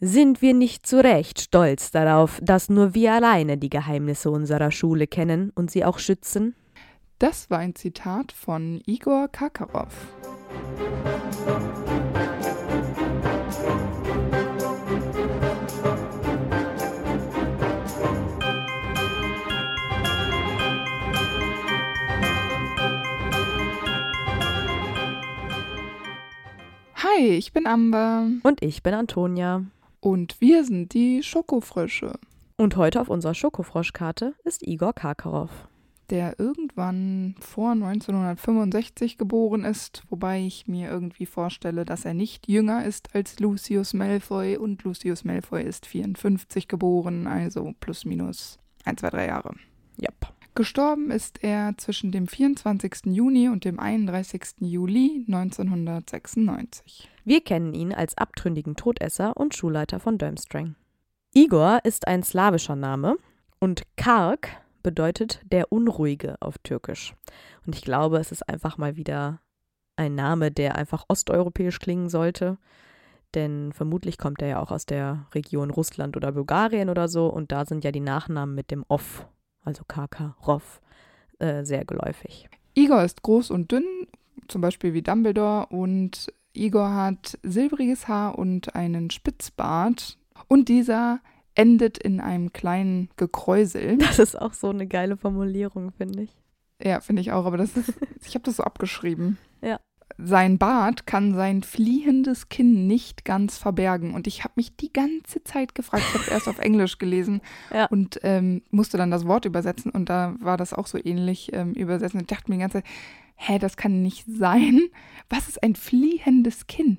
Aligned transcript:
Sind 0.00 0.42
wir 0.42 0.52
nicht 0.52 0.86
zu 0.86 1.02
Recht 1.02 1.40
stolz 1.40 1.90
darauf, 1.90 2.38
dass 2.42 2.68
nur 2.68 2.92
wir 2.92 3.14
alleine 3.14 3.56
die 3.56 3.70
Geheimnisse 3.70 4.30
unserer 4.30 4.70
Schule 4.70 5.06
kennen 5.06 5.52
und 5.54 5.70
sie 5.70 5.86
auch 5.86 5.98
schützen? 5.98 6.54
Das 7.18 7.48
war 7.48 7.60
ein 7.60 7.74
Zitat 7.74 8.30
von 8.30 8.82
Igor 8.84 9.28
Kakarov. 9.28 9.88
Hi, 26.96 27.28
ich 27.28 27.54
bin 27.54 27.66
Amber. 27.66 28.26
Und 28.42 28.60
ich 28.60 28.82
bin 28.82 28.92
Antonia. 28.92 29.64
Und 30.06 30.40
wir 30.40 30.64
sind 30.64 30.94
die 30.94 31.24
Schokofrösche. 31.24 32.12
Und 32.56 32.76
heute 32.76 33.00
auf 33.00 33.08
unserer 33.08 33.34
Schokofroschkarte 33.34 34.36
ist 34.44 34.64
Igor 34.64 34.92
Karkarow. 34.92 35.50
Der 36.10 36.38
irgendwann 36.38 37.34
vor 37.40 37.72
1965 37.72 39.18
geboren 39.18 39.64
ist, 39.64 40.04
wobei 40.08 40.42
ich 40.42 40.68
mir 40.68 40.90
irgendwie 40.90 41.26
vorstelle, 41.26 41.84
dass 41.84 42.04
er 42.04 42.14
nicht 42.14 42.46
jünger 42.46 42.84
ist 42.84 43.16
als 43.16 43.40
Lucius 43.40 43.94
Malfoy 43.94 44.56
und 44.56 44.84
Lucius 44.84 45.24
Malfoy 45.24 45.64
ist 45.64 45.86
54 45.86 46.68
geboren, 46.68 47.26
also 47.26 47.74
plus 47.80 48.04
minus 48.04 48.60
1, 48.84 49.00
2, 49.00 49.10
3 49.10 49.26
Jahre. 49.26 49.56
Yep. 50.00 50.35
Gestorben 50.56 51.10
ist 51.10 51.44
er 51.44 51.76
zwischen 51.76 52.12
dem 52.12 52.26
24. 52.26 53.14
Juni 53.14 53.50
und 53.50 53.66
dem 53.66 53.78
31. 53.78 54.54
Juli 54.60 55.22
1996. 55.28 57.10
Wir 57.26 57.42
kennen 57.42 57.74
ihn 57.74 57.92
als 57.92 58.16
abtrünnigen 58.16 58.74
Todesser 58.74 59.36
und 59.36 59.54
Schulleiter 59.54 60.00
von 60.00 60.16
Durmstrang. 60.16 60.74
Igor 61.34 61.80
ist 61.84 62.08
ein 62.08 62.22
slawischer 62.22 62.74
Name 62.74 63.18
und 63.60 63.82
Kark 63.98 64.48
bedeutet 64.82 65.42
der 65.44 65.70
Unruhige 65.70 66.36
auf 66.40 66.56
Türkisch. 66.56 67.14
Und 67.66 67.76
ich 67.76 67.82
glaube, 67.82 68.16
es 68.16 68.32
ist 68.32 68.48
einfach 68.48 68.78
mal 68.78 68.96
wieder 68.96 69.42
ein 69.96 70.14
Name, 70.14 70.50
der 70.50 70.76
einfach 70.76 71.04
osteuropäisch 71.08 71.80
klingen 71.80 72.08
sollte. 72.08 72.56
Denn 73.34 73.74
vermutlich 73.74 74.16
kommt 74.16 74.40
er 74.40 74.48
ja 74.48 74.60
auch 74.62 74.70
aus 74.70 74.86
der 74.86 75.26
Region 75.34 75.68
Russland 75.68 76.16
oder 76.16 76.32
Bulgarien 76.32 76.88
oder 76.88 77.08
so. 77.08 77.26
Und 77.26 77.52
da 77.52 77.66
sind 77.66 77.84
ja 77.84 77.92
die 77.92 78.00
Nachnamen 78.00 78.54
mit 78.54 78.70
dem 78.70 78.86
Off 78.88 79.26
also 79.66 79.84
Karkaroff, 79.86 80.80
äh, 81.38 81.64
sehr 81.64 81.84
geläufig. 81.84 82.48
Igor 82.74 83.02
ist 83.02 83.22
groß 83.22 83.50
und 83.50 83.72
dünn, 83.72 84.06
zum 84.48 84.60
Beispiel 84.60 84.94
wie 84.94 85.02
Dumbledore, 85.02 85.66
und 85.66 86.32
Igor 86.52 86.94
hat 86.94 87.38
silbriges 87.42 88.08
Haar 88.08 88.38
und 88.38 88.74
einen 88.74 89.10
Spitzbart. 89.10 90.18
Und 90.48 90.68
dieser 90.68 91.20
endet 91.54 91.98
in 91.98 92.20
einem 92.20 92.52
kleinen 92.52 93.08
Gekräusel. 93.16 93.98
Das 93.98 94.18
ist 94.18 94.40
auch 94.40 94.52
so 94.52 94.70
eine 94.70 94.86
geile 94.86 95.16
Formulierung, 95.16 95.92
finde 95.92 96.22
ich. 96.22 96.36
Ja, 96.82 97.00
finde 97.00 97.22
ich 97.22 97.32
auch, 97.32 97.46
aber 97.46 97.56
das 97.56 97.76
ist, 97.76 97.92
ich 98.24 98.34
habe 98.34 98.44
das 98.44 98.56
so 98.56 98.62
abgeschrieben. 98.62 99.38
Ja. 99.62 99.80
Sein 100.18 100.56
Bart 100.58 101.06
kann 101.06 101.34
sein 101.34 101.62
fliehendes 101.62 102.48
Kinn 102.48 102.86
nicht 102.86 103.24
ganz 103.24 103.58
verbergen. 103.58 104.14
Und 104.14 104.26
ich 104.26 104.44
habe 104.44 104.54
mich 104.56 104.76
die 104.76 104.92
ganze 104.92 105.42
Zeit 105.44 105.74
gefragt, 105.74 106.04
ich 106.08 106.14
habe 106.14 106.24
es 106.24 106.30
erst 106.30 106.48
auf 106.48 106.58
Englisch 106.58 106.98
gelesen 106.98 107.40
Ja. 107.72 107.86
und 107.86 108.20
ähm, 108.22 108.62
musste 108.70 108.96
dann 108.96 109.10
das 109.10 109.26
Wort 109.26 109.44
übersetzen 109.44 109.90
und 109.90 110.08
da 110.08 110.34
war 110.40 110.56
das 110.56 110.72
auch 110.72 110.86
so 110.86 110.98
ähnlich 111.02 111.50
ähm, 111.52 111.72
übersetzt. 111.74 112.14
Und 112.14 112.22
ich 112.22 112.26
dachte 112.28 112.50
mir 112.50 112.56
die 112.56 112.60
ganze 112.62 112.78
Zeit, 112.82 112.90
hä, 113.36 113.58
das 113.58 113.76
kann 113.76 114.02
nicht 114.02 114.24
sein. 114.26 114.80
Was 115.28 115.48
ist 115.48 115.62
ein 115.62 115.74
fliehendes 115.74 116.66
Kinn? 116.66 116.98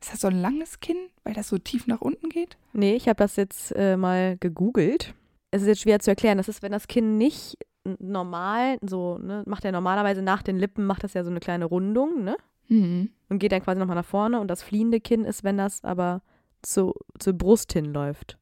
Ist 0.00 0.12
das 0.12 0.20
so 0.20 0.28
ein 0.28 0.40
langes 0.40 0.80
Kinn, 0.80 0.96
weil 1.24 1.34
das 1.34 1.48
so 1.48 1.58
tief 1.58 1.86
nach 1.86 2.00
unten 2.00 2.28
geht? 2.28 2.56
Nee, 2.72 2.96
ich 2.96 3.08
habe 3.08 3.16
das 3.16 3.36
jetzt 3.36 3.72
äh, 3.76 3.96
mal 3.96 4.36
gegoogelt. 4.38 5.14
Es 5.52 5.62
ist 5.62 5.68
jetzt 5.68 5.82
schwer 5.82 6.00
zu 6.00 6.10
erklären. 6.10 6.38
Das 6.38 6.48
ist, 6.48 6.62
wenn 6.62 6.72
das 6.72 6.88
Kinn 6.88 7.16
nicht 7.16 7.56
normal, 7.98 8.78
so, 8.82 9.18
ne, 9.18 9.42
macht 9.46 9.64
er 9.64 9.72
normalerweise 9.72 10.22
nach 10.22 10.42
den 10.42 10.58
Lippen, 10.58 10.84
macht 10.84 11.04
das 11.04 11.14
ja 11.14 11.22
so 11.24 11.30
eine 11.30 11.40
kleine 11.40 11.64
Rundung, 11.66 12.24
ne? 12.24 12.36
Hm. 12.68 13.10
Und 13.28 13.38
geht 13.38 13.52
dann 13.52 13.62
quasi 13.62 13.78
nochmal 13.78 13.96
nach 13.96 14.04
vorne. 14.04 14.40
Und 14.40 14.48
das 14.48 14.62
fliehende 14.62 15.00
Kinn 15.00 15.24
ist, 15.24 15.44
wenn 15.44 15.56
das 15.58 15.84
aber 15.84 16.22
zu, 16.62 16.94
zur 17.18 17.32
Brust 17.34 17.72
hinläuft. 17.72 18.38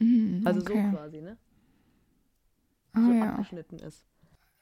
Hm, 0.00 0.42
Also 0.44 0.60
okay. 0.60 0.88
so 0.90 0.96
quasi, 0.96 1.20
ne? 1.20 1.36
Ah, 2.92 3.00
so 3.04 3.12
ja. 3.12 3.28
abgeschnitten 3.30 3.78
ist. 3.78 4.04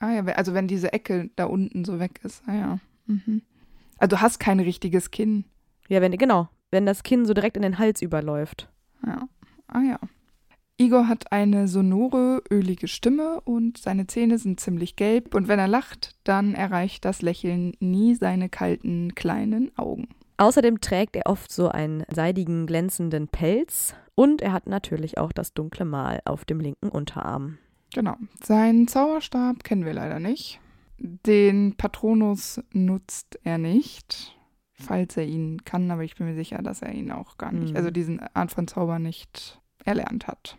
ah 0.01 0.11
ja, 0.13 0.25
also 0.25 0.55
wenn 0.55 0.67
diese 0.67 0.93
Ecke 0.93 1.31
da 1.37 1.45
unten 1.45 1.85
so 1.85 2.01
weg 2.01 2.21
ist. 2.25 2.43
Ah 2.47 2.55
ja. 2.55 2.79
Mhm. 3.07 3.43
Also 3.99 4.17
du 4.17 4.21
hast 4.23 4.41
kein 4.41 4.59
richtiges 4.61 5.11
Kinn. 5.13 5.45
Ja, 5.89 6.01
wenn, 6.01 6.17
genau. 6.19 6.49
Wenn 6.71 6.87
das 6.87 7.03
Kinn 7.05 7.27
so 7.27 7.35
direkt 7.35 7.57
in 7.57 7.63
den 7.63 7.79
Hals 7.79 8.03
überläuft. 8.03 8.69
Ja. 9.07 9.29
Ah 9.69 9.83
ja. 9.83 9.99
Igor 10.77 11.07
hat 11.07 11.31
eine 11.31 11.69
sonore, 11.69 12.43
ölige 12.51 12.89
Stimme 12.89 13.41
und 13.43 13.79
seine 13.79 14.09
Zähne 14.09 14.39
sind 14.39 14.59
ziemlich 14.59 14.97
gelb 14.97 15.33
und 15.35 15.47
wenn 15.47 15.61
er 15.61 15.69
lacht, 15.69 16.17
dann 16.25 16.55
erreicht 16.55 17.05
das 17.05 17.23
Lächeln 17.23 17.75
nie 17.79 18.15
seine 18.17 18.49
kalten, 18.49 19.15
kleinen 19.15 19.71
Augen. 19.79 20.09
Außerdem 20.37 20.81
trägt 20.81 21.15
er 21.15 21.27
oft 21.27 21.53
so 21.53 21.69
einen 21.69 22.03
seidigen, 22.13 22.67
glänzenden 22.67 23.29
Pelz 23.29 23.95
und 24.17 24.43
er 24.43 24.53
hat 24.53 24.67
natürlich 24.67 25.17
auch 25.17 25.31
das 25.31 25.55
dunkle 25.55 25.85
Mal 25.85 26.21
auf 26.25 26.45
dem 26.45 26.59
linken 26.59 26.89
Unterarm. 26.89 27.59
Genau. 27.95 28.17
Seinen 28.43 28.89
Zauberstab 28.89 29.63
kennen 29.63 29.85
wir 29.85 29.95
leider 29.95 30.19
nicht. 30.19 30.59
Den 30.99 31.77
Patronus 31.77 32.61
nutzt 32.73 33.39
er 33.45 33.59
nicht, 33.59 34.37
falls 34.73 35.17
er 35.17 35.25
ihn 35.25 35.65
kann, 35.65 35.89
aber 35.93 36.03
ich 36.03 36.17
bin 36.17 36.27
mir 36.27 36.35
sicher, 36.35 36.59
dass 36.63 36.83
er 36.83 36.93
ihn 36.93 37.13
auch 37.13 37.39
gar 37.39 37.53
nicht, 37.53 37.71
Mhm. 37.71 37.77
also 37.77 37.93
diesen 37.93 38.19
Art 38.35 38.51
von 38.51 38.67
Zauber 38.67 38.99
nicht 38.99 39.61
erlernt 39.85 40.27
hat. 40.27 40.57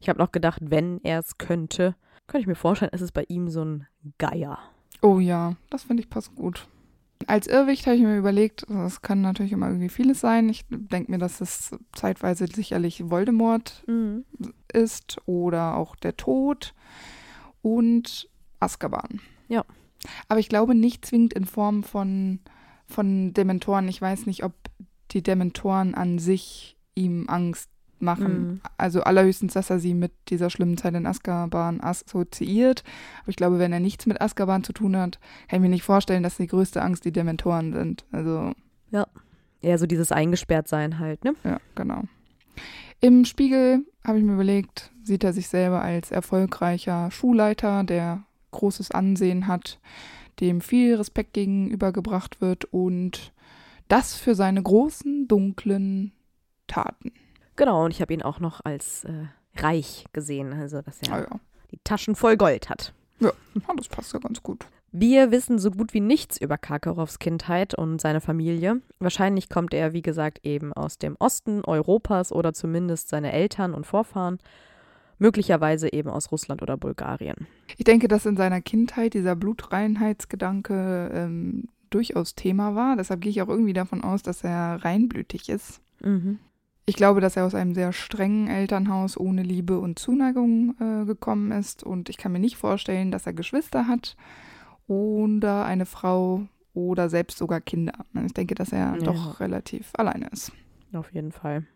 Ich 0.00 0.08
habe 0.08 0.18
noch 0.18 0.32
gedacht, 0.32 0.60
wenn 0.62 1.00
er 1.02 1.18
es 1.18 1.38
könnte, 1.38 1.94
könnte 2.26 2.42
ich 2.42 2.46
mir 2.46 2.54
vorstellen, 2.54 2.92
ist 2.92 3.00
es 3.00 3.12
bei 3.12 3.24
ihm 3.28 3.48
so 3.48 3.64
ein 3.64 3.86
Geier. 4.18 4.58
Oh 5.02 5.18
ja, 5.18 5.56
das 5.70 5.82
finde 5.84 6.02
ich 6.02 6.10
passt 6.10 6.34
gut. 6.34 6.68
Als 7.26 7.46
Irrwicht 7.48 7.86
habe 7.86 7.96
ich 7.96 8.02
mir 8.02 8.16
überlegt, 8.16 8.64
das 8.68 9.02
kann 9.02 9.20
natürlich 9.22 9.52
immer 9.52 9.66
irgendwie 9.66 9.88
vieles 9.88 10.20
sein. 10.20 10.48
Ich 10.48 10.64
denke 10.70 11.10
mir, 11.10 11.18
dass 11.18 11.40
es 11.40 11.70
zeitweise 11.92 12.46
sicherlich 12.46 13.10
Voldemort 13.10 13.82
Mhm. 13.86 14.24
ist 14.72 15.18
oder 15.26 15.76
auch 15.76 15.96
der 15.96 16.16
Tod 16.16 16.74
und 17.62 18.28
Azkaban. 18.60 19.20
Ja. 19.48 19.64
Aber 20.28 20.38
ich 20.40 20.48
glaube 20.48 20.74
nicht 20.76 21.04
zwingend 21.04 21.34
in 21.34 21.44
Form 21.44 21.82
von, 21.82 22.38
von 22.86 23.34
Dementoren. 23.34 23.88
Ich 23.88 24.00
weiß 24.00 24.26
nicht, 24.26 24.44
ob 24.44 24.52
die 25.10 25.22
Dementoren 25.22 25.94
an 25.94 26.18
sich 26.20 26.76
ihm 26.94 27.28
Angst 27.28 27.68
machen. 28.02 28.46
Mhm. 28.46 28.60
Also 28.76 29.02
allerhöchstens, 29.02 29.54
dass 29.54 29.70
er 29.70 29.78
sie 29.78 29.94
mit 29.94 30.12
dieser 30.28 30.50
schlimmen 30.50 30.76
Zeit 30.76 30.94
in 30.94 31.06
Azkaban 31.06 31.80
assoziiert. 31.80 32.84
Aber 33.22 33.30
ich 33.30 33.36
glaube, 33.36 33.58
wenn 33.58 33.72
er 33.72 33.80
nichts 33.80 34.06
mit 34.06 34.20
Azkaban 34.20 34.64
zu 34.64 34.72
tun 34.72 34.96
hat, 34.96 35.18
kann 35.48 35.58
ich 35.58 35.62
mir 35.62 35.68
nicht 35.68 35.82
vorstellen, 35.82 36.22
dass 36.22 36.36
die 36.36 36.46
größte 36.46 36.82
Angst 36.82 37.04
die 37.04 37.12
Dementoren 37.12 37.72
sind. 37.72 38.04
Also 38.12 38.52
Eher 39.60 39.78
so 39.78 39.86
dieses 39.86 40.12
Eingesperrtsein 40.12 40.98
halt, 40.98 41.24
ne? 41.24 41.34
ja, 41.44 41.58
genau. 41.74 42.04
Im 43.00 43.24
Spiegel 43.24 43.84
habe 44.04 44.18
ich 44.18 44.24
mir 44.24 44.34
überlegt, 44.34 44.90
sieht 45.02 45.24
er 45.24 45.32
sich 45.32 45.48
selber 45.48 45.82
als 45.82 46.10
erfolgreicher 46.10 47.10
Schulleiter, 47.10 47.84
der 47.84 48.24
großes 48.50 48.90
Ansehen 48.90 49.46
hat, 49.46 49.78
dem 50.40 50.60
viel 50.60 50.94
Respekt 50.94 51.34
gegenübergebracht 51.34 52.40
wird 52.40 52.64
und 52.66 53.32
das 53.88 54.14
für 54.14 54.34
seine 54.34 54.62
großen, 54.62 55.26
dunklen 55.28 56.12
Taten. 56.66 57.12
Genau, 57.58 57.84
und 57.84 57.90
ich 57.90 58.00
habe 58.00 58.14
ihn 58.14 58.22
auch 58.22 58.38
noch 58.40 58.60
als 58.64 59.04
äh, 59.04 59.26
reich 59.56 60.06
gesehen, 60.12 60.52
also 60.52 60.80
dass 60.80 61.02
er 61.02 61.12
Ah 61.12 61.20
ja. 61.20 61.40
die 61.72 61.78
Taschen 61.84 62.14
voll 62.14 62.36
Gold 62.36 62.70
hat. 62.70 62.94
ja, 63.20 63.32
das 63.76 63.88
passt 63.88 64.12
ja 64.14 64.20
ganz 64.20 64.42
gut. 64.42 64.64
Wir 64.92 65.32
wissen 65.32 65.58
so 65.58 65.70
gut 65.70 65.92
wie 65.92 66.00
nichts 66.00 66.40
über 66.40 66.56
Karkarows 66.56 67.18
Kindheit 67.18 67.74
und 67.74 68.00
seine 68.00 68.22
Familie. 68.22 68.80
Wahrscheinlich 69.00 69.50
kommt 69.50 69.74
er, 69.74 69.92
wie 69.92 70.00
gesagt, 70.02 70.46
eben 70.46 70.72
aus 70.72 70.98
dem 70.98 71.16
Osten 71.18 71.62
Europas 71.64 72.32
oder 72.32 72.54
zumindest 72.54 73.08
seine 73.10 73.32
Eltern 73.32 73.74
und 73.74 73.86
Vorfahren. 73.86 74.38
Möglicherweise 75.18 75.92
eben 75.92 76.08
aus 76.08 76.30
Russland 76.30 76.62
oder 76.62 76.76
Bulgarien. 76.76 77.48
Ich 77.76 77.84
denke, 77.84 78.06
dass 78.06 78.24
in 78.24 78.36
seiner 78.36 78.60
Kindheit 78.60 79.14
dieser 79.14 79.34
Blutreinheitsgedanke 79.34 81.10
ähm, 81.12 81.68
durchaus 81.90 82.36
Thema 82.36 82.76
war. 82.76 82.96
Deshalb 82.96 83.20
gehe 83.20 83.30
ich 83.30 83.42
auch 83.42 83.48
irgendwie 83.48 83.72
davon 83.72 84.04
aus, 84.04 84.22
dass 84.22 84.44
er 84.44 84.82
reinblütig 84.84 85.48
ist. 85.48 85.80
Mhm. 86.00 86.38
Ich 86.88 86.96
glaube, 86.96 87.20
dass 87.20 87.36
er 87.36 87.44
aus 87.44 87.54
einem 87.54 87.74
sehr 87.74 87.92
strengen 87.92 88.48
Elternhaus 88.48 89.18
ohne 89.20 89.42
Liebe 89.42 89.78
und 89.78 89.98
Zuneigung 89.98 90.74
äh, 90.80 91.04
gekommen 91.04 91.52
ist. 91.52 91.82
Und 91.82 92.08
ich 92.08 92.16
kann 92.16 92.32
mir 92.32 92.38
nicht 92.38 92.56
vorstellen, 92.56 93.10
dass 93.10 93.26
er 93.26 93.34
Geschwister 93.34 93.86
hat 93.86 94.16
oder 94.86 95.66
eine 95.66 95.84
Frau 95.84 96.46
oder 96.72 97.10
selbst 97.10 97.36
sogar 97.36 97.60
Kinder. 97.60 97.92
Ich 98.24 98.32
denke, 98.32 98.54
dass 98.54 98.72
er 98.72 98.94
Ja. 98.96 99.02
doch 99.02 99.38
relativ 99.38 99.90
alleine 99.98 100.28
ist. 100.28 100.50
Auf 100.94 101.12
jeden 101.12 101.30
Fall. 101.32 101.66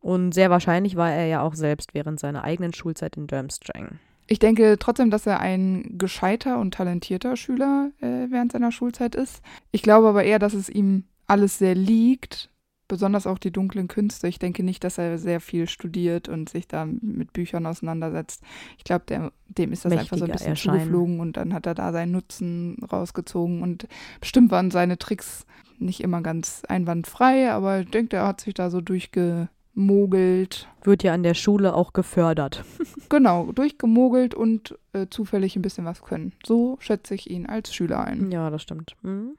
Und 0.00 0.32
sehr 0.32 0.48
wahrscheinlich 0.48 0.96
war 0.96 1.12
er 1.12 1.26
ja 1.26 1.42
auch 1.42 1.54
selbst 1.54 1.92
während 1.92 2.18
seiner 2.18 2.42
eigenen 2.42 2.72
Schulzeit 2.72 3.18
in 3.18 3.26
Durmstrang. 3.26 3.98
Ich 4.26 4.38
denke 4.38 4.76
trotzdem, 4.78 5.10
dass 5.10 5.26
er 5.26 5.38
ein 5.40 5.98
gescheiter 5.98 6.58
und 6.60 6.72
talentierter 6.72 7.36
Schüler 7.36 7.90
äh, 8.00 8.30
während 8.30 8.52
seiner 8.52 8.72
Schulzeit 8.72 9.14
ist. 9.14 9.42
Ich 9.70 9.82
glaube 9.82 10.08
aber 10.08 10.24
eher, 10.24 10.38
dass 10.38 10.54
es 10.54 10.70
ihm 10.70 11.04
alles 11.26 11.58
sehr 11.58 11.74
liegt, 11.74 12.50
besonders 12.88 13.26
auch 13.26 13.38
die 13.38 13.50
dunklen 13.50 13.88
Künste. 13.88 14.28
Ich 14.28 14.38
denke 14.38 14.62
nicht, 14.62 14.84
dass 14.84 14.98
er 14.98 15.18
sehr 15.18 15.40
viel 15.40 15.68
studiert 15.68 16.28
und 16.28 16.48
sich 16.48 16.68
da 16.68 16.86
mit 16.86 17.32
Büchern 17.32 17.66
auseinandersetzt. 17.66 18.42
Ich 18.78 18.84
glaube, 18.84 19.04
dem 19.48 19.72
ist 19.72 19.84
das 19.84 19.92
einfach 19.92 20.16
so 20.16 20.24
ein 20.24 20.30
bisschen 20.30 20.48
erscheinen. 20.48 20.80
zugeflogen 20.80 21.20
und 21.20 21.36
dann 21.36 21.52
hat 21.52 21.66
er 21.66 21.74
da 21.74 21.92
seinen 21.92 22.12
Nutzen 22.12 22.78
rausgezogen 22.90 23.62
und 23.62 23.86
bestimmt 24.20 24.50
waren 24.50 24.70
seine 24.70 24.98
Tricks 24.98 25.46
nicht 25.78 26.00
immer 26.00 26.22
ganz 26.22 26.62
einwandfrei, 26.68 27.50
aber 27.50 27.80
ich 27.80 27.90
denke, 27.90 28.16
er 28.16 28.26
hat 28.26 28.40
sich 28.40 28.54
da 28.54 28.70
so 28.70 28.80
durchgemogelt. 28.80 30.68
Wird 30.82 31.02
ja 31.02 31.12
an 31.12 31.22
der 31.22 31.34
Schule 31.34 31.74
auch 31.74 31.92
gefördert. 31.92 32.64
genau, 33.08 33.52
durchgemogelt 33.52 34.34
und 34.34 34.78
äh, 34.92 35.06
zufällig 35.10 35.56
ein 35.56 35.62
bisschen 35.62 35.84
was 35.84 36.02
können. 36.02 36.32
So 36.46 36.78
schätze 36.80 37.14
ich 37.14 37.30
ihn 37.30 37.46
als 37.46 37.74
Schüler 37.74 38.04
ein. 38.04 38.30
Ja, 38.30 38.50
das 38.50 38.62
stimmt. 38.62 38.94
Mhm. 39.02 39.36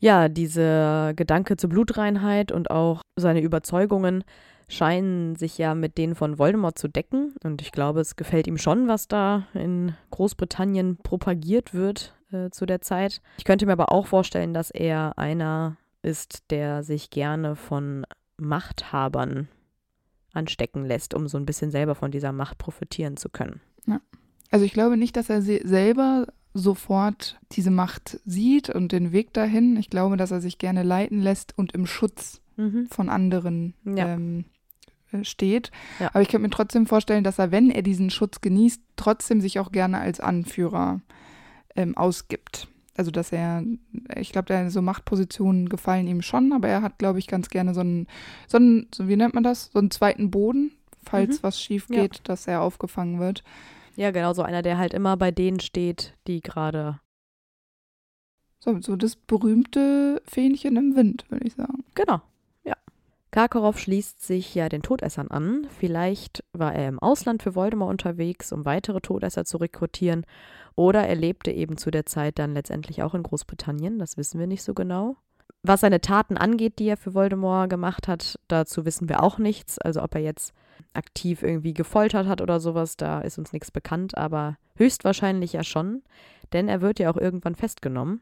Ja, 0.00 0.28
dieser 0.28 1.14
Gedanke 1.14 1.56
zur 1.56 1.70
Blutreinheit 1.70 2.52
und 2.52 2.70
auch 2.70 3.02
seine 3.16 3.40
Überzeugungen 3.40 4.24
scheinen 4.68 5.34
sich 5.34 5.58
ja 5.58 5.74
mit 5.74 5.98
denen 5.98 6.14
von 6.14 6.38
Voldemort 6.38 6.78
zu 6.78 6.88
decken. 6.88 7.34
Und 7.42 7.62
ich 7.62 7.72
glaube, 7.72 8.00
es 8.00 8.16
gefällt 8.16 8.46
ihm 8.46 8.58
schon, 8.58 8.86
was 8.86 9.08
da 9.08 9.46
in 9.54 9.94
Großbritannien 10.10 10.98
propagiert 10.98 11.74
wird 11.74 12.14
äh, 12.32 12.50
zu 12.50 12.66
der 12.66 12.80
Zeit. 12.80 13.20
Ich 13.38 13.44
könnte 13.44 13.66
mir 13.66 13.72
aber 13.72 13.90
auch 13.90 14.06
vorstellen, 14.06 14.54
dass 14.54 14.70
er 14.70 15.18
einer 15.18 15.76
ist, 16.02 16.50
der 16.50 16.82
sich 16.82 17.10
gerne 17.10 17.56
von 17.56 18.06
Machthabern 18.36 19.48
anstecken 20.32 20.84
lässt, 20.84 21.14
um 21.14 21.26
so 21.26 21.38
ein 21.38 21.46
bisschen 21.46 21.70
selber 21.70 21.94
von 21.94 22.10
dieser 22.10 22.32
Macht 22.32 22.58
profitieren 22.58 23.16
zu 23.16 23.30
können. 23.30 23.60
Ja. 23.86 24.00
Also 24.50 24.64
ich 24.64 24.72
glaube 24.72 24.96
nicht, 24.96 25.16
dass 25.16 25.28
er 25.28 25.42
selber 25.42 26.26
sofort 26.54 27.38
diese 27.52 27.70
Macht 27.70 28.20
sieht 28.24 28.70
und 28.70 28.92
den 28.92 29.12
Weg 29.12 29.32
dahin. 29.32 29.76
Ich 29.76 29.90
glaube, 29.90 30.16
dass 30.16 30.30
er 30.30 30.40
sich 30.40 30.58
gerne 30.58 30.82
leiten 30.82 31.20
lässt 31.20 31.56
und 31.56 31.72
im 31.72 31.86
Schutz 31.86 32.40
mhm. 32.56 32.86
von 32.90 33.08
anderen 33.08 33.74
ja. 33.84 34.14
ähm, 34.14 34.44
äh, 35.12 35.24
steht. 35.24 35.70
Ja. 36.00 36.08
Aber 36.08 36.22
ich 36.22 36.28
könnte 36.28 36.42
mir 36.42 36.50
trotzdem 36.50 36.86
vorstellen, 36.86 37.24
dass 37.24 37.38
er, 37.38 37.50
wenn 37.50 37.70
er 37.70 37.82
diesen 37.82 38.10
Schutz 38.10 38.40
genießt, 38.40 38.82
trotzdem 38.96 39.40
sich 39.40 39.58
auch 39.58 39.72
gerne 39.72 39.98
als 39.98 40.20
Anführer 40.20 41.00
ähm, 41.76 41.96
ausgibt. 41.96 42.68
Also 42.96 43.12
dass 43.12 43.30
er, 43.30 43.62
ich 44.16 44.32
glaube, 44.32 44.70
so 44.70 44.82
Machtpositionen 44.82 45.68
gefallen 45.68 46.08
ihm 46.08 46.20
schon, 46.20 46.52
aber 46.52 46.66
er 46.66 46.82
hat, 46.82 46.98
glaube 46.98 47.20
ich, 47.20 47.28
ganz 47.28 47.48
gerne 47.48 47.72
so 47.72 47.80
einen, 47.80 48.08
so 48.48 48.56
einen, 48.56 48.88
wie 48.98 49.14
nennt 49.14 49.34
man 49.34 49.44
das, 49.44 49.70
so 49.72 49.78
einen 49.78 49.92
zweiten 49.92 50.32
Boden, 50.32 50.72
falls 51.04 51.38
mhm. 51.38 51.42
was 51.42 51.62
schief 51.62 51.86
geht, 51.86 52.16
ja. 52.16 52.20
dass 52.24 52.48
er 52.48 52.60
aufgefangen 52.60 53.20
wird. 53.20 53.44
Ja, 53.98 54.12
genau, 54.12 54.32
so 54.32 54.42
einer, 54.42 54.62
der 54.62 54.78
halt 54.78 54.94
immer 54.94 55.16
bei 55.16 55.32
denen 55.32 55.58
steht, 55.58 56.14
die 56.28 56.40
gerade. 56.40 57.00
So, 58.60 58.80
so 58.80 58.94
das 58.94 59.16
berühmte 59.16 60.22
Fähnchen 60.24 60.76
im 60.76 60.94
Wind, 60.94 61.28
würde 61.30 61.48
ich 61.48 61.54
sagen. 61.54 61.82
Genau, 61.96 62.20
ja. 62.62 62.76
Karkaroff 63.32 63.80
schließt 63.80 64.24
sich 64.24 64.54
ja 64.54 64.68
den 64.68 64.82
Todessern 64.82 65.32
an. 65.32 65.66
Vielleicht 65.80 66.44
war 66.52 66.76
er 66.76 66.88
im 66.88 67.00
Ausland 67.00 67.42
für 67.42 67.56
Voldemort 67.56 67.90
unterwegs, 67.90 68.52
um 68.52 68.64
weitere 68.64 69.00
Todesser 69.00 69.44
zu 69.44 69.56
rekrutieren. 69.56 70.24
Oder 70.76 71.08
er 71.08 71.16
lebte 71.16 71.50
eben 71.50 71.76
zu 71.76 71.90
der 71.90 72.06
Zeit 72.06 72.38
dann 72.38 72.54
letztendlich 72.54 73.02
auch 73.02 73.14
in 73.14 73.24
Großbritannien. 73.24 73.98
Das 73.98 74.16
wissen 74.16 74.38
wir 74.38 74.46
nicht 74.46 74.62
so 74.62 74.74
genau. 74.74 75.16
Was 75.64 75.80
seine 75.80 76.00
Taten 76.00 76.36
angeht, 76.36 76.78
die 76.78 76.86
er 76.86 76.98
für 76.98 77.14
Voldemort 77.14 77.68
gemacht 77.68 78.06
hat, 78.06 78.38
dazu 78.46 78.84
wissen 78.84 79.08
wir 79.08 79.24
auch 79.24 79.38
nichts. 79.38 79.76
Also 79.80 80.04
ob 80.04 80.14
er 80.14 80.20
jetzt 80.20 80.54
aktiv 80.94 81.42
irgendwie 81.42 81.74
gefoltert 81.74 82.26
hat 82.26 82.40
oder 82.40 82.60
sowas, 82.60 82.96
da 82.96 83.20
ist 83.20 83.38
uns 83.38 83.52
nichts 83.52 83.70
bekannt, 83.70 84.16
aber 84.16 84.56
höchstwahrscheinlich 84.76 85.52
ja 85.52 85.62
schon, 85.62 86.02
denn 86.52 86.68
er 86.68 86.80
wird 86.80 86.98
ja 86.98 87.10
auch 87.10 87.16
irgendwann 87.16 87.54
festgenommen. 87.54 88.20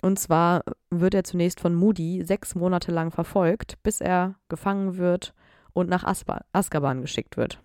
Und 0.00 0.18
zwar 0.18 0.62
wird 0.90 1.14
er 1.14 1.24
zunächst 1.24 1.60
von 1.60 1.74
Moody 1.74 2.22
sechs 2.24 2.54
Monate 2.54 2.92
lang 2.92 3.10
verfolgt, 3.10 3.82
bis 3.82 4.00
er 4.00 4.36
gefangen 4.48 4.96
wird 4.96 5.34
und 5.72 5.88
nach 5.88 6.04
Asba 6.04 6.42
Azkaban 6.52 7.02
geschickt 7.02 7.36
wird. 7.36 7.60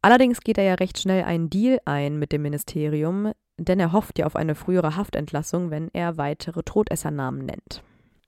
Allerdings 0.00 0.40
geht 0.40 0.58
er 0.58 0.64
ja 0.64 0.74
recht 0.74 0.98
schnell 0.98 1.24
einen 1.24 1.50
Deal 1.50 1.80
ein 1.84 2.18
mit 2.18 2.32
dem 2.32 2.42
Ministerium, 2.42 3.32
denn 3.56 3.78
er 3.78 3.92
hofft 3.92 4.18
ja 4.18 4.26
auf 4.26 4.36
eine 4.36 4.54
frühere 4.54 4.96
Haftentlassung, 4.96 5.70
wenn 5.70 5.88
er 5.92 6.16
weitere 6.16 6.62
Todessernamen 6.62 7.44
nennt. 7.44 7.82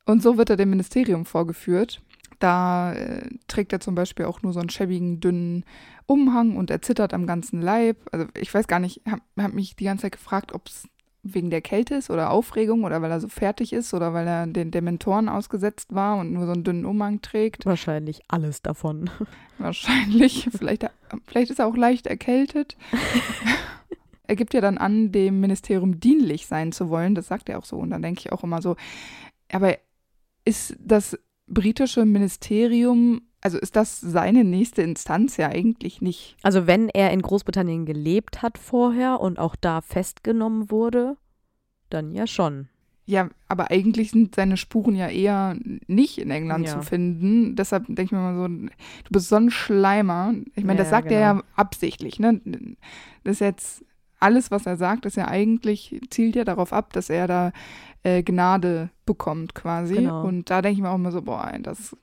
Und 0.06 0.22
so 0.22 0.36
wird 0.36 0.50
er 0.50 0.56
dem 0.56 0.70
Ministerium 0.70 1.24
vorgeführt. 1.24 2.02
Da 2.44 2.92
äh, 2.92 3.26
trägt 3.48 3.72
er 3.72 3.80
zum 3.80 3.94
Beispiel 3.94 4.26
auch 4.26 4.42
nur 4.42 4.52
so 4.52 4.60
einen 4.60 4.68
schäbigen, 4.68 5.18
dünnen 5.18 5.64
Umhang 6.04 6.58
und 6.58 6.70
er 6.70 6.82
zittert 6.82 7.14
am 7.14 7.26
ganzen 7.26 7.62
Leib. 7.62 7.96
Also 8.12 8.26
ich 8.36 8.52
weiß 8.52 8.68
gar 8.68 8.80
nicht, 8.80 9.00
habe 9.10 9.22
hab 9.38 9.54
mich 9.54 9.76
die 9.76 9.84
ganze 9.84 10.02
Zeit 10.02 10.12
gefragt, 10.12 10.52
ob 10.52 10.66
es 10.66 10.86
wegen 11.22 11.48
der 11.48 11.62
Kälte 11.62 11.94
ist 11.94 12.10
oder 12.10 12.30
Aufregung 12.30 12.84
oder 12.84 13.00
weil 13.00 13.10
er 13.10 13.20
so 13.20 13.28
fertig 13.28 13.72
ist 13.72 13.94
oder 13.94 14.12
weil 14.12 14.26
er 14.26 14.46
den 14.46 14.70
Dementoren 14.70 15.30
ausgesetzt 15.30 15.94
war 15.94 16.18
und 16.18 16.34
nur 16.34 16.44
so 16.44 16.52
einen 16.52 16.64
dünnen 16.64 16.84
Umhang 16.84 17.22
trägt. 17.22 17.64
Wahrscheinlich 17.64 18.20
alles 18.28 18.60
davon. 18.60 19.08
Wahrscheinlich. 19.58 20.46
vielleicht, 20.54 20.84
vielleicht 21.24 21.50
ist 21.50 21.60
er 21.60 21.66
auch 21.66 21.78
leicht 21.78 22.06
erkältet. 22.06 22.76
er 24.26 24.36
gibt 24.36 24.52
ja 24.52 24.60
dann 24.60 24.76
an, 24.76 25.12
dem 25.12 25.40
Ministerium 25.40 25.98
dienlich 25.98 26.46
sein 26.46 26.72
zu 26.72 26.90
wollen. 26.90 27.14
Das 27.14 27.28
sagt 27.28 27.48
er 27.48 27.58
auch 27.58 27.64
so. 27.64 27.78
Und 27.78 27.88
dann 27.88 28.02
denke 28.02 28.20
ich 28.20 28.32
auch 28.32 28.44
immer 28.44 28.60
so, 28.60 28.76
aber 29.50 29.78
ist 30.44 30.76
das 30.78 31.18
britische 31.54 32.04
Ministerium, 32.04 33.22
also 33.40 33.58
ist 33.58 33.76
das 33.76 34.00
seine 34.00 34.44
nächste 34.44 34.82
Instanz 34.82 35.36
ja 35.36 35.48
eigentlich 35.48 36.00
nicht. 36.00 36.36
Also 36.42 36.66
wenn 36.66 36.88
er 36.88 37.10
in 37.10 37.22
Großbritannien 37.22 37.86
gelebt 37.86 38.42
hat 38.42 38.58
vorher 38.58 39.20
und 39.20 39.38
auch 39.38 39.56
da 39.56 39.80
festgenommen 39.80 40.70
wurde, 40.70 41.16
dann 41.90 42.12
ja 42.12 42.26
schon. 42.26 42.68
Ja, 43.06 43.28
aber 43.48 43.70
eigentlich 43.70 44.12
sind 44.12 44.34
seine 44.34 44.56
Spuren 44.56 44.96
ja 44.96 45.08
eher 45.08 45.56
nicht 45.86 46.16
in 46.16 46.30
England 46.30 46.66
ja. 46.66 46.72
zu 46.72 46.82
finden. 46.82 47.54
Deshalb 47.54 47.84
denke 47.86 48.02
ich 48.04 48.12
mir 48.12 48.18
mal 48.18 48.36
so, 48.36 48.48
du 48.48 49.10
bist 49.10 49.28
so 49.28 49.36
ein 49.36 49.50
Schleimer. 49.50 50.34
Ich 50.54 50.64
meine, 50.64 50.78
ja, 50.78 50.84
das 50.84 50.90
sagt 50.90 51.08
genau. 51.08 51.20
er 51.20 51.26
ja 51.26 51.42
absichtlich. 51.54 52.18
Ne? 52.18 52.40
Das 53.22 53.34
ist 53.34 53.40
jetzt 53.40 53.84
alles, 54.24 54.50
was 54.50 54.66
er 54.66 54.76
sagt, 54.76 55.04
ist 55.06 55.16
ja 55.16 55.28
eigentlich, 55.28 56.00
zielt 56.10 56.34
ja 56.34 56.44
darauf 56.44 56.72
ab, 56.72 56.92
dass 56.94 57.10
er 57.10 57.26
da 57.28 57.52
äh, 58.02 58.22
Gnade 58.22 58.88
bekommt 59.04 59.54
quasi. 59.54 59.96
Genau. 59.96 60.24
Und 60.24 60.48
da 60.48 60.62
denke 60.62 60.76
ich 60.76 60.82
mir 60.82 60.90
auch 60.90 60.96
immer 60.96 61.12
so, 61.12 61.22
boah, 61.22 61.52
das 61.60 61.94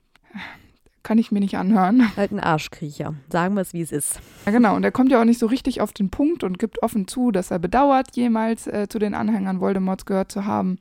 kann 1.02 1.18
ich 1.18 1.32
mir 1.32 1.40
nicht 1.40 1.56
anhören. 1.56 2.10
Halt 2.16 2.30
ein 2.30 2.38
Arschkriecher. 2.40 3.14
Sagen 3.28 3.54
wir 3.56 3.62
es, 3.62 3.72
wie 3.72 3.80
es 3.80 3.90
ist. 3.90 4.20
Ja, 4.46 4.52
genau. 4.52 4.76
Und 4.76 4.84
er 4.84 4.92
kommt 4.92 5.10
ja 5.10 5.20
auch 5.20 5.24
nicht 5.24 5.40
so 5.40 5.46
richtig 5.46 5.80
auf 5.80 5.92
den 5.92 6.10
Punkt 6.10 6.44
und 6.44 6.60
gibt 6.60 6.82
offen 6.82 7.08
zu, 7.08 7.32
dass 7.32 7.50
er 7.50 7.58
bedauert, 7.58 8.14
jemals 8.14 8.68
äh, 8.68 8.86
zu 8.88 9.00
den 9.00 9.14
Anhängern 9.14 9.60
Voldemorts 9.60 10.06
gehört 10.06 10.30
zu 10.30 10.46
haben. 10.46 10.78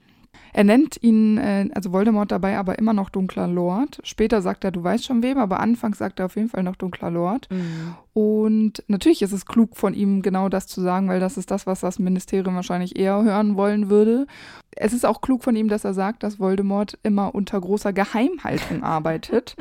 Er 0.54 0.64
nennt 0.64 1.02
ihn, 1.02 1.38
äh, 1.38 1.70
also 1.74 1.92
Voldemort 1.92 2.32
dabei, 2.32 2.58
aber 2.58 2.78
immer 2.78 2.94
noch 2.94 3.10
dunkler 3.10 3.48
Lord. 3.48 4.00
Später 4.04 4.42
sagt 4.42 4.64
er, 4.64 4.72
du 4.72 4.84
weißt 4.84 5.06
schon 5.06 5.24
wem, 5.24 5.38
aber 5.38 5.60
anfangs 5.60 5.98
sagt 5.98 6.20
er 6.20 6.26
auf 6.26 6.36
jeden 6.36 6.50
Fall 6.50 6.64
noch 6.64 6.76
dunkler 6.76 7.10
Lord. 7.10 7.48
Mhm. 7.50 7.96
Und 8.14 8.84
natürlich 8.88 9.22
ist 9.22 9.32
es 9.32 9.46
klug 9.46 9.78
von 9.78 9.94
ihm, 9.94 10.22
genau 10.22 10.50
das 10.50 10.68
zu 10.68 10.82
sagen, 10.82 11.08
weil 11.08 11.22
das 11.22 11.38
ist 11.38 11.50
das, 11.52 11.66
was 11.66 11.80
das 11.80 12.00
Ministerium 12.00 12.56
wahrscheinlich 12.56 13.00
eher 13.00 13.24
hören 13.24 13.56
wollen 13.56 13.90
würde. 13.90 14.28
Es 14.76 14.92
ist 14.92 15.06
auch 15.06 15.22
klug 15.22 15.44
von 15.44 15.56
ihm, 15.56 15.70
dass 15.70 15.86
er 15.86 15.94
sagt, 15.94 16.24
dass 16.24 16.40
Voldemort 16.40 17.00
immer 17.04 17.34
unter 17.34 17.60
großer 17.60 17.94
Geheimhaltung 17.94 18.84
arbeitet 18.84 19.56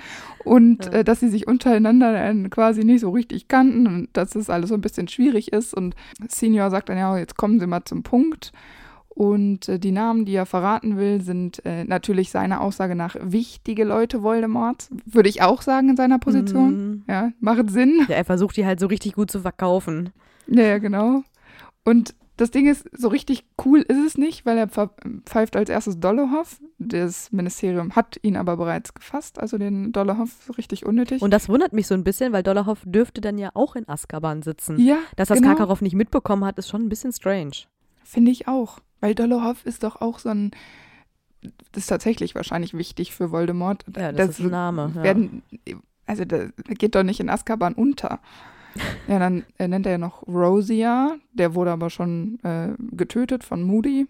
und 0.45 0.87
ja. 0.87 0.93
äh, 0.93 1.05
dass 1.05 1.21
sie 1.21 1.29
sich 1.29 1.47
untereinander 1.47 2.29
äh, 2.29 2.49
quasi 2.49 2.85
nicht 2.85 3.01
so 3.01 3.11
richtig 3.11 3.47
kannten 3.47 3.87
und 3.87 4.09
dass 4.15 4.35
es 4.35 4.51
alles 4.51 4.71
so 4.71 4.75
ein 4.75 4.81
bisschen 4.81 5.07
schwierig 5.07 5.53
ist. 5.53 5.73
Und 5.73 5.95
Senior 6.29 6.71
sagt 6.71 6.89
dann, 6.89 6.99
ja, 6.99 7.17
jetzt 7.17 7.37
kommen 7.37 7.61
Sie 7.61 7.67
mal 7.69 7.85
zum 7.85 8.03
Punkt. 8.03 8.53
Und 9.21 9.69
äh, 9.69 9.79
die 9.79 9.93
Namen, 9.93 10.25
die 10.25 10.35
er 10.35 10.47
verraten 10.47 10.97
will, 10.97 11.21
sind 11.21 11.63
äh, 11.67 11.85
natürlich 11.85 12.31
seiner 12.31 12.63
Aussage 12.63 12.95
nach 12.95 13.17
wichtige 13.21 13.85
Leute 13.85 14.23
Voldemorts. 14.23 14.89
Würde 15.05 15.29
ich 15.29 15.43
auch 15.43 15.61
sagen 15.61 15.91
in 15.91 15.97
seiner 15.99 16.19
Position. 16.19 16.71
Mhm. 16.71 17.03
Ja, 17.07 17.31
macht 17.39 17.69
Sinn. 17.69 18.07
Ja, 18.09 18.15
er 18.15 18.25
versucht 18.25 18.57
die 18.57 18.65
halt 18.65 18.81
so 18.81 18.87
richtig 18.87 19.13
gut 19.13 19.31
zu 19.31 19.41
verkaufen. 19.41 20.09
Ja, 20.47 20.63
ja, 20.63 20.79
genau. 20.79 21.23
Und 21.85 22.15
das 22.39 22.51
Ding 22.51 22.67
ist, 22.67 22.89
so 22.97 23.09
richtig 23.09 23.45
cool 23.63 23.81
ist 23.81 24.03
es 24.07 24.17
nicht, 24.17 24.47
weil 24.47 24.57
er 24.57 24.69
pfeift 25.27 25.55
als 25.55 25.69
erstes 25.69 26.01
Dollehoff. 26.01 26.59
Das 26.79 27.31
Ministerium 27.31 27.95
hat 27.95 28.19
ihn 28.23 28.39
aber 28.39 28.57
bereits 28.57 28.95
gefasst, 28.95 29.39
also 29.39 29.59
den 29.59 29.93
Dollehoff 29.93 30.51
richtig 30.57 30.87
unnötig. 30.87 31.21
Und 31.21 31.35
das 31.35 31.51
wundert 31.51 31.75
mich 31.75 31.87
so 31.87 31.93
ein 31.93 32.05
bisschen, 32.05 32.33
weil 32.33 32.43
Dollehoff 32.43 32.79
dürfte 32.87 33.21
dann 33.21 33.37
ja 33.37 33.51
auch 33.53 33.77
in 33.77 33.87
Azkaban 33.87 34.41
sitzen. 34.41 34.79
Ja, 34.79 34.97
Dass 35.17 35.29
das 35.29 35.41
genau. 35.41 35.49
Karkaroff 35.49 35.83
nicht 35.83 35.95
mitbekommen 35.95 36.47
hat, 36.47 36.57
ist 36.57 36.71
schon 36.71 36.81
ein 36.81 36.89
bisschen 36.89 37.13
strange. 37.13 37.67
Finde 38.11 38.33
ich 38.33 38.49
auch. 38.49 38.81
Weil 39.01 39.15
Dolohov 39.15 39.65
ist 39.65 39.85
doch 39.85 40.01
auch 40.01 40.19
so 40.19 40.31
ein. 40.31 40.51
Das 41.73 41.85
ist 41.85 41.87
tatsächlich 41.87 42.35
wahrscheinlich 42.35 42.75
wichtig 42.75 43.15
für 43.15 43.31
Voldemort. 43.31 43.85
Ja, 43.97 44.11
das, 44.11 44.27
das 44.27 44.41
ist 44.41 44.47
ein 44.47 44.51
Name. 44.51 44.95
Werden, 44.97 45.43
Also, 46.07 46.25
der 46.25 46.51
geht 46.67 46.97
doch 46.97 47.05
nicht 47.05 47.21
in 47.21 47.31
Azkaban 47.31 47.75
unter. 47.75 48.19
ja, 49.07 49.21
dann 49.21 49.45
äh, 49.59 49.69
nennt 49.69 49.87
er 49.87 49.93
ja 49.93 49.99
noch 49.99 50.27
Rosia. 50.27 51.19
Der 51.33 51.55
wurde 51.55 51.71
aber 51.71 51.89
schon 51.89 52.41
äh, 52.43 52.75
getötet 52.91 53.45
von 53.45 53.63
Moody. 53.63 54.09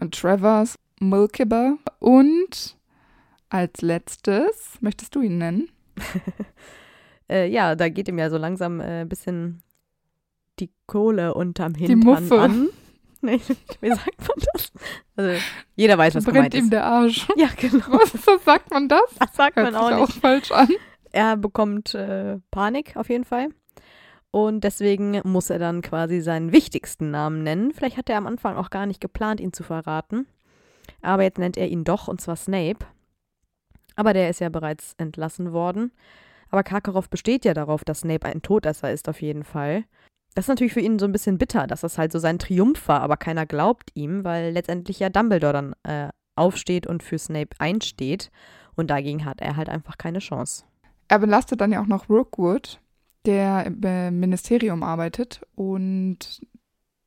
Und 0.00 0.14
Travers, 0.20 0.74
Mulkibber. 0.98 1.78
Und 2.00 2.76
als 3.48 3.80
letztes, 3.80 4.76
möchtest 4.80 5.14
du 5.14 5.20
ihn 5.22 5.38
nennen? 5.38 5.68
äh, 7.30 7.48
ja, 7.48 7.76
da 7.76 7.88
geht 7.90 8.08
ihm 8.08 8.18
ja 8.18 8.28
so 8.28 8.38
langsam 8.38 8.80
ein 8.80 9.02
äh, 9.02 9.06
bisschen 9.08 9.62
die 10.58 10.70
Kohle 10.86 11.32
unterm 11.32 11.74
Hintern 11.74 12.32
an. 12.32 12.68
Nee, 13.26 13.40
wie 13.80 13.88
sagt 13.90 14.18
man 14.18 14.38
das? 14.52 14.72
Also, 15.16 15.42
jeder 15.74 15.98
weiß, 15.98 16.14
was 16.14 16.24
Brennt 16.24 16.36
gemeint 16.36 16.54
ihm 16.54 16.64
ist. 16.64 16.72
der 16.72 16.84
Arsch. 16.84 17.26
Ja, 17.36 17.48
genau. 17.56 17.84
Was, 17.90 18.14
was 18.26 18.44
sagt 18.44 18.70
man 18.70 18.88
das? 18.88 19.02
Das 19.18 19.34
sagt 19.34 19.56
Hört 19.56 19.72
man 19.72 19.74
auch 19.74 19.90
auch 19.92 20.06
nicht. 20.08 20.20
falsch 20.20 20.50
an. 20.52 20.68
Er 21.12 21.36
bekommt 21.36 21.94
äh, 21.94 22.38
Panik 22.50 22.96
auf 22.96 23.08
jeden 23.08 23.24
Fall. 23.24 23.48
Und 24.30 24.64
deswegen 24.64 25.20
muss 25.24 25.48
er 25.50 25.58
dann 25.58 25.80
quasi 25.80 26.20
seinen 26.20 26.52
wichtigsten 26.52 27.10
Namen 27.10 27.42
nennen. 27.42 27.72
Vielleicht 27.72 27.96
hat 27.96 28.10
er 28.10 28.18
am 28.18 28.26
Anfang 28.26 28.56
auch 28.56 28.68
gar 28.70 28.84
nicht 28.86 29.00
geplant, 29.00 29.40
ihn 29.40 29.52
zu 29.54 29.62
verraten. 29.62 30.26
Aber 31.00 31.22
jetzt 31.22 31.38
nennt 31.38 31.56
er 31.56 31.68
ihn 31.68 31.84
doch, 31.84 32.06
und 32.08 32.20
zwar 32.20 32.36
Snape. 32.36 32.84
Aber 33.94 34.12
der 34.12 34.28
ist 34.28 34.40
ja 34.40 34.50
bereits 34.50 34.94
entlassen 34.98 35.52
worden. 35.52 35.90
Aber 36.50 36.62
Karkaroff 36.62 37.08
besteht 37.08 37.44
ja 37.46 37.54
darauf, 37.54 37.82
dass 37.84 38.00
Snape 38.00 38.26
ein 38.26 38.42
Todesser 38.42 38.92
ist, 38.92 39.08
auf 39.08 39.22
jeden 39.22 39.42
Fall. 39.44 39.84
Das 40.36 40.44
ist 40.44 40.48
natürlich 40.50 40.74
für 40.74 40.80
ihn 40.80 40.98
so 40.98 41.06
ein 41.06 41.12
bisschen 41.12 41.38
bitter, 41.38 41.66
dass 41.66 41.80
das 41.80 41.96
halt 41.96 42.12
so 42.12 42.18
sein 42.18 42.38
Triumph 42.38 42.88
war, 42.88 43.00
aber 43.00 43.16
keiner 43.16 43.46
glaubt 43.46 43.90
ihm, 43.94 44.22
weil 44.22 44.52
letztendlich 44.52 44.98
ja 44.98 45.08
Dumbledore 45.08 45.54
dann 45.54 45.74
äh, 45.82 46.10
aufsteht 46.34 46.86
und 46.86 47.02
für 47.02 47.18
Snape 47.18 47.56
einsteht. 47.58 48.30
Und 48.74 48.90
dagegen 48.90 49.24
hat 49.24 49.40
er 49.40 49.56
halt 49.56 49.70
einfach 49.70 49.96
keine 49.96 50.18
Chance. 50.18 50.64
Er 51.08 51.20
belastet 51.20 51.62
dann 51.62 51.72
ja 51.72 51.80
auch 51.80 51.86
noch 51.86 52.10
Rookwood, 52.10 52.80
der 53.24 53.64
im 53.64 53.82
äh, 53.82 54.10
Ministerium 54.10 54.82
arbeitet. 54.82 55.40
Und 55.54 56.42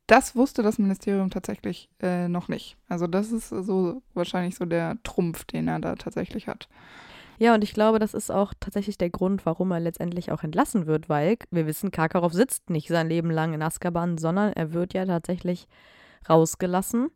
das 0.08 0.34
wusste 0.34 0.64
das 0.64 0.80
Ministerium 0.80 1.30
tatsächlich 1.30 1.88
äh, 2.02 2.26
noch 2.26 2.48
nicht. 2.48 2.78
Also 2.88 3.06
das 3.06 3.30
ist 3.30 3.50
so 3.50 4.02
wahrscheinlich 4.12 4.56
so 4.56 4.64
der 4.64 5.00
Trumpf, 5.04 5.44
den 5.44 5.68
er 5.68 5.78
da 5.78 5.94
tatsächlich 5.94 6.48
hat. 6.48 6.68
Ja, 7.40 7.54
und 7.54 7.64
ich 7.64 7.72
glaube, 7.72 7.98
das 7.98 8.12
ist 8.12 8.30
auch 8.30 8.52
tatsächlich 8.60 8.98
der 8.98 9.08
Grund, 9.08 9.46
warum 9.46 9.70
er 9.70 9.80
letztendlich 9.80 10.30
auch 10.30 10.42
entlassen 10.42 10.86
wird, 10.86 11.08
weil 11.08 11.38
wir 11.50 11.66
wissen, 11.66 11.90
Karkaroff 11.90 12.34
sitzt 12.34 12.68
nicht 12.68 12.88
sein 12.88 13.08
Leben 13.08 13.30
lang 13.30 13.54
in 13.54 13.62
Azkaban, 13.62 14.18
sondern 14.18 14.52
er 14.52 14.74
wird 14.74 14.92
ja 14.92 15.06
tatsächlich 15.06 15.66
rausgelassen. 16.28 17.08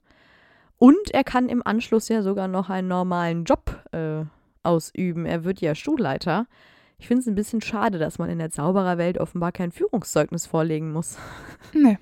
Und 0.78 1.11
er 1.12 1.25
kann 1.25 1.50
im 1.50 1.64
Anschluss 1.64 2.09
ja 2.09 2.23
sogar 2.23 2.49
noch 2.49 2.71
einen 2.71 2.88
normalen 2.88 3.45
Job 3.45 3.85
äh, 3.93 4.25
ausüben. 4.62 5.26
Er 5.26 5.45
wird 5.45 5.61
ja 5.61 5.75
Schulleiter. 5.75 6.47
Ich 6.97 7.07
finde 7.07 7.21
es 7.21 7.26
ein 7.26 7.35
bisschen 7.35 7.61
schade, 7.61 7.99
dass 7.99 8.19
man 8.19 8.31
in 8.31 8.38
der 8.38 8.50
Zaubererwelt 8.50 9.19
offenbar 9.19 9.52
kein 9.52 9.73
Führungszeugnis 9.73 10.47
vorlegen 10.47 10.90
muss. 10.90 11.19
Nee. 11.75 11.99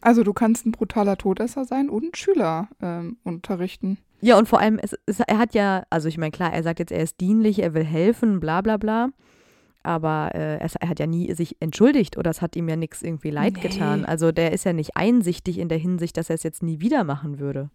Also 0.00 0.22
du 0.22 0.32
kannst 0.32 0.64
ein 0.64 0.72
brutaler 0.72 1.18
Todesser 1.18 1.66
sein 1.66 1.90
und 1.90 2.16
Schüler 2.16 2.68
ähm, 2.80 3.18
unterrichten. 3.24 3.98
Ja, 4.22 4.38
und 4.38 4.48
vor 4.48 4.60
allem, 4.60 4.78
es, 4.80 4.96
es, 5.06 5.18
er 5.20 5.38
hat 5.38 5.52
ja, 5.54 5.82
also 5.90 6.08
ich 6.08 6.16
meine, 6.16 6.30
klar, 6.30 6.52
er 6.52 6.62
sagt 6.62 6.78
jetzt, 6.78 6.92
er 6.92 7.02
ist 7.02 7.20
dienlich, 7.20 7.58
er 7.60 7.74
will 7.74 7.84
helfen, 7.84 8.38
bla 8.40 8.60
bla 8.60 8.76
bla. 8.76 9.08
Aber 9.82 10.30
äh, 10.36 10.60
es, 10.60 10.76
er 10.76 10.88
hat 10.88 11.00
ja 11.00 11.06
nie 11.08 11.34
sich 11.34 11.56
entschuldigt 11.58 12.16
oder 12.16 12.30
es 12.30 12.40
hat 12.40 12.54
ihm 12.54 12.68
ja 12.68 12.76
nichts 12.76 13.02
irgendwie 13.02 13.30
leid 13.30 13.54
Nee. 13.54 13.60
getan. 13.62 14.04
Also 14.04 14.30
der 14.30 14.52
ist 14.52 14.64
ja 14.64 14.72
nicht 14.72 14.96
einsichtig 14.96 15.58
in 15.58 15.68
der 15.68 15.78
Hinsicht, 15.78 16.16
dass 16.16 16.30
er 16.30 16.36
es 16.36 16.44
jetzt 16.44 16.62
nie 16.62 16.78
wieder 16.78 17.02
machen 17.02 17.40
würde. 17.40 17.68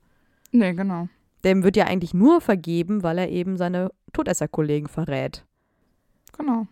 Nee, 0.54 0.72
genau. 0.74 1.10
Dem 1.44 1.64
wird 1.64 1.76
ja 1.76 1.86
eigentlich 1.86 2.14
nur 2.14 2.40
vergeben, 2.40 3.04
weil 3.04 3.18
er 3.18 3.30
eben 3.30 3.58
seine 3.58 3.92
Todesserkollegen 4.14 4.88
verrät. 4.88 5.44
Genau. 6.38 6.66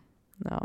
Ja. 0.46 0.62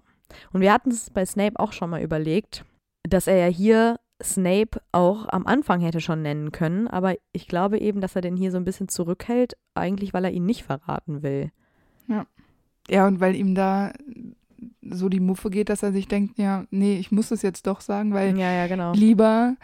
Und 0.52 0.60
wir 0.60 0.72
hatten 0.72 0.90
es 0.90 1.10
bei 1.10 1.26
Snape 1.26 1.58
auch 1.58 1.72
schon 1.72 1.90
mal 1.90 2.00
überlegt, 2.00 2.64
dass 3.02 3.26
er 3.26 3.36
ja 3.38 3.46
hier 3.46 3.98
Snape 4.22 4.80
auch 4.92 5.28
am 5.28 5.46
Anfang 5.46 5.80
hätte 5.80 6.00
schon 6.00 6.22
nennen 6.22 6.52
können, 6.52 6.88
aber 6.88 7.14
ich 7.32 7.48
glaube 7.48 7.78
eben, 7.78 8.00
dass 8.00 8.16
er 8.16 8.22
den 8.22 8.36
hier 8.36 8.50
so 8.50 8.56
ein 8.58 8.64
bisschen 8.64 8.88
zurückhält, 8.88 9.54
eigentlich 9.74 10.12
weil 10.12 10.24
er 10.24 10.30
ihn 10.30 10.46
nicht 10.46 10.64
verraten 10.64 11.22
will. 11.22 11.50
Ja, 12.88 13.06
und 13.06 13.20
weil 13.20 13.36
ihm 13.36 13.54
da 13.54 13.92
so 14.82 15.08
die 15.08 15.20
Muffe 15.20 15.48
geht, 15.50 15.68
dass 15.68 15.82
er 15.82 15.92
sich 15.92 16.08
denkt, 16.08 16.38
ja, 16.38 16.64
nee, 16.70 16.98
ich 16.98 17.12
muss 17.12 17.30
es 17.30 17.42
jetzt 17.42 17.66
doch 17.66 17.80
sagen, 17.80 18.12
weil 18.12 18.36
Ja, 18.36 18.52
ja, 18.52 18.66
genau. 18.66 18.92
lieber 18.92 19.54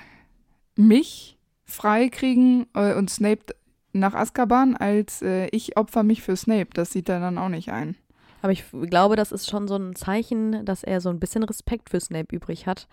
mich 0.76 1.38
freikriegen 1.64 2.66
äh, 2.74 2.94
und 2.94 3.10
Snape 3.10 3.54
nach 3.92 4.14
Azkaban, 4.14 4.76
als 4.76 5.22
äh, 5.22 5.48
ich 5.48 5.76
opfer 5.76 6.02
mich 6.02 6.22
für 6.22 6.36
Snape. 6.36 6.68
Das 6.74 6.92
sieht 6.92 7.08
er 7.08 7.18
dann 7.18 7.38
auch 7.38 7.48
nicht 7.48 7.72
ein. 7.72 7.96
Aber 8.42 8.52
ich 8.52 8.64
glaube, 8.70 9.16
das 9.16 9.32
ist 9.32 9.50
schon 9.50 9.66
so 9.66 9.76
ein 9.76 9.96
Zeichen, 9.96 10.64
dass 10.64 10.84
er 10.84 11.00
so 11.00 11.08
ein 11.08 11.18
bisschen 11.18 11.42
Respekt 11.42 11.90
für 11.90 11.98
Snape 12.00 12.34
übrig 12.34 12.66
hat, 12.66 12.86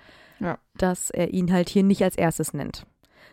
Ja. 0.44 0.58
dass 0.78 1.10
er 1.10 1.34
ihn 1.34 1.52
halt 1.52 1.70
hier 1.70 1.84
nicht 1.84 2.04
als 2.04 2.18
erstes 2.18 2.54
nennt. 2.54 2.86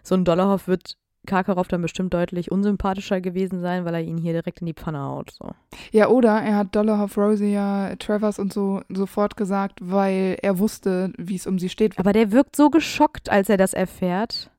So 0.02 0.14
ein 0.14 0.24
Dollarhoff 0.24 0.68
wird 0.68 0.96
Karkaroff 1.26 1.68
dann 1.68 1.82
bestimmt 1.82 2.14
deutlich 2.14 2.50
unsympathischer 2.50 3.20
gewesen 3.20 3.60
sein, 3.60 3.84
weil 3.84 3.94
er 3.94 4.02
ihn 4.02 4.16
hier 4.16 4.32
direkt 4.32 4.60
in 4.60 4.66
die 4.66 4.74
Pfanne 4.74 5.02
haut. 5.02 5.30
So. 5.32 5.50
Ja, 5.92 6.08
oder 6.08 6.40
er 6.40 6.56
hat 6.56 6.74
Dollarhoff, 6.74 7.16
Rosia, 7.18 7.94
Travers 7.96 8.38
und 8.38 8.52
so 8.52 8.80
sofort 8.88 9.36
gesagt, 9.36 9.80
weil 9.82 10.38
er 10.40 10.58
wusste, 10.58 11.12
wie 11.18 11.36
es 11.36 11.46
um 11.46 11.58
sie 11.58 11.68
steht. 11.68 11.98
Aber 11.98 12.12
der 12.12 12.32
wirkt 12.32 12.56
so 12.56 12.70
geschockt, 12.70 13.30
als 13.30 13.48
er 13.48 13.58
das 13.58 13.74
erfährt. 13.74 14.50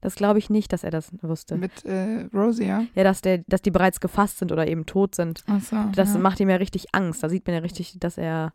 Das 0.00 0.14
glaube 0.14 0.38
ich 0.38 0.48
nicht, 0.48 0.72
dass 0.72 0.82
er 0.82 0.90
das 0.90 1.12
wusste. 1.20 1.56
Mit 1.56 1.84
äh, 1.84 2.26
Rosia. 2.32 2.84
Ja, 2.94 3.04
dass, 3.04 3.20
der, 3.20 3.44
dass 3.46 3.60
die 3.60 3.70
bereits 3.70 4.00
gefasst 4.00 4.38
sind 4.38 4.50
oder 4.50 4.66
eben 4.66 4.86
tot 4.86 5.14
sind. 5.14 5.44
Achso. 5.46 5.76
Das 5.94 6.14
ja. 6.14 6.18
macht 6.18 6.40
ihm 6.40 6.48
ja 6.48 6.56
richtig 6.56 6.86
Angst. 6.94 7.22
Da 7.22 7.28
sieht 7.28 7.46
man 7.46 7.54
ja 7.54 7.60
richtig, 7.60 7.98
dass 8.00 8.16
er 8.16 8.54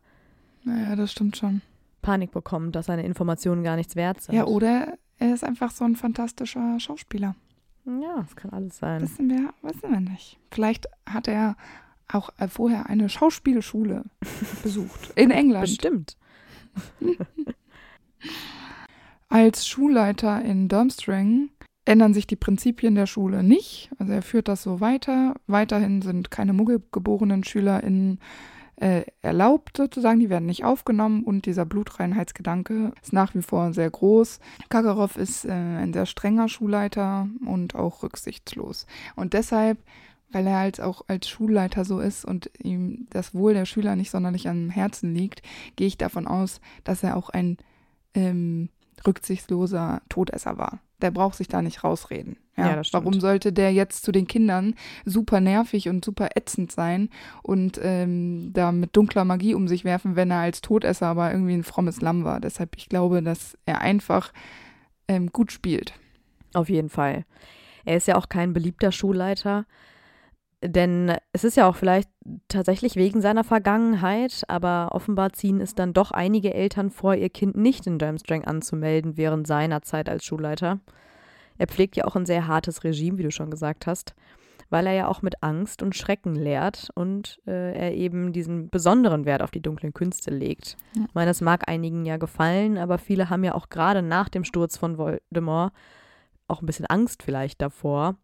Naja, 0.64 0.96
das 0.96 1.12
stimmt 1.12 1.36
schon. 1.36 1.62
Panik 2.06 2.30
bekommt, 2.30 2.76
dass 2.76 2.86
seine 2.86 3.02
Informationen 3.02 3.64
gar 3.64 3.74
nichts 3.74 3.96
wert 3.96 4.20
sind. 4.20 4.36
Ja, 4.36 4.44
oder 4.44 4.96
er 5.18 5.34
ist 5.34 5.42
einfach 5.42 5.72
so 5.72 5.84
ein 5.84 5.96
fantastischer 5.96 6.78
Schauspieler. 6.78 7.34
Ja, 7.84 8.18
das 8.20 8.36
kann 8.36 8.52
alles 8.52 8.78
sein. 8.78 9.02
Wissen 9.02 9.28
wir, 9.28 9.52
wissen 9.62 9.90
wir 9.90 9.98
nicht. 9.98 10.38
Vielleicht 10.52 10.86
hat 11.04 11.26
er 11.26 11.56
auch 12.06 12.30
äh, 12.38 12.46
vorher 12.46 12.86
eine 12.86 13.08
Schauspielschule 13.08 14.04
besucht. 14.62 15.14
In 15.16 15.32
England. 15.32 15.66
Bestimmt. 15.66 16.16
Als 19.28 19.66
Schulleiter 19.66 20.42
in 20.42 20.68
Durmstrang 20.68 21.50
ändern 21.84 22.14
sich 22.14 22.28
die 22.28 22.36
Prinzipien 22.36 22.94
der 22.94 23.06
Schule 23.06 23.42
nicht. 23.42 23.90
Also 23.98 24.12
er 24.12 24.22
führt 24.22 24.46
das 24.46 24.62
so 24.62 24.80
weiter. 24.80 25.34
Weiterhin 25.48 26.02
sind 26.02 26.30
keine 26.30 26.52
muggelgeborenen 26.52 27.42
SchülerInnen 27.42 28.20
äh, 28.76 29.04
erlaubt 29.22 29.76
sozusagen, 29.76 30.20
die 30.20 30.30
werden 30.30 30.46
nicht 30.46 30.64
aufgenommen 30.64 31.24
und 31.24 31.46
dieser 31.46 31.64
Blutreinheitsgedanke 31.64 32.92
ist 33.02 33.12
nach 33.12 33.34
wie 33.34 33.42
vor 33.42 33.72
sehr 33.72 33.90
groß. 33.90 34.38
Kakarov 34.68 35.16
ist 35.16 35.44
äh, 35.44 35.50
ein 35.52 35.92
sehr 35.92 36.06
strenger 36.06 36.48
Schulleiter 36.48 37.28
und 37.46 37.74
auch 37.74 38.02
rücksichtslos. 38.02 38.86
Und 39.14 39.32
deshalb, 39.32 39.78
weil 40.30 40.46
er 40.46 40.58
halt 40.58 40.80
auch 40.80 41.02
als 41.08 41.28
Schulleiter 41.28 41.84
so 41.84 42.00
ist 42.00 42.24
und 42.24 42.50
ihm 42.62 43.06
das 43.10 43.34
Wohl 43.34 43.54
der 43.54 43.64
Schüler 43.64 43.96
nicht 43.96 44.10
sonderlich 44.10 44.48
am 44.48 44.68
Herzen 44.68 45.14
liegt, 45.14 45.42
gehe 45.76 45.86
ich 45.86 45.96
davon 45.96 46.26
aus, 46.26 46.60
dass 46.84 47.02
er 47.02 47.16
auch 47.16 47.30
ein 47.30 47.56
ähm, 48.14 48.68
rücksichtsloser 49.06 50.02
Todesser 50.08 50.58
war. 50.58 50.80
Der 51.02 51.10
braucht 51.10 51.36
sich 51.36 51.48
da 51.48 51.62
nicht 51.62 51.84
rausreden. 51.84 52.38
Ja, 52.56 52.76
Ja. 52.76 52.82
Warum 52.92 53.20
sollte 53.20 53.52
der 53.52 53.72
jetzt 53.72 54.02
zu 54.02 54.12
den 54.12 54.26
Kindern 54.26 54.74
super 55.04 55.40
nervig 55.40 55.88
und 55.88 56.04
super 56.04 56.30
ätzend 56.36 56.72
sein 56.72 57.10
und 57.42 57.78
ähm, 57.82 58.50
da 58.54 58.72
mit 58.72 58.96
dunkler 58.96 59.24
Magie 59.24 59.54
um 59.54 59.68
sich 59.68 59.84
werfen, 59.84 60.16
wenn 60.16 60.30
er 60.30 60.38
als 60.40 60.62
Todesser 60.62 61.06
aber 61.06 61.30
irgendwie 61.30 61.54
ein 61.54 61.64
frommes 61.64 62.00
Lamm 62.00 62.24
war? 62.24 62.40
Deshalb, 62.40 62.76
ich 62.76 62.88
glaube, 62.88 63.22
dass 63.22 63.58
er 63.66 63.82
einfach 63.82 64.32
ähm, 65.08 65.30
gut 65.32 65.52
spielt. 65.52 65.92
Auf 66.54 66.70
jeden 66.70 66.88
Fall. 66.88 67.24
Er 67.84 67.98
ist 67.98 68.08
ja 68.08 68.16
auch 68.16 68.28
kein 68.28 68.52
beliebter 68.52 68.90
Schulleiter, 68.90 69.66
denn 70.62 71.16
es 71.32 71.44
ist 71.44 71.56
ja 71.56 71.68
auch 71.68 71.76
vielleicht 71.76 72.08
tatsächlich 72.48 72.96
wegen 72.96 73.20
seiner 73.20 73.44
Vergangenheit, 73.44 74.42
aber 74.48 74.88
offenbar 74.92 75.32
ziehen 75.32 75.60
es 75.60 75.74
dann 75.74 75.92
doch 75.92 76.10
einige 76.10 76.54
Eltern 76.54 76.90
vor, 76.90 77.14
ihr 77.14 77.28
Kind 77.28 77.56
nicht 77.56 77.86
in 77.86 77.98
Durmstrang 77.98 78.44
anzumelden 78.44 79.16
während 79.16 79.46
seiner 79.46 79.82
Zeit 79.82 80.08
als 80.08 80.24
Schulleiter. 80.24 80.80
Er 81.58 81.66
pflegt 81.66 81.96
ja 81.96 82.04
auch 82.04 82.16
ein 82.16 82.26
sehr 82.26 82.46
hartes 82.46 82.84
Regime, 82.84 83.18
wie 83.18 83.22
du 83.22 83.30
schon 83.30 83.50
gesagt 83.50 83.86
hast, 83.86 84.14
weil 84.70 84.86
er 84.86 84.92
ja 84.94 85.08
auch 85.08 85.22
mit 85.22 85.42
Angst 85.42 85.82
und 85.82 85.94
Schrecken 85.94 86.34
lehrt 86.34 86.90
und 86.94 87.38
äh, 87.46 87.72
er 87.72 87.94
eben 87.94 88.32
diesen 88.32 88.68
besonderen 88.68 89.24
Wert 89.24 89.42
auf 89.42 89.50
die 89.50 89.62
dunklen 89.62 89.94
Künste 89.94 90.30
legt. 90.30 90.76
Ja. 90.94 91.04
Ich 91.06 91.14
meine, 91.14 91.30
das 91.30 91.40
mag 91.40 91.68
einigen 91.68 92.04
ja 92.04 92.16
gefallen, 92.16 92.78
aber 92.78 92.98
viele 92.98 93.30
haben 93.30 93.44
ja 93.44 93.54
auch 93.54 93.68
gerade 93.68 94.02
nach 94.02 94.28
dem 94.28 94.44
Sturz 94.44 94.76
von 94.76 94.98
Voldemort 94.98 95.72
auch 96.48 96.62
ein 96.62 96.66
bisschen 96.66 96.86
Angst 96.86 97.22
vielleicht 97.22 97.60
davor, 97.60 98.16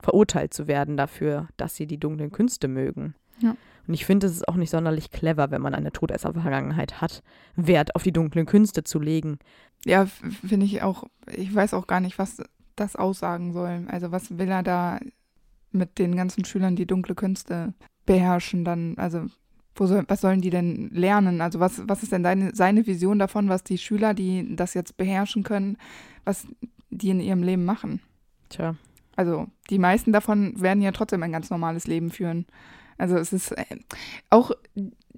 verurteilt 0.00 0.54
zu 0.54 0.66
werden 0.66 0.96
dafür, 0.96 1.48
dass 1.56 1.76
sie 1.76 1.86
die 1.86 1.98
dunklen 1.98 2.30
Künste 2.30 2.68
mögen. 2.68 3.14
Ja. 3.40 3.56
Und 3.86 3.94
ich 3.94 4.04
finde, 4.04 4.26
es 4.26 4.34
ist 4.34 4.48
auch 4.48 4.56
nicht 4.56 4.70
sonderlich 4.70 5.10
clever, 5.10 5.50
wenn 5.50 5.62
man 5.62 5.74
eine 5.74 5.92
Todesser-Vergangenheit 5.92 7.00
hat, 7.00 7.22
Wert 7.56 7.96
auf 7.96 8.02
die 8.02 8.12
dunklen 8.12 8.46
Künste 8.46 8.84
zu 8.84 8.98
legen. 8.98 9.38
Ja, 9.84 10.06
finde 10.06 10.66
ich 10.66 10.82
auch, 10.82 11.04
ich 11.34 11.54
weiß 11.54 11.74
auch 11.74 11.86
gar 11.86 12.00
nicht, 12.00 12.18
was 12.18 12.42
das 12.76 12.96
aussagen 12.96 13.52
soll. 13.52 13.86
Also 13.88 14.12
was 14.12 14.38
will 14.38 14.48
er 14.48 14.62
da 14.62 15.00
mit 15.72 15.98
den 15.98 16.16
ganzen 16.16 16.44
Schülern, 16.44 16.76
die 16.76 16.86
dunkle 16.86 17.14
Künste 17.14 17.74
beherrschen, 18.06 18.64
dann, 18.64 18.96
also 18.98 19.26
wo 19.74 19.86
soll, 19.86 20.04
was 20.08 20.20
sollen 20.20 20.40
die 20.40 20.50
denn 20.50 20.90
lernen? 20.92 21.40
Also 21.40 21.60
was, 21.60 21.86
was 21.86 22.02
ist 22.02 22.12
denn 22.12 22.22
deine, 22.22 22.54
seine 22.54 22.86
Vision 22.86 23.18
davon, 23.18 23.48
was 23.48 23.64
die 23.64 23.78
Schüler, 23.78 24.14
die 24.14 24.56
das 24.56 24.74
jetzt 24.74 24.96
beherrschen 24.96 25.44
können, 25.44 25.76
was 26.24 26.46
die 26.90 27.10
in 27.10 27.20
ihrem 27.20 27.42
Leben 27.42 27.64
machen? 27.64 28.00
Tja, 28.48 28.74
Also 29.18 29.48
die 29.68 29.80
meisten 29.80 30.12
davon 30.12 30.60
werden 30.62 30.80
ja 30.80 30.92
trotzdem 30.92 31.24
ein 31.24 31.32
ganz 31.32 31.50
normales 31.50 31.88
Leben 31.88 32.10
führen. 32.10 32.46
Also 32.98 33.16
es 33.16 33.32
ist 33.32 33.50
äh, 33.50 33.64
auch 34.30 34.52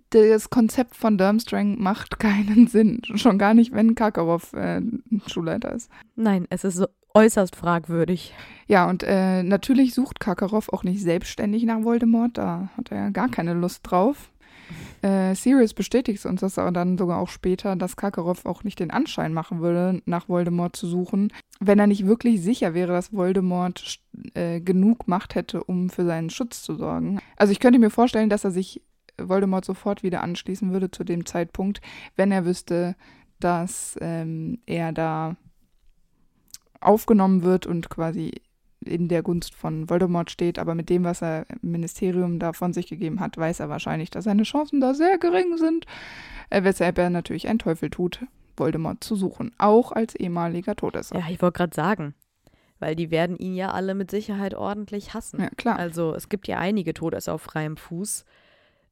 das 0.08 0.48
Konzept 0.48 0.96
von 0.96 1.18
Durmstrang 1.18 1.78
macht 1.78 2.18
keinen 2.18 2.66
Sinn. 2.66 3.02
Schon 3.16 3.36
gar 3.36 3.52
nicht, 3.52 3.74
wenn 3.74 3.94
Karkaroff 3.94 4.54
äh, 4.54 4.80
Schulleiter 5.26 5.72
ist. 5.72 5.90
nein, 6.16 6.46
es 6.48 6.64
ist 6.64 6.76
so 6.76 6.86
äußerst 7.12 7.54
fragwürdig. 7.54 8.32
Ja, 8.68 8.88
und 8.88 9.02
äh, 9.02 9.42
natürlich 9.42 9.92
sucht 9.92 10.18
Karkaroff 10.18 10.72
auch 10.72 10.82
nicht 10.82 11.02
selbstständig 11.02 11.64
nach 11.64 11.82
Voldemort, 11.84 12.38
da 12.38 12.70
hat 12.78 12.90
er 12.90 12.96
ja 12.96 13.10
gar 13.10 13.28
keine 13.28 13.52
Lust 13.52 13.80
drauf. 13.82 14.30
Äh, 15.02 15.34
Sirius 15.34 15.74
bestätigt 15.74 16.24
uns 16.26 16.40
das 16.40 16.58
aber 16.58 16.72
dann 16.72 16.98
sogar 16.98 17.18
auch 17.18 17.28
später, 17.28 17.76
dass 17.76 17.96
Karkaroff 17.96 18.46
auch 18.46 18.64
nicht 18.64 18.80
den 18.80 18.90
Anschein 18.90 19.32
machen 19.32 19.60
würde, 19.60 20.02
nach 20.06 20.28
Voldemort 20.28 20.76
zu 20.76 20.86
suchen, 20.86 21.32
wenn 21.60 21.78
er 21.78 21.86
nicht 21.86 22.06
wirklich 22.06 22.42
sicher 22.42 22.74
wäre, 22.74 22.92
dass 22.92 23.12
Voldemort 23.12 24.00
äh, 24.34 24.60
genug 24.60 25.08
Macht 25.08 25.34
hätte, 25.34 25.64
um 25.64 25.90
für 25.90 26.04
seinen 26.04 26.30
Schutz 26.30 26.62
zu 26.62 26.74
sorgen. 26.74 27.20
Also 27.36 27.52
ich 27.52 27.60
könnte 27.60 27.78
mir 27.78 27.90
vorstellen, 27.90 28.30
dass 28.30 28.44
er 28.44 28.50
sich 28.50 28.82
Voldemort 29.18 29.64
sofort 29.64 30.02
wieder 30.02 30.22
anschließen 30.22 30.72
würde 30.72 30.90
zu 30.90 31.04
dem 31.04 31.26
Zeitpunkt, 31.26 31.80
wenn 32.16 32.32
er 32.32 32.44
wüsste, 32.44 32.96
dass 33.38 33.96
ähm, 34.00 34.58
er 34.66 34.92
da 34.92 35.36
aufgenommen 36.80 37.42
wird 37.42 37.66
und 37.66 37.90
quasi 37.90 38.32
in 38.84 39.08
der 39.08 39.22
Gunst 39.22 39.54
von 39.54 39.88
Voldemort 39.90 40.30
steht, 40.30 40.58
aber 40.58 40.74
mit 40.74 40.88
dem, 40.88 41.04
was 41.04 41.22
er 41.22 41.46
im 41.62 41.72
Ministerium 41.72 42.38
da 42.38 42.52
von 42.52 42.72
sich 42.72 42.86
gegeben 42.86 43.20
hat, 43.20 43.36
weiß 43.36 43.60
er 43.60 43.68
wahrscheinlich, 43.68 44.10
dass 44.10 44.24
seine 44.24 44.44
Chancen 44.44 44.80
da 44.80 44.94
sehr 44.94 45.18
gering 45.18 45.56
sind, 45.58 45.84
äh, 46.48 46.64
weshalb 46.64 46.98
er 46.98 47.10
natürlich 47.10 47.48
einen 47.48 47.58
Teufel 47.58 47.90
tut, 47.90 48.24
Voldemort 48.56 49.04
zu 49.04 49.16
suchen, 49.16 49.52
auch 49.58 49.92
als 49.92 50.14
ehemaliger 50.14 50.76
Todesser. 50.76 51.18
Ja, 51.18 51.26
ich 51.30 51.40
wollte 51.42 51.58
gerade 51.58 51.74
sagen, 51.74 52.14
weil 52.78 52.96
die 52.96 53.10
werden 53.10 53.36
ihn 53.36 53.54
ja 53.54 53.70
alle 53.70 53.94
mit 53.94 54.10
Sicherheit 54.10 54.54
ordentlich 54.54 55.12
hassen. 55.14 55.40
Ja, 55.40 55.50
klar. 55.50 55.78
Also 55.78 56.14
es 56.14 56.28
gibt 56.28 56.48
ja 56.48 56.58
einige 56.58 56.94
Todesser 56.94 57.34
auf 57.34 57.42
freiem 57.42 57.76
Fuß. 57.76 58.24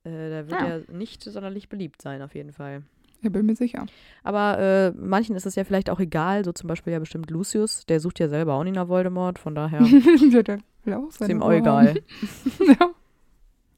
Äh, 0.04 0.11
da 0.11 0.49
wird 0.49 0.61
Ja. 0.61 0.66
er 0.66 0.83
nicht 0.92 1.23
sonderlich 1.23 1.68
beliebt 1.68 2.02
sein, 2.02 2.21
auf 2.23 2.35
jeden 2.35 2.52
Fall. 2.52 2.83
Ich 3.21 3.33
bin 3.33 3.47
mir 3.47 3.57
sicher. 3.57 3.87
Aber 4.23 4.59
äh, 4.59 4.93
manchen 4.93 5.35
ist 5.35 5.47
es 5.47 5.57
ja 5.57 5.65
vielleicht 5.65 5.91
auch 5.91 6.01
egal, 6.01 6.45
so 6.45 6.53
zum 6.53 6.69
Beispiel 6.69 6.93
ja 6.93 6.99
bestimmt 6.99 7.31
Lucius, 7.31 7.85
der 7.87 8.01
sucht 8.01 8.21
ja 8.21 8.29
selber 8.29 8.55
auch 8.55 8.65
nicht 8.65 8.77
nach 8.77 8.89
Voldemort, 8.89 9.39
von 9.39 9.55
daher 9.55 9.81
Ja, 10.31 10.43
der 10.43 10.61
will 10.85 10.95
auch 10.95 11.09
ist 11.09 11.29
ihm 11.29 11.43
auch 11.43 11.53
egal. 11.53 12.01
ja. 12.67 12.91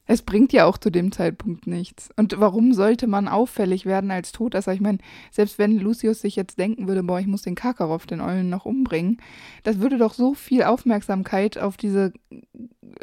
Es 0.05 0.23
bringt 0.23 0.51
ja 0.51 0.65
auch 0.65 0.77
zu 0.77 0.89
dem 0.89 1.11
Zeitpunkt 1.11 1.67
nichts. 1.67 2.09
Und 2.17 2.37
warum 2.37 2.73
sollte 2.73 3.07
man 3.07 3.27
auffällig 3.27 3.85
werden 3.85 4.11
als 4.11 4.33
Todesser? 4.33 4.73
Ich 4.73 4.81
meine, 4.81 4.97
selbst 5.31 5.57
wenn 5.57 5.79
Lucius 5.79 6.21
sich 6.21 6.35
jetzt 6.35 6.59
denken 6.59 6.87
würde, 6.87 7.01
boah, 7.01 7.19
ich 7.19 7.27
muss 7.27 7.43
den 7.43 7.55
Karkaroff, 7.55 8.05
den 8.07 8.19
Eulen, 8.19 8.49
noch 8.49 8.65
umbringen, 8.65 9.21
das 9.63 9.79
würde 9.79 9.97
doch 9.97 10.13
so 10.13 10.33
viel 10.33 10.63
Aufmerksamkeit 10.63 11.57
auf 11.57 11.77
diese 11.77 12.11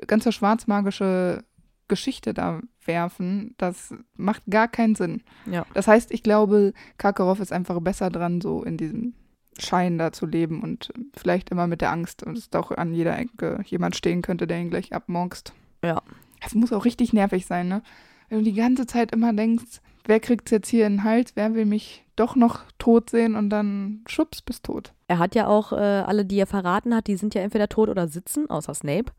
ganze 0.07 0.33
schwarzmagische 0.33 1.45
Geschichte 1.89 2.35
da 2.35 2.61
werfen. 2.89 3.55
Das 3.59 3.95
macht 4.17 4.43
gar 4.51 4.67
keinen 4.67 4.97
Sinn. 4.97 5.23
Ja. 5.47 5.65
Das 5.75 5.87
heißt, 5.87 6.11
ich 6.11 6.25
glaube, 6.25 6.73
Karkaroff 6.99 7.39
ist 7.39 7.53
einfach 7.53 7.81
besser 7.81 8.11
dran, 8.11 8.41
so 8.41 8.65
in 8.65 8.77
diesem 8.77 9.15
Schein 9.59 9.99
da 9.99 10.13
zu 10.13 10.27
leben 10.27 10.63
und 10.63 10.93
vielleicht 11.17 11.51
immer 11.51 11.67
mit 11.67 11.81
der 11.81 11.93
Angst, 11.93 12.25
dass 12.27 12.51
doch 12.51 12.71
an 12.73 12.93
jeder 12.95 13.17
Ecke 13.19 13.61
jemand 13.67 13.97
stehen 13.97 14.23
könnte, 14.23 14.47
der 14.47 14.61
ihn 14.61 14.71
gleich 14.71 14.93
abmorkst. 14.93 15.53
Ja. 15.85 16.03
Das 16.41 16.55
muss 16.55 16.73
auch 16.73 16.85
richtig 16.85 17.13
nervig 17.13 17.47
sein, 17.47 17.69
ne? 17.69 17.83
Wenn 18.29 18.39
du 18.39 18.45
die 18.45 18.55
ganze 18.55 18.87
Zeit 18.87 19.13
immer 19.13 19.33
denkst, 19.33 19.81
wer 20.05 20.21
kriegt's 20.21 20.51
jetzt 20.51 20.69
hier 20.69 20.87
in 20.87 20.95
den 20.95 21.05
Hals, 21.05 21.33
wer 21.35 21.55
will 21.55 21.65
mich 21.65 22.05
doch 22.15 22.37
noch 22.37 22.61
tot 22.79 23.11
sehen 23.11 23.35
und 23.35 23.51
dann 23.51 24.03
schubs, 24.07 24.43
bist 24.43 24.65
tot. 24.65 24.93
Er 25.07 25.19
hat 25.19 25.35
ja 25.35 25.47
auch 25.47 25.73
äh, 25.73 25.77
alle, 25.77 26.25
die 26.25 26.39
er 26.39 26.47
verraten 26.47 26.95
hat, 26.95 27.07
die 27.07 27.17
sind 27.17 27.35
ja 27.35 27.43
entweder 27.43 27.69
tot 27.69 27.89
oder 27.89 28.09
sitzen, 28.09 28.51
außer 28.51 28.75
Snape. 28.75 29.13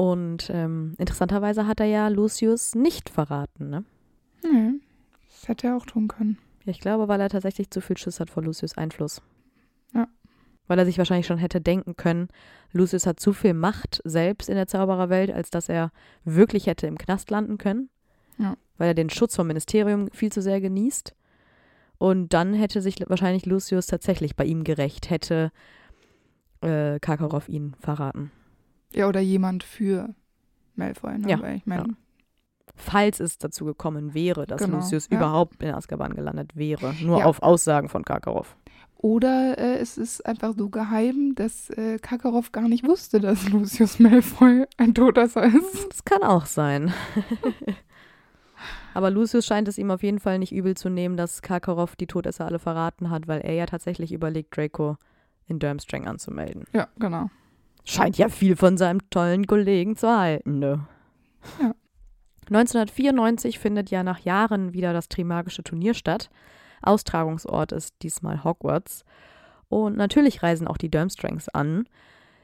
Und 0.00 0.48
ähm, 0.48 0.94
interessanterweise 0.96 1.66
hat 1.66 1.78
er 1.78 1.84
ja 1.84 2.08
Lucius 2.08 2.74
nicht 2.74 3.10
verraten, 3.10 3.68
ne? 3.68 3.84
Nee, 4.42 4.80
das 5.28 5.46
hätte 5.46 5.66
er 5.66 5.76
auch 5.76 5.84
tun 5.84 6.08
können. 6.08 6.38
Ja, 6.64 6.70
ich 6.70 6.80
glaube, 6.80 7.06
weil 7.06 7.20
er 7.20 7.28
tatsächlich 7.28 7.68
zu 7.68 7.82
viel 7.82 7.98
Schiss 7.98 8.18
hat 8.18 8.30
vor 8.30 8.42
Lucius 8.42 8.78
Einfluss. 8.78 9.20
Ja. 9.92 10.08
Weil 10.66 10.78
er 10.78 10.86
sich 10.86 10.96
wahrscheinlich 10.96 11.26
schon 11.26 11.36
hätte 11.36 11.60
denken 11.60 11.96
können, 11.96 12.28
Lucius 12.72 13.04
hat 13.04 13.20
zu 13.20 13.34
viel 13.34 13.52
Macht 13.52 14.00
selbst 14.04 14.48
in 14.48 14.54
der 14.54 14.66
Zaubererwelt, 14.66 15.32
als 15.32 15.50
dass 15.50 15.68
er 15.68 15.92
wirklich 16.24 16.66
hätte 16.66 16.86
im 16.86 16.96
Knast 16.96 17.30
landen 17.30 17.58
können. 17.58 17.90
Ja. 18.38 18.56
Weil 18.78 18.88
er 18.88 18.94
den 18.94 19.10
Schutz 19.10 19.36
vom 19.36 19.48
Ministerium 19.48 20.08
viel 20.12 20.32
zu 20.32 20.40
sehr 20.40 20.62
genießt. 20.62 21.14
Und 21.98 22.32
dann 22.32 22.54
hätte 22.54 22.80
sich 22.80 22.96
wahrscheinlich 23.06 23.44
Lucius 23.44 23.86
tatsächlich 23.86 24.34
bei 24.34 24.46
ihm 24.46 24.64
gerecht, 24.64 25.10
hätte 25.10 25.52
äh, 26.62 26.98
Karkaroff 27.00 27.50
ihn 27.50 27.74
verraten. 27.80 28.32
Ja, 28.94 29.08
oder 29.08 29.20
jemand 29.20 29.62
für 29.64 30.14
Malfoy, 30.76 31.18
ne? 31.18 31.28
Ja, 31.28 31.40
Weil 31.40 31.56
ich 31.56 31.66
meine, 31.66 31.82
ja. 31.88 31.94
Falls 32.76 33.20
es 33.20 33.36
dazu 33.36 33.66
gekommen 33.66 34.14
wäre, 34.14 34.46
dass 34.46 34.62
Genau, 34.62 34.76
Lucius 34.78 35.08
ja. 35.10 35.18
überhaupt 35.18 35.62
in 35.62 35.74
Azkaban 35.74 36.14
gelandet 36.14 36.56
wäre. 36.56 36.94
Nur 37.02 37.18
Ja. 37.20 37.24
auf 37.26 37.42
Aussagen 37.42 37.88
von 37.90 38.04
Karkaroff. 38.04 38.56
Oder 38.96 39.58
äh, 39.58 39.78
es 39.78 39.98
ist 39.98 40.24
einfach 40.26 40.54
so 40.56 40.68
geheim, 40.70 41.34
dass 41.34 41.68
äh, 41.70 41.98
Karkaroff 41.98 42.52
gar 42.52 42.68
nicht 42.68 42.86
wusste, 42.86 43.20
dass 43.20 43.48
Lucius 43.48 43.98
Malfoy 43.98 44.66
ein 44.78 44.94
Todesser 44.94 45.44
ist. 45.44 45.88
Das 45.90 46.04
kann 46.04 46.22
auch 46.22 46.46
sein. 46.46 46.92
Aber 48.94 49.10
Lucius 49.10 49.46
scheint 49.46 49.68
es 49.68 49.78
ihm 49.78 49.90
auf 49.90 50.02
jeden 50.02 50.18
Fall 50.18 50.38
nicht 50.38 50.52
übel 50.52 50.76
zu 50.76 50.88
nehmen, 50.88 51.16
dass 51.16 51.42
Karkaroff 51.42 51.96
die 51.96 52.06
Todesser 52.06 52.46
alle 52.46 52.58
verraten 52.58 53.10
hat, 53.10 53.28
weil 53.28 53.40
er 53.40 53.54
ja 53.54 53.66
tatsächlich 53.66 54.12
überlegt, 54.12 54.56
Draco 54.56 54.96
in 55.46 55.58
Durmstrang 55.58 56.06
anzumelden. 56.06 56.64
Ja, 56.72 56.88
genau. 56.98 57.30
Scheint 57.84 58.18
ja 58.18 58.28
viel 58.28 58.56
von 58.56 58.76
seinem 58.76 59.08
tollen 59.10 59.46
Kollegen 59.46 59.96
zu 59.96 60.08
halten, 60.08 60.58
ne? 60.58 60.86
Ja. 61.60 61.74
1994 62.48 63.58
findet 63.58 63.90
ja 63.90 64.02
nach 64.02 64.18
Jahren 64.20 64.72
wieder 64.72 64.92
das 64.92 65.08
Trimagische 65.08 65.62
Turnier 65.62 65.94
statt. 65.94 66.30
Austragungsort 66.82 67.72
ist 67.72 67.94
diesmal 68.02 68.42
Hogwarts. 68.42 69.04
Und 69.68 69.96
natürlich 69.96 70.42
reisen 70.42 70.66
auch 70.66 70.76
die 70.76 70.90
Durmstrangs 70.90 71.48
an. 71.48 71.84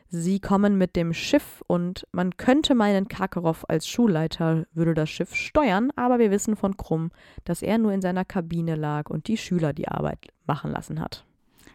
Sie 0.09 0.38
kommen 0.38 0.79
mit 0.79 0.94
dem 0.94 1.12
Schiff 1.12 1.64
und 1.66 2.07
man 2.12 2.37
könnte 2.37 2.77
meinen, 2.77 3.09
Karkaroff 3.09 3.68
als 3.68 3.88
Schulleiter 3.88 4.66
würde 4.72 4.94
das 4.94 5.11
Schiff 5.11 5.35
steuern, 5.35 5.90
aber 5.96 6.20
wir 6.20 6.31
wissen 6.31 6.55
von 6.55 6.77
Krumm, 6.77 7.11
dass 7.44 7.62
er 7.62 7.79
nur 7.79 7.92
in 7.92 8.01
seiner 8.01 8.25
Kabine 8.25 8.77
lag 8.77 9.11
und 9.11 9.27
die 9.27 9.37
Schüler 9.37 9.72
die 9.72 9.88
Arbeit 9.88 10.29
machen 10.46 10.70
lassen 10.70 11.01
hat. 11.01 11.25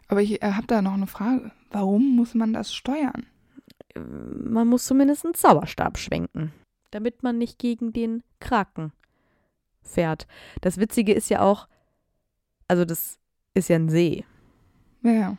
Aber 0.08 0.21
ich 0.21 0.41
äh, 0.41 0.54
habe 0.54 0.67
da 0.67 0.82
noch 0.82 0.93
eine 0.93 1.08
Frage. 1.08 1.52
Warum 1.71 2.15
muss 2.15 2.34
man 2.34 2.54
das 2.54 2.74
steuern? 2.74 3.26
Man 3.96 4.67
muss 4.67 4.86
zumindest 4.86 5.26
einen 5.26 5.34
Zauberstab 5.34 5.98
schwenken, 5.98 6.52
damit 6.91 7.24
man 7.24 7.38
nicht 7.38 7.60
gegen 7.60 7.94
den 7.94 8.24
Kraken 8.39 8.91
fährt. 9.82 10.28
Das 10.62 10.78
Witzige 10.78 11.13
ist 11.13 11.30
ja 11.30 11.41
auch, 11.41 11.67
also 12.67 12.86
das 12.86 13.20
ist 13.54 13.70
ja 13.70 13.76
ein 13.76 13.89
See. 13.89 14.26
Ja. 15.04 15.38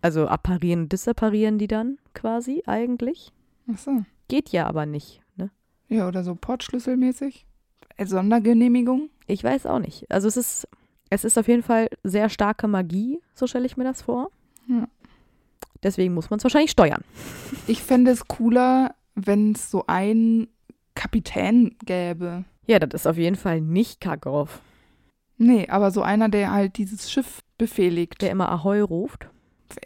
Also 0.00 0.26
apparieren 0.26 0.88
disapparieren 0.88 1.58
die 1.58 1.68
dann 1.68 1.98
quasi 2.14 2.62
eigentlich. 2.66 3.32
Ach 3.72 3.78
so. 3.78 4.04
Geht 4.28 4.50
ja 4.50 4.66
aber 4.66 4.86
nicht. 4.86 5.20
Ne? 5.36 5.50
Ja, 5.88 6.08
oder 6.08 6.24
so 6.24 6.34
Portschlüsselmäßig. 6.34 7.46
Als 7.96 8.10
Sondergenehmigung. 8.10 9.10
Ich 9.26 9.44
weiß 9.44 9.66
auch 9.66 9.78
nicht. 9.78 10.10
Also 10.10 10.28
es 10.28 10.36
ist, 10.36 10.68
es 11.10 11.24
ist 11.24 11.38
auf 11.38 11.46
jeden 11.46 11.62
Fall 11.62 11.88
sehr 12.02 12.28
starke 12.28 12.66
Magie, 12.66 13.20
so 13.34 13.46
stelle 13.46 13.66
ich 13.66 13.76
mir 13.76 13.84
das 13.84 14.02
vor. 14.02 14.30
Ja. 14.66 14.88
Deswegen 15.82 16.14
muss 16.14 16.30
man 16.30 16.38
es 16.38 16.44
wahrscheinlich 16.44 16.70
steuern. 16.70 17.02
Ich 17.66 17.82
fände 17.82 18.10
es 18.10 18.26
cooler, 18.28 18.94
wenn 19.14 19.52
es 19.52 19.70
so 19.70 19.84
einen 19.86 20.48
Kapitän 20.94 21.76
gäbe. 21.84 22.44
Ja, 22.66 22.78
das 22.78 23.00
ist 23.02 23.06
auf 23.06 23.16
jeden 23.18 23.36
Fall 23.36 23.60
nicht 23.60 24.00
Karkaroff, 24.00 24.60
Nee, 25.38 25.66
aber 25.68 25.90
so 25.90 26.02
einer, 26.02 26.28
der 26.28 26.52
halt 26.52 26.76
dieses 26.78 27.10
Schiff 27.10 27.40
befehligt. 27.58 28.22
der 28.22 28.30
immer 28.30 28.50
Ahoi 28.52 28.80
ruft. 28.80 29.28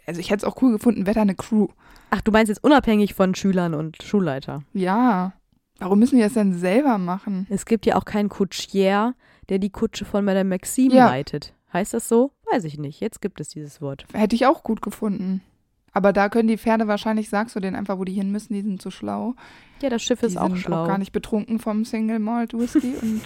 Also 0.05 0.19
ich 0.19 0.29
hätte 0.29 0.45
es 0.45 0.51
auch 0.51 0.61
cool 0.61 0.73
gefunden, 0.73 1.05
wäre 1.07 1.15
da 1.15 1.21
eine 1.21 1.33
Crew. 1.33 1.67
Ach, 2.11 2.21
du 2.21 2.31
meinst 2.31 2.49
jetzt 2.49 2.63
unabhängig 2.63 3.15
von 3.15 3.33
Schülern 3.33 3.73
und 3.73 4.03
Schulleiter. 4.03 4.61
Ja. 4.73 5.33
Warum 5.79 5.97
müssen 5.99 6.17
die 6.17 6.21
das 6.21 6.33
denn 6.33 6.53
selber 6.53 6.97
machen? 6.99 7.47
Es 7.49 7.65
gibt 7.65 7.85
ja 7.87 7.95
auch 7.95 8.05
keinen 8.05 8.29
Kutschier, 8.29 9.15
der 9.49 9.57
die 9.57 9.71
Kutsche 9.71 10.05
von 10.05 10.25
Madame 10.25 10.49
Maxime 10.49 10.93
Ja. 10.93 11.07
leitet. 11.07 11.53
Heißt 11.73 11.93
das 11.95 12.07
so? 12.07 12.31
Weiß 12.51 12.63
ich 12.65 12.77
nicht. 12.77 12.99
Jetzt 12.99 13.21
gibt 13.21 13.39
es 13.41 13.49
dieses 13.49 13.81
Wort. 13.81 14.05
Hätte 14.13 14.35
ich 14.35 14.45
auch 14.45 14.61
gut 14.63 14.81
gefunden. 14.83 15.41
Aber 15.93 16.13
da 16.13 16.29
können 16.29 16.47
die 16.47 16.57
Pferde 16.57 16.87
wahrscheinlich, 16.87 17.29
sagst 17.29 17.55
du 17.55 17.59
denen 17.59 17.75
einfach, 17.75 17.97
wo 17.97 18.03
die 18.03 18.13
hin 18.13 18.31
müssen, 18.31 18.53
die 18.53 18.61
sind 18.61 18.81
zu 18.81 18.91
schlau. 18.91 19.35
Ja, 19.81 19.89
das 19.89 20.03
Schiff 20.03 20.19
Die 20.19 20.27
ist 20.27 20.37
auch 20.37 20.47
sind 20.49 20.59
schlau. 20.59 20.83
auch 20.83 20.87
gar 20.87 20.97
nicht 20.97 21.11
betrunken 21.11 21.59
vom 21.59 21.85
Single 21.85 22.19
Malt 22.19 22.53
Whisky 22.53 22.93
und 23.01 23.21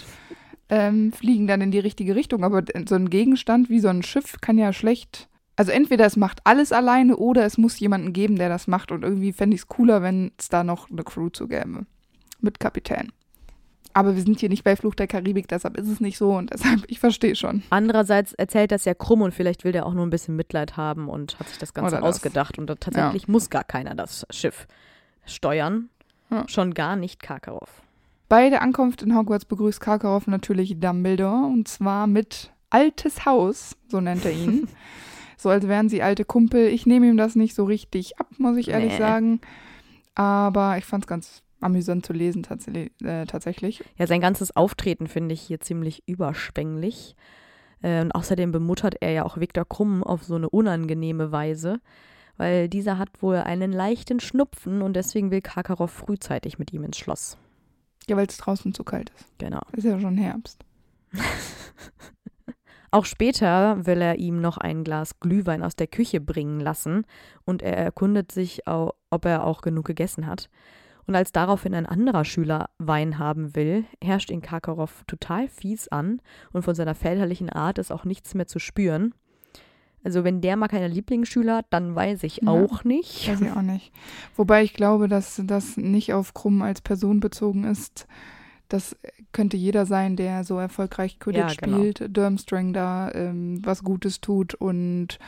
ähm, 0.70 1.12
fliegen 1.12 1.48
dann 1.48 1.62
in 1.62 1.72
die 1.72 1.80
richtige 1.80 2.16
Richtung. 2.16 2.44
Aber 2.44 2.64
so 2.88 2.96
ein 2.96 3.10
Gegenstand 3.10 3.70
wie 3.70 3.80
so 3.80 3.90
ein 3.90 4.04
Schiff 4.04 4.40
kann 4.42 4.58
ja 4.58 4.72
schlecht. 4.74 5.28
Also 5.58 5.72
entweder 5.72 6.06
es 6.06 6.16
macht 6.16 6.40
alles 6.46 6.72
alleine 6.72 7.18
oder 7.18 7.46
es 7.46 7.58
muss 7.58 7.80
jemanden 7.80 8.14
geben, 8.14 8.38
der 8.38 8.50
das 8.50 8.68
macht. 8.68 8.92
Und 8.92 9.04
irgendwie 9.04 9.34
fände 9.34 9.56
ich 9.56 9.62
es 9.62 9.68
cooler, 9.68 10.02
wenn 10.02 10.32
es 10.38 10.50
da 10.50 10.64
noch 10.64 10.90
eine 10.90 11.04
Crew 11.04 11.30
zu 11.30 11.48
gäbe. 11.48 11.86
Mit 12.40 12.60
Kapitän. 12.60 13.12
Aber 13.94 14.16
wir 14.16 14.22
sind 14.24 14.40
hier 14.40 14.50
nicht 14.50 14.64
bei 14.64 14.76
Fluch 14.76 14.96
der 14.96 15.08
Karibik, 15.08 15.48
deshalb 15.48 15.78
ist 15.78 15.88
es 15.88 16.00
nicht 16.00 16.18
so 16.18 16.32
und 16.34 16.52
deshalb, 16.54 16.84
ich 16.88 17.00
verstehe 17.00 17.36
schon. 17.36 17.64
Andererseits 17.70 18.34
erzählt 18.34 18.72
das 18.72 18.86
ja 18.86 18.94
krumm 18.94 19.22
und 19.22 19.34
vielleicht 19.34 19.64
will 19.64 19.72
der 19.72 19.86
auch 19.86 19.94
nur 19.94 20.06
ein 20.06 20.10
bisschen 20.10 20.36
Mitleid 20.36 20.78
haben 20.78 21.10
und 21.10 21.40
hat 21.40 21.50
sich 21.50 21.58
das 21.58 21.74
Ganze 21.74 21.96
das. 21.96 22.04
ausgedacht. 22.04 22.58
Und 22.58 22.68
tatsächlich 22.68 23.28
muss 23.28 23.50
gar 23.50 23.64
keiner 23.64 23.96
das 23.96 24.26
Schiff 24.30 24.68
steuern. 25.26 25.90
Ja. 26.30 26.48
Schon 26.48 26.74
gar 26.74 26.96
nicht 26.96 27.22
Karkaroff. 27.22 27.82
Bei 28.30 28.50
der 28.50 28.62
Ankunft 28.62 29.02
in 29.02 29.16
Hogwarts 29.16 29.44
begrüßt 29.46 29.82
Karkaroff 29.82 30.28
natürlich 30.28 30.80
Dumbledore 30.80 31.46
und 31.48 31.68
zwar 31.68 32.08
mit 32.08 32.52
Altes 32.70 33.26
Haus, 33.26 33.76
so 33.90 34.00
nennt 34.00 34.24
er 34.24 34.32
ihn. 34.32 34.70
so 35.38 35.50
als 35.50 35.68
wären 35.68 35.90
sie 35.90 36.02
alte 36.02 36.24
Kumpel. 36.24 36.68
Ich 36.68 36.86
nehme 36.86 37.08
ihm 37.08 37.18
das 37.18 37.36
nicht 37.36 37.54
so 37.54 37.66
richtig 37.66 38.18
ab, 38.20 38.28
muss 38.38 38.56
ich 38.56 38.70
ehrlich 38.70 38.94
Nee. 38.94 38.98
sagen. 38.98 39.42
Aber 40.16 40.78
ich 40.78 40.86
fand 40.86 41.04
es 41.04 41.08
ganz 41.08 41.42
amüsant 41.62 42.06
zu 42.06 42.14
lesen 42.14 42.44
tatsächlich. 42.44 42.92
Äh, 43.04 43.26
tatsächlich. 43.26 43.84
Ja, 43.98 44.08
sein 44.08 44.22
ganzes 44.22 44.56
Auftreten 44.56 45.08
finde 45.08 45.34
ich 45.34 45.42
hier 45.42 45.60
ziemlich 45.60 46.04
überschwänglich. 46.08 47.16
Äh, 47.82 48.02
und 48.02 48.12
außerdem 48.12 48.52
bemuttert 48.52 48.96
er 49.00 49.12
ja 49.12 49.26
auch 49.26 49.38
Viktor 49.38 49.66
Krumm 49.68 50.04
auf 50.04 50.24
so 50.24 50.36
eine 50.36 50.50
unangenehme 50.50 51.32
Weise, 51.32 51.80
weil 52.38 52.70
dieser 52.70 52.98
hat 52.98 53.22
wohl 53.22 53.38
einen 53.38 53.72
leichten 53.72 54.20
Schnupfen 54.20 54.82
und 54.82 54.94
deswegen 54.94 55.32
will 55.32 55.42
Karkaroff 55.42 55.92
frühzeitig 55.92 56.60
mit 56.60 56.74
ihm 56.74 56.84
ins 56.84 56.98
Schloss. 56.98 57.38
Ja, 58.08 58.18
weil 58.18 58.28
es 58.28 58.38
draußen 58.38 58.74
zu 58.74 58.84
kalt 58.84 59.12
ist. 59.16 59.26
Genau. 59.38 59.62
Ist 59.74 59.84
ja 59.84 60.00
schon 60.00 60.18
Herbst. 60.18 60.66
Auch 62.94 63.06
später 63.06 63.86
will 63.86 64.02
er 64.02 64.18
ihm 64.18 64.42
noch 64.42 64.58
ein 64.58 64.84
Glas 64.84 65.22
Glühwein 65.22 65.64
aus 65.64 65.78
der 65.78 65.88
Küche 65.88 66.20
bringen 66.20 66.60
lassen 66.60 67.06
und 67.46 67.62
er 67.62 67.78
erkundet 67.78 68.34
sich, 68.34 68.68
ob 68.68 69.26
er 69.26 69.46
auch 69.46 69.62
genug 69.62 69.86
gegessen 69.86 70.28
hat. 70.28 70.50
Und 71.08 71.16
als 71.16 71.32
daraufhin 71.32 71.74
ein 71.74 71.86
anderer 71.86 72.26
Schüler 72.26 72.70
Wein 72.78 73.18
haben 73.20 73.56
will, 73.56 73.86
herrscht 74.04 74.30
ihn 74.30 74.42
Karkaroff 74.42 75.04
total 75.08 75.48
fies 75.48 75.88
an 75.88 76.22
und 76.54 76.64
von 76.64 76.76
seiner 76.76 76.96
väterlichen 76.96 77.50
Art 77.50 77.78
ist 77.80 77.92
auch 77.92 78.06
nichts 78.06 78.34
mehr 78.36 78.48
zu 78.48 78.60
spüren. 78.60 79.14
Also 80.04 80.24
wenn 80.24 80.42
der 80.42 80.56
mal 80.58 80.68
keine 80.68 80.88
Lieblingsschüler 80.88 81.58
hat, 81.58 81.68
dann 81.70 81.96
weiß 81.96 82.24
ich 82.24 82.42
Ja. 82.44 82.50
auch 82.50 82.84
nicht. 82.84 83.28
Weiß 83.30 83.42
ich 83.42 83.52
auch 83.52 83.62
nicht. 83.62 83.92
Wobei 84.36 84.64
ich 84.64 84.74
glaube, 84.74 85.08
dass 85.08 85.40
das 85.46 85.78
nicht 85.78 86.14
auf 86.14 86.34
Krumm 86.34 86.62
als 86.64 86.82
Person 86.82 87.20
bezogen 87.20 87.66
ist. 87.66 88.08
Das 88.68 88.96
könnte 89.32 89.58
jeder 89.58 89.86
sein, 89.86 90.16
der 90.16 90.44
so 90.44 90.58
erfolgreich 90.58 91.20
Quidditch 91.20 91.56
Ja, 91.56 91.66
genau. 91.66 91.78
spielt, 91.78 92.18
Durmstrang 92.18 92.74
da 92.74 93.12
ähm, 93.12 93.60
was 93.64 93.84
Gutes 93.84 94.22
tut 94.22 94.56
und 94.56 95.20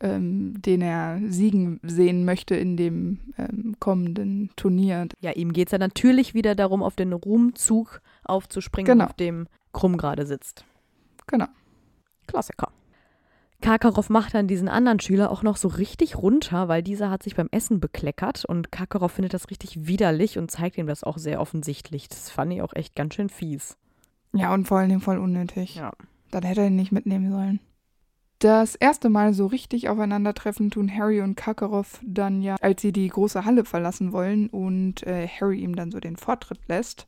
ähm, 0.00 0.60
den 0.60 0.82
er 0.82 1.20
siegen 1.28 1.80
sehen 1.82 2.24
möchte 2.24 2.54
in 2.54 2.76
dem 2.76 3.18
ähm, 3.38 3.76
kommenden 3.80 4.50
Turnier. 4.56 5.08
Ja, 5.20 5.32
ihm 5.32 5.52
geht 5.52 5.68
es 5.68 5.72
ja 5.72 5.78
natürlich 5.78 6.34
wieder 6.34 6.54
darum, 6.54 6.82
auf 6.82 6.96
den 6.96 7.12
Ruhmzug 7.12 8.00
aufzuspringen, 8.24 8.92
Genau. 8.92 9.04
auf 9.06 9.14
dem 9.14 9.46
Krumm 9.72 9.96
gerade 9.96 10.26
sitzt. 10.26 10.64
Genau. 11.26 11.46
Klassiker. 12.26 12.70
Karkaroff 13.62 14.10
macht 14.10 14.34
dann 14.34 14.46
diesen 14.48 14.68
anderen 14.68 15.00
Schüler 15.00 15.30
auch 15.30 15.42
noch 15.42 15.56
so 15.56 15.68
richtig 15.68 16.16
runter, 16.16 16.68
weil 16.68 16.82
dieser 16.82 17.10
hat 17.10 17.22
sich 17.22 17.34
beim 17.34 17.48
Essen 17.50 17.80
bekleckert 17.80 18.44
und 18.44 18.70
Karkaroff 18.70 19.12
findet 19.12 19.32
das 19.32 19.48
richtig 19.50 19.86
widerlich 19.86 20.38
und 20.38 20.50
zeigt 20.50 20.76
ihm 20.76 20.86
das 20.86 21.04
auch 21.04 21.16
sehr 21.16 21.40
offensichtlich. 21.40 22.08
Das 22.08 22.30
fand 22.30 22.52
ich 22.52 22.60
auch 22.62 22.74
echt 22.74 22.94
ganz 22.94 23.14
schön 23.14 23.30
fies. 23.30 23.76
Ja, 24.34 24.52
und 24.52 24.66
vor 24.68 24.78
allen 24.78 24.90
Dingen 24.90 25.00
voll 25.00 25.18
unnötig. 25.18 25.76
Ja. 25.76 25.92
Dann 26.30 26.42
hätte 26.42 26.60
er 26.60 26.66
ihn 26.66 26.76
nicht 26.76 26.92
mitnehmen 26.92 27.30
sollen. 27.30 27.60
Das 28.38 28.74
erste 28.74 29.08
Mal 29.08 29.32
so 29.32 29.46
richtig 29.46 29.88
aufeinandertreffen 29.88 30.70
tun 30.70 30.94
Harry 30.94 31.22
und 31.22 31.36
Karkaroff 31.36 32.00
dann 32.04 32.42
ja, 32.42 32.56
als 32.60 32.82
sie 32.82 32.92
die 32.92 33.08
große 33.08 33.46
Halle 33.46 33.64
verlassen 33.64 34.12
wollen 34.12 34.48
und 34.48 35.06
äh, 35.06 35.26
Harry 35.26 35.60
ihm 35.60 35.74
dann 35.74 35.90
so 35.90 36.00
den 36.00 36.16
Vortritt 36.16 36.60
lässt. 36.68 37.06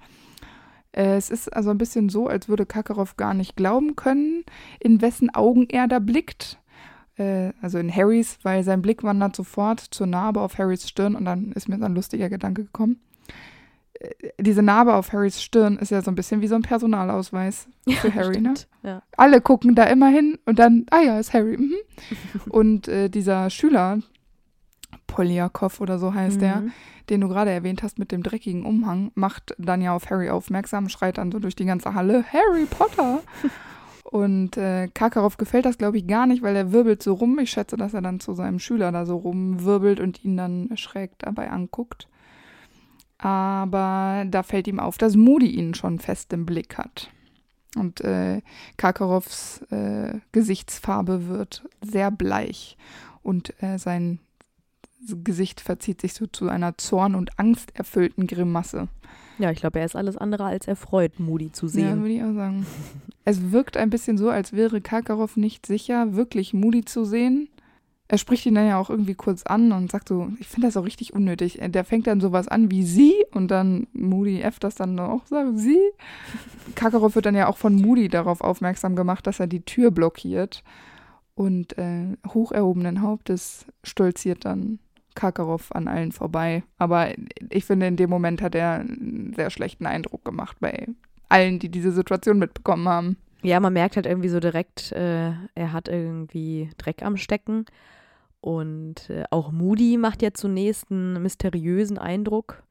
Es 0.92 1.28
ist 1.28 1.52
also 1.54 1.70
ein 1.70 1.78
bisschen 1.78 2.08
so, 2.08 2.28
als 2.28 2.48
würde 2.48 2.64
Karkaroff 2.64 3.16
gar 3.18 3.34
nicht 3.34 3.56
glauben 3.56 3.94
können, 3.94 4.44
in 4.80 5.02
wessen 5.02 5.34
Augen 5.34 5.66
er 5.68 5.86
da 5.86 5.98
blickt. 5.98 6.58
Äh, 7.16 7.52
also 7.60 7.78
in 7.78 7.94
Harrys, 7.94 8.38
weil 8.42 8.64
sein 8.64 8.80
Blick 8.80 9.02
wandert 9.02 9.36
sofort 9.36 9.80
zur 9.80 10.06
Narbe 10.06 10.40
auf 10.40 10.56
Harrys 10.56 10.88
Stirn 10.88 11.14
und 11.14 11.26
dann 11.26 11.52
ist 11.52 11.68
mir 11.68 11.78
so 11.78 11.84
ein 11.84 11.94
lustiger 11.94 12.30
Gedanke 12.30 12.64
gekommen. 12.64 13.00
Diese 14.40 14.62
Narbe 14.62 14.94
auf 14.94 15.12
Harrys 15.12 15.42
Stirn 15.42 15.76
ist 15.78 15.90
ja 15.90 16.02
so 16.02 16.10
ein 16.10 16.14
bisschen 16.14 16.40
wie 16.40 16.46
so 16.46 16.54
ein 16.54 16.62
Personalausweis 16.62 17.66
für 18.00 18.14
Harry, 18.14 18.40
ne? 18.40 18.54
Stimmt. 18.56 18.68
Ja. 18.84 19.02
alle 19.16 19.40
gucken 19.40 19.74
da 19.74 19.84
immer 19.84 20.08
hin 20.08 20.38
und 20.46 20.58
dann, 20.60 20.86
ah 20.90 21.00
ja, 21.00 21.18
ist 21.18 21.32
Harry. 21.34 21.56
Mhm. 21.56 21.74
und 22.50 22.86
äh, 22.88 23.08
dieser 23.08 23.50
Schüler, 23.50 23.98
Polyakov 25.06 25.80
oder 25.80 25.98
so 25.98 26.14
heißt 26.14 26.40
der, 26.40 26.56
Mhm. 26.60 26.72
den 27.10 27.20
du 27.22 27.28
gerade 27.28 27.50
erwähnt 27.50 27.82
hast 27.82 27.98
mit 27.98 28.12
dem 28.12 28.22
dreckigen 28.22 28.64
Umhang, 28.64 29.10
macht 29.14 29.54
dann 29.58 29.80
ja 29.82 29.94
auf 29.94 30.10
Harry 30.10 30.30
aufmerksam, 30.30 30.88
schreit 30.88 31.18
dann 31.18 31.32
so 31.32 31.38
durch 31.38 31.56
die 31.56 31.64
ganze 31.64 31.94
Halle, 31.94 32.24
Harry 32.32 32.66
Potter! 32.66 33.20
Und 34.04 34.56
äh, 34.56 34.88
Karkaroff 34.94 35.36
gefällt 35.36 35.66
das, 35.66 35.76
glaube 35.76 35.98
ich, 35.98 36.06
gar 36.06 36.26
nicht, 36.26 36.42
weil 36.42 36.56
er 36.56 36.72
wirbelt 36.72 37.02
so 37.02 37.12
rum. 37.12 37.38
Ich 37.40 37.50
schätze, 37.50 37.76
dass 37.76 37.92
er 37.92 38.00
dann 38.00 38.20
zu 38.20 38.32
seinem 38.32 38.58
Schüler 38.58 38.90
da 38.90 39.04
so 39.04 39.16
rumwirbelt 39.16 40.00
und 40.00 40.24
ihn 40.24 40.38
dann 40.38 40.70
schräg 40.76 41.10
dabei 41.18 41.50
anguckt. 41.50 42.08
Aber 43.18 44.24
da 44.30 44.42
fällt 44.42 44.68
ihm 44.68 44.80
auf, 44.80 44.96
dass 44.98 45.16
Moody 45.16 45.50
ihn 45.50 45.74
schon 45.74 45.98
fest 45.98 46.32
im 46.32 46.46
Blick 46.46 46.78
hat. 46.78 47.10
Und 47.76 48.00
äh, 48.00 48.40
Karkaroffs 48.76 49.60
äh, 49.70 50.18
Gesichtsfarbe 50.32 51.28
wird 51.28 51.64
sehr 51.82 52.10
bleich 52.10 52.76
und 53.22 53.52
äh, 53.62 53.78
sein 53.78 54.20
Gesicht 55.24 55.60
verzieht 55.60 56.00
sich 56.00 56.14
so 56.14 56.26
zu 56.26 56.48
einer 56.48 56.76
zorn- 56.78 57.14
und 57.14 57.38
angsterfüllten 57.38 58.26
Grimasse. 58.26 58.88
ja, 59.38 59.50
ich 59.52 59.60
glaube, 59.60 59.78
er 59.78 59.84
ist 59.84 59.94
alles 59.96 60.16
andere 60.16 60.44
als 60.44 60.66
erfreut, 60.66 61.20
Moody 61.20 61.52
zu 61.52 61.66
Ja, 61.66 61.72
sehen. 61.72 62.00
würde 62.00 62.14
ich 62.14 62.22
auch 62.22 62.34
sagen. 62.34 62.66
Es 63.24 63.52
wirkt 63.52 63.76
ein 63.76 63.90
bisschen 63.90 64.16
so, 64.16 64.30
als 64.30 64.54
wäre 64.54 64.80
Karkaroff 64.80 65.36
nicht 65.36 65.66
sicher, 65.66 66.14
wirklich 66.14 66.54
Moody 66.54 66.86
zu 66.86 67.04
sehen. 67.04 67.48
Er 68.10 68.16
spricht 68.16 68.46
ihn 68.46 68.54
dann 68.54 68.66
ja 68.66 68.78
auch 68.78 68.88
irgendwie 68.88 69.14
kurz 69.14 69.42
an 69.42 69.70
und 69.70 69.90
sagt 69.90 70.08
so, 70.08 70.28
ich 70.40 70.48
finde 70.48 70.66
das 70.66 70.78
auch 70.78 70.86
richtig 70.86 71.12
unnötig. 71.12 71.60
Der 71.62 71.84
fängt 71.84 72.06
dann 72.06 72.20
sowas 72.20 72.48
an 72.48 72.70
wie 72.70 72.82
sie 72.82 73.14
und 73.32 73.50
dann 73.50 73.86
Moody 73.92 74.40
F 74.40 74.58
das 74.58 74.76
dann 74.76 74.98
auch 74.98 75.26
sagt, 75.26 75.58
sie. 75.58 75.78
Karkaroff 76.74 77.14
wird 77.14 77.26
dann 77.26 77.34
ja 77.34 77.48
auch 77.48 77.58
von 77.58 77.76
Moody 77.76 78.08
darauf 78.08 78.40
aufmerksam 78.40 78.96
gemacht, 78.96 79.26
dass 79.26 79.40
er 79.40 79.46
die 79.46 79.60
Tür 79.60 79.90
blockiert. 79.90 80.64
Und 81.34 81.76
äh, 81.78 82.16
hoch 82.32 82.50
erhobenen 82.50 83.02
Hauptes 83.02 83.66
stolziert 83.84 84.44
dann 84.44 84.78
Karkaroff 85.14 85.70
an 85.74 85.86
allen 85.86 86.12
vorbei. 86.12 86.62
Aber 86.78 87.08
ich 87.50 87.64
finde, 87.64 87.86
in 87.86 87.96
dem 87.96 88.08
Moment 88.08 88.40
hat 88.40 88.54
er 88.54 88.80
einen 88.80 89.34
sehr 89.36 89.50
schlechten 89.50 89.84
Eindruck 89.84 90.24
gemacht 90.24 90.56
bei 90.60 90.88
allen, 91.28 91.58
die 91.58 91.68
diese 91.68 91.92
Situation 91.92 92.38
mitbekommen 92.38 92.88
haben. 92.88 93.16
Ja, 93.42 93.60
man 93.60 93.72
merkt 93.72 93.96
halt 93.96 94.06
irgendwie 94.06 94.30
so 94.30 94.40
direkt, 94.40 94.92
äh, 94.92 95.32
er 95.54 95.72
hat 95.72 95.88
irgendwie 95.88 96.70
Dreck 96.78 97.02
am 97.02 97.16
Stecken. 97.16 97.66
Und 98.40 99.10
äh, 99.10 99.24
auch 99.30 99.50
Moody 99.52 99.96
macht 99.96 100.22
ja 100.22 100.32
zunächst 100.32 100.90
einen 100.90 101.20
mysteriösen 101.22 101.98
Eindruck. 101.98 102.62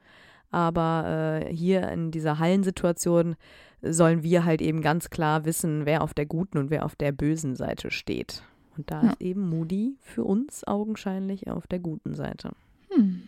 Aber 0.49 1.41
äh, 1.45 1.53
hier 1.53 1.89
in 1.91 2.11
dieser 2.11 2.39
Hallensituation 2.39 3.35
sollen 3.81 4.23
wir 4.23 4.45
halt 4.45 4.61
eben 4.61 4.81
ganz 4.81 5.09
klar 5.09 5.45
wissen, 5.45 5.85
wer 5.85 6.01
auf 6.01 6.13
der 6.13 6.25
guten 6.25 6.57
und 6.57 6.69
wer 6.69 6.85
auf 6.85 6.95
der 6.95 7.11
bösen 7.11 7.55
Seite 7.55 7.91
steht. 7.91 8.43
Und 8.77 8.89
da 8.89 9.03
Ja. 9.03 9.09
ist 9.11 9.21
eben 9.21 9.49
Moody 9.49 9.97
für 9.99 10.23
uns 10.23 10.65
augenscheinlich 10.65 11.49
auf 11.49 11.67
der 11.67 11.79
guten 11.79 12.15
Seite. 12.15 12.51
Hm. 12.91 13.23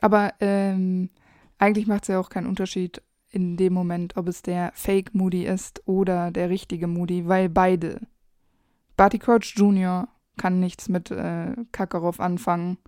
Aber 0.00 0.32
ähm, 0.40 1.10
eigentlich 1.58 1.86
macht 1.86 2.02
es 2.04 2.08
ja 2.08 2.20
auch 2.20 2.28
keinen 2.28 2.46
Unterschied 2.46 3.02
in 3.30 3.56
dem 3.56 3.72
Moment, 3.72 4.16
ob 4.16 4.28
es 4.28 4.42
der 4.42 4.70
Fake 4.74 5.14
Moody 5.14 5.44
ist 5.46 5.82
oder 5.86 6.30
der 6.30 6.48
richtige 6.50 6.86
Moody, 6.86 7.26
weil 7.26 7.48
beide. 7.48 8.00
Barty 8.96 9.18
Crouch 9.18 9.54
Jr. 9.56 10.06
kann 10.36 10.60
nichts 10.60 10.88
mit 10.88 11.10
äh, 11.10 11.54
Kakarov 11.72 12.20
anfangen 12.20 12.78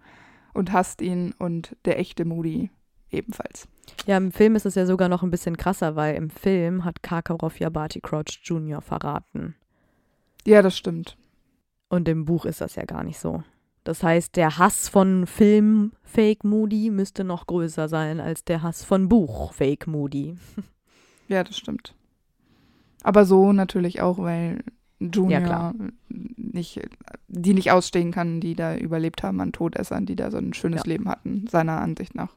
und 0.52 0.72
hasst 0.72 1.02
ihn 1.02 1.34
und 1.38 1.76
der 1.84 1.98
echte 1.98 2.24
Moody 2.24 2.70
ebenfalls. 3.10 3.68
Ja, 4.06 4.16
im 4.16 4.32
Film 4.32 4.56
ist 4.56 4.66
es 4.66 4.74
ja 4.74 4.86
sogar 4.86 5.08
noch 5.08 5.22
ein 5.22 5.30
bisschen 5.30 5.56
krasser, 5.56 5.96
weil 5.96 6.16
im 6.16 6.30
Film 6.30 6.84
hat 6.84 7.02
Karkaroff 7.02 7.60
ja 7.60 7.68
Barty 7.70 8.00
Crouch 8.00 8.40
Jr. 8.42 8.80
verraten. 8.80 9.54
Ja, 10.46 10.62
das 10.62 10.76
stimmt. 10.76 11.16
Und 11.88 12.08
im 12.08 12.24
Buch 12.24 12.44
ist 12.44 12.60
das 12.60 12.74
ja 12.74 12.84
gar 12.84 13.04
nicht 13.04 13.18
so. 13.18 13.42
Das 13.84 14.02
heißt, 14.02 14.36
der 14.36 14.58
Hass 14.58 14.88
von 14.88 15.26
Film 15.26 15.92
Fake 16.02 16.42
Moody 16.42 16.90
müsste 16.90 17.22
noch 17.22 17.46
größer 17.46 17.88
sein 17.88 18.18
als 18.18 18.44
der 18.44 18.62
Hass 18.62 18.82
von 18.82 19.08
Buch 19.08 19.52
Fake 19.52 19.86
Moody. 19.86 20.36
Ja, 21.26 21.42
das 21.42 21.56
stimmt. 21.56 21.94
Aber 23.02 23.24
so 23.24 23.54
natürlich 23.54 24.02
auch, 24.02 24.18
weil 24.18 24.62
Junior 25.12 25.40
Ja, 25.40 25.46
klar. 25.46 25.74
nicht, 26.08 26.80
die 27.28 27.54
nicht 27.54 27.70
ausstehen 27.70 28.12
kann, 28.12 28.40
die 28.40 28.54
da 28.54 28.76
überlebt 28.76 29.22
haben 29.22 29.40
an 29.40 29.52
Todessern, 29.52 30.06
die 30.06 30.16
da 30.16 30.30
so 30.30 30.38
ein 30.38 30.52
schönes 30.54 30.82
Ja. 30.84 30.92
Leben 30.92 31.08
hatten, 31.08 31.46
seiner 31.48 31.80
Ansicht 31.80 32.14
nach. 32.14 32.36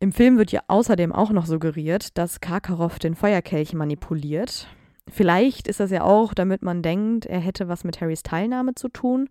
Im 0.00 0.12
Film 0.12 0.38
wird 0.38 0.52
ja 0.52 0.60
außerdem 0.68 1.12
auch 1.12 1.30
noch 1.30 1.46
suggeriert, 1.46 2.16
dass 2.16 2.40
Karkaroff 2.40 2.98
den 2.98 3.16
Feuerkelch 3.16 3.74
manipuliert. 3.74 4.68
Vielleicht 5.08 5.66
ist 5.66 5.80
das 5.80 5.90
ja 5.90 6.02
auch, 6.04 6.34
damit 6.34 6.62
man 6.62 6.82
denkt, 6.82 7.26
er 7.26 7.40
hätte 7.40 7.66
was 7.68 7.82
mit 7.82 8.00
Harrys 8.00 8.22
Teilnahme 8.22 8.74
zu 8.74 8.88
tun. 8.88 9.28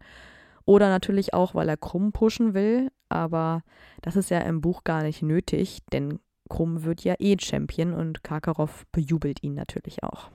Oder 0.65 0.89
natürlich 0.89 1.33
auch, 1.33 1.55
weil 1.55 1.69
er 1.69 1.77
Krumm 1.77 2.11
pushen 2.11 2.53
will. 2.53 2.89
Aber 3.07 3.61
das 4.01 4.17
ist 4.17 4.29
ja 4.29 4.39
im 4.39 4.59
Buch 4.59 4.83
gar 4.83 5.03
nicht 5.03 5.21
nötig, 5.21 5.79
denn 5.93 6.19
Krumm 6.49 6.83
wird 6.83 7.03
ja 7.05 7.15
eh 7.19 7.37
Champion 7.39 7.93
und 7.93 8.23
Karkaroff 8.23 8.85
bejubelt 8.91 9.43
ihn 9.43 9.53
natürlich 9.53 10.03
auch. 10.03 10.29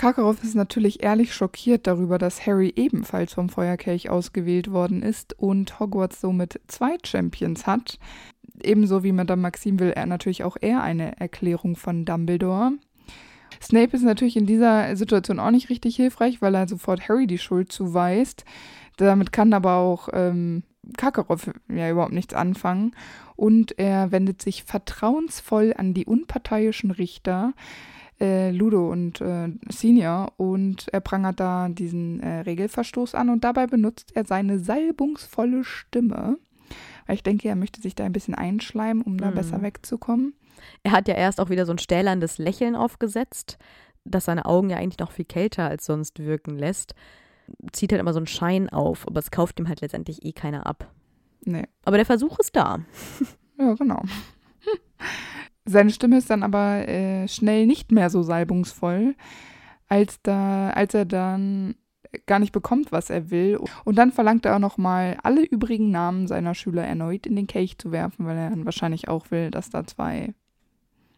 Karkaroff 0.00 0.42
ist 0.42 0.54
natürlich 0.54 1.02
ehrlich 1.02 1.34
schockiert 1.34 1.86
darüber, 1.86 2.16
dass 2.16 2.46
Harry 2.46 2.72
ebenfalls 2.74 3.34
vom 3.34 3.50
Feuerkelch 3.50 4.08
ausgewählt 4.08 4.72
worden 4.72 5.02
ist 5.02 5.38
und 5.38 5.78
Hogwarts 5.78 6.22
somit 6.22 6.58
zwei 6.68 6.96
Champions 7.04 7.66
hat. 7.66 7.98
Ebenso 8.62 9.04
wie 9.04 9.12
Madame 9.12 9.42
Maxime 9.42 9.78
will 9.78 9.90
er 9.90 10.06
natürlich 10.06 10.42
auch 10.42 10.56
er 10.58 10.82
eine 10.82 11.20
Erklärung 11.20 11.76
von 11.76 12.06
Dumbledore. 12.06 12.72
Snape 13.62 13.94
ist 13.94 14.02
natürlich 14.02 14.38
in 14.38 14.46
dieser 14.46 14.96
Situation 14.96 15.38
auch 15.38 15.50
nicht 15.50 15.68
richtig 15.68 15.96
hilfreich, 15.96 16.40
weil 16.40 16.54
er 16.54 16.66
sofort 16.66 17.06
Harry 17.06 17.26
die 17.26 17.36
Schuld 17.36 17.70
zuweist. 17.70 18.46
Damit 18.96 19.32
kann 19.32 19.52
aber 19.52 19.74
auch 19.74 20.08
ähm, 20.14 20.62
Karkaroff 20.96 21.50
ja 21.68 21.90
überhaupt 21.90 22.14
nichts 22.14 22.32
anfangen. 22.32 22.96
Und 23.36 23.78
er 23.78 24.12
wendet 24.12 24.40
sich 24.40 24.64
vertrauensvoll 24.64 25.74
an 25.76 25.92
die 25.92 26.06
unparteiischen 26.06 26.90
Richter, 26.90 27.52
äh, 28.20 28.50
Ludo 28.50 28.90
und 28.90 29.20
äh, 29.20 29.48
Senior, 29.70 30.32
und 30.36 30.88
er 30.92 31.00
prangert 31.00 31.40
da 31.40 31.68
diesen 31.68 32.20
äh, 32.20 32.40
Regelverstoß 32.40 33.14
an 33.14 33.30
und 33.30 33.44
dabei 33.44 33.66
benutzt 33.66 34.12
er 34.14 34.24
seine 34.26 34.58
salbungsvolle 34.58 35.64
Stimme. 35.64 36.38
Weil 37.06 37.16
ich 37.16 37.22
denke, 37.22 37.48
er 37.48 37.56
möchte 37.56 37.80
sich 37.80 37.94
da 37.94 38.04
ein 38.04 38.12
bisschen 38.12 38.34
einschleimen, 38.34 39.02
um 39.02 39.16
da 39.18 39.30
Mhm. 39.30 39.34
besser 39.34 39.62
wegzukommen. 39.62 40.34
Er 40.82 40.92
hat 40.92 41.08
ja 41.08 41.14
erst 41.14 41.40
auch 41.40 41.50
wieder 41.50 41.66
so 41.66 41.72
ein 41.72 41.78
stählerndes 41.78 42.38
Lächeln 42.38 42.76
aufgesetzt, 42.76 43.58
das 44.04 44.26
seine 44.26 44.44
Augen 44.44 44.70
ja 44.70 44.76
eigentlich 44.76 44.98
noch 44.98 45.10
viel 45.12 45.24
kälter 45.24 45.64
als 45.68 45.86
sonst 45.86 46.18
wirken 46.20 46.56
lässt. 46.58 46.94
Zieht 47.72 47.90
halt 47.92 48.00
immer 48.00 48.12
so 48.12 48.18
einen 48.20 48.26
Schein 48.26 48.68
auf, 48.68 49.06
aber 49.08 49.18
es 49.18 49.30
kauft 49.30 49.58
ihm 49.58 49.68
halt 49.68 49.80
letztendlich 49.80 50.24
eh 50.24 50.32
keiner 50.32 50.66
ab. 50.66 50.92
Nee. 51.44 51.64
Aber 51.84 51.96
der 51.96 52.06
Versuch 52.06 52.38
ist 52.38 52.54
da. 52.54 52.80
Ja, 53.58 53.74
genau. 53.74 54.02
Seine 55.64 55.90
Stimme 55.90 56.18
ist 56.18 56.30
dann 56.30 56.42
aber 56.42 56.88
äh, 56.88 57.28
schnell 57.28 57.66
nicht 57.66 57.92
mehr 57.92 58.10
so 58.10 58.22
salbungsvoll, 58.22 59.14
als, 59.88 60.20
da, 60.22 60.70
als 60.70 60.94
er 60.94 61.04
dann 61.04 61.74
gar 62.26 62.38
nicht 62.38 62.52
bekommt, 62.52 62.92
was 62.92 63.10
er 63.10 63.30
will. 63.30 63.58
Und 63.84 63.96
dann 63.96 64.12
verlangt 64.12 64.46
er 64.46 64.56
auch 64.56 64.60
nochmal, 64.60 65.18
alle 65.22 65.44
übrigen 65.44 65.90
Namen 65.90 66.26
seiner 66.26 66.54
Schüler 66.54 66.84
erneut 66.84 67.26
in 67.26 67.36
den 67.36 67.46
Kelch 67.46 67.78
zu 67.78 67.92
werfen, 67.92 68.26
weil 68.26 68.36
er 68.36 68.50
dann 68.50 68.64
wahrscheinlich 68.64 69.08
auch 69.08 69.30
will, 69.30 69.50
dass 69.50 69.70
da 69.70 69.86
zwei, 69.86 70.34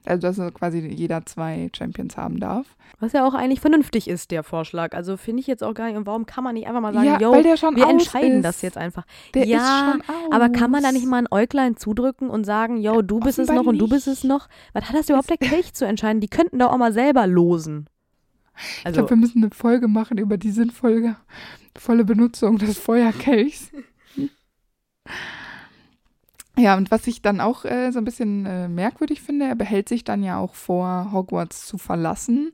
also 0.04 0.20
dass 0.20 0.54
quasi 0.54 0.80
jeder 0.80 1.24
zwei 1.26 1.70
Champions 1.76 2.16
haben 2.16 2.40
darf. 2.40 2.66
Was 2.98 3.12
ja 3.12 3.26
auch 3.26 3.34
eigentlich 3.34 3.60
vernünftig 3.60 4.08
ist, 4.08 4.30
der 4.30 4.42
Vorschlag. 4.42 4.94
Also 4.94 5.16
finde 5.16 5.40
ich 5.40 5.46
jetzt 5.46 5.62
auch 5.62 5.74
gar 5.74 5.86
nicht. 5.86 5.96
Und 5.96 6.06
warum 6.06 6.26
kann 6.26 6.44
man 6.44 6.54
nicht 6.54 6.66
einfach 6.66 6.80
mal 6.80 6.92
sagen, 6.92 7.06
ja, 7.06 7.18
yo, 7.18 7.32
wir 7.32 7.88
entscheiden 7.88 8.38
ist. 8.38 8.44
das 8.44 8.62
jetzt 8.62 8.76
einfach. 8.76 9.04
Der 9.34 9.46
Ja. 9.46 9.96
Aber 10.30 10.48
kann 10.50 10.70
man 10.70 10.82
da 10.82 10.92
nicht 10.92 11.06
mal 11.06 11.18
ein 11.18 11.28
Äuglein 11.30 11.76
zudrücken 11.76 12.30
und 12.30 12.44
sagen, 12.44 12.76
yo, 12.78 13.02
du 13.02 13.20
bist 13.20 13.38
es 13.38 13.48
noch 13.48 13.66
und 13.66 13.78
du 13.78 13.88
bist 13.88 14.06
es 14.08 14.24
noch? 14.24 14.48
Was 14.72 14.88
hat 14.88 14.96
das 14.96 15.08
überhaupt 15.08 15.30
der 15.30 15.38
Kelch 15.38 15.72
zu 15.74 15.86
entscheiden? 15.86 16.20
Die 16.20 16.28
könnten 16.28 16.58
doch 16.58 16.72
auch 16.72 16.78
mal 16.78 16.92
selber 16.92 17.26
losen. 17.26 17.86
Ich 18.80 18.86
Also, 18.86 18.98
glaube, 18.98 19.10
wir 19.10 19.16
müssen 19.16 19.42
eine 19.42 19.50
Folge 19.50 19.88
machen 19.88 20.18
über 20.18 20.36
die 20.36 20.50
sinnvolle 20.50 21.16
volle 21.78 22.04
Benutzung 22.04 22.58
des 22.58 22.78
Feuerkelchs. 22.78 23.70
Ja, 26.58 26.76
und 26.76 26.90
was 26.90 27.06
ich 27.06 27.22
dann 27.22 27.40
auch 27.40 27.64
äh, 27.64 27.90
so 27.92 27.98
ein 27.98 28.04
bisschen 28.04 28.44
äh, 28.44 28.68
merkwürdig 28.68 29.22
finde, 29.22 29.46
er 29.46 29.54
behält 29.54 29.88
sich 29.88 30.04
dann 30.04 30.22
ja 30.22 30.38
auch 30.38 30.54
vor, 30.54 31.10
Hogwarts 31.12 31.66
zu 31.66 31.78
verlassen. 31.78 32.52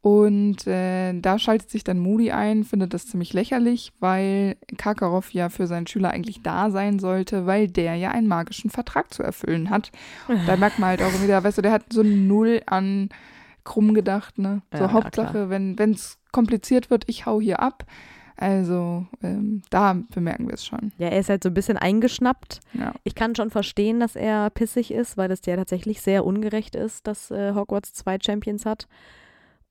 Und 0.00 0.66
äh, 0.66 1.12
da 1.20 1.38
schaltet 1.38 1.70
sich 1.70 1.84
dann 1.84 2.00
Moody 2.00 2.32
ein, 2.32 2.64
findet 2.64 2.92
das 2.92 3.06
ziemlich 3.06 3.32
lächerlich, 3.32 3.92
weil 4.00 4.56
Karkaroff 4.76 5.32
ja 5.32 5.48
für 5.48 5.68
seinen 5.68 5.86
Schüler 5.86 6.10
eigentlich 6.10 6.42
da 6.42 6.70
sein 6.70 6.98
sollte, 6.98 7.46
weil 7.46 7.68
der 7.68 7.94
ja 7.94 8.10
einen 8.10 8.26
magischen 8.26 8.68
Vertrag 8.68 9.14
zu 9.14 9.22
erfüllen 9.22 9.70
hat. 9.70 9.92
Und 10.26 10.40
da 10.48 10.56
merkt 10.56 10.80
man 10.80 10.88
halt 10.88 11.02
auch 11.02 11.22
wieder, 11.22 11.44
weißt 11.44 11.58
du, 11.58 11.62
der 11.62 11.70
hat 11.70 11.84
so 11.92 12.02
null 12.02 12.62
an 12.66 13.10
krumm 13.62 13.94
gedacht, 13.94 14.38
ne? 14.38 14.62
So 14.72 14.78
Ja, 14.78 14.86
ja, 14.86 14.92
Hauptsache, 14.92 15.48
wenn 15.50 15.78
es 15.78 16.18
kompliziert 16.32 16.90
wird, 16.90 17.04
ich 17.06 17.26
hau 17.26 17.40
hier 17.40 17.60
ab. 17.60 17.84
Also 18.36 19.06
ähm, 19.22 19.62
da 19.70 20.00
bemerken 20.10 20.46
wir 20.46 20.54
es 20.54 20.64
schon. 20.64 20.92
ja, 20.98 21.08
er 21.08 21.20
ist 21.20 21.28
halt 21.28 21.42
so 21.42 21.50
ein 21.50 21.54
bisschen 21.54 21.76
eingeschnappt. 21.76 22.60
Ja. 22.72 22.92
Ich 23.04 23.14
kann 23.14 23.34
schon 23.34 23.50
verstehen, 23.50 24.00
dass 24.00 24.16
er 24.16 24.50
pissig 24.50 24.90
ist, 24.90 25.16
weil 25.16 25.30
es 25.30 25.44
ja 25.46 25.56
tatsächlich 25.56 26.00
sehr 26.00 26.24
ungerecht 26.24 26.74
ist, 26.74 27.06
dass 27.06 27.30
äh, 27.30 27.54
Hogwarts 27.54 27.92
zwei 27.92 28.18
Champions 28.20 28.66
hat. 28.66 28.88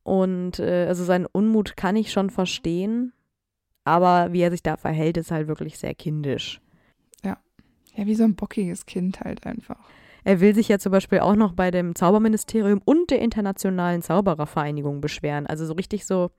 Und 0.03 0.59
äh, 0.59 0.85
also 0.87 1.03
seinen 1.03 1.25
Unmut 1.25 1.75
kann 1.75 1.95
ich 1.95 2.11
schon 2.11 2.29
verstehen. 2.29 3.13
Aber 3.83 4.31
wie 4.31 4.41
er 4.41 4.51
sich 4.51 4.63
da 4.63 4.77
verhält, 4.77 5.17
ist 5.17 5.31
halt 5.31 5.47
wirklich 5.47 5.79
sehr 5.79 5.95
kindisch. 5.95 6.61
ja, 7.95 8.05
wie 8.05 8.15
so 8.15 8.23
ein 8.23 8.35
bockiges 8.35 8.85
Kind 8.85 9.21
halt 9.21 9.45
einfach. 9.45 9.79
Er 10.23 10.39
will 10.39 10.53
sich 10.53 10.67
ja 10.67 10.77
zum 10.77 10.91
Beispiel 10.91 11.19
auch 11.19 11.35
noch 11.35 11.53
bei 11.53 11.71
dem 11.71 11.95
Zauberministerium 11.95 12.81
und 12.85 13.09
der 13.09 13.21
Internationalen 13.21 14.01
Zauberervereinigung 14.01 15.01
beschweren. 15.01 15.47
Also 15.47 15.65
so 15.65 15.73
richtig 15.73 16.05
so, 16.05 16.29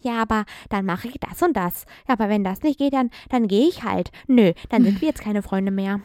Ja, 0.00 0.22
aber 0.22 0.44
dann 0.68 0.84
mache 0.84 1.08
ich 1.08 1.18
das 1.20 1.42
und 1.42 1.56
das. 1.56 1.84
Ja, 2.06 2.14
aber 2.14 2.28
wenn 2.28 2.44
das 2.44 2.62
nicht 2.62 2.78
geht, 2.78 2.92
dann, 2.92 3.10
dann 3.28 3.48
gehe 3.48 3.68
ich 3.68 3.82
halt. 3.82 4.10
Nö, 4.26 4.52
dann 4.68 4.84
sind 4.84 5.00
wir 5.00 5.08
jetzt 5.08 5.22
keine 5.22 5.42
Freunde 5.42 5.70
mehr. 5.70 6.00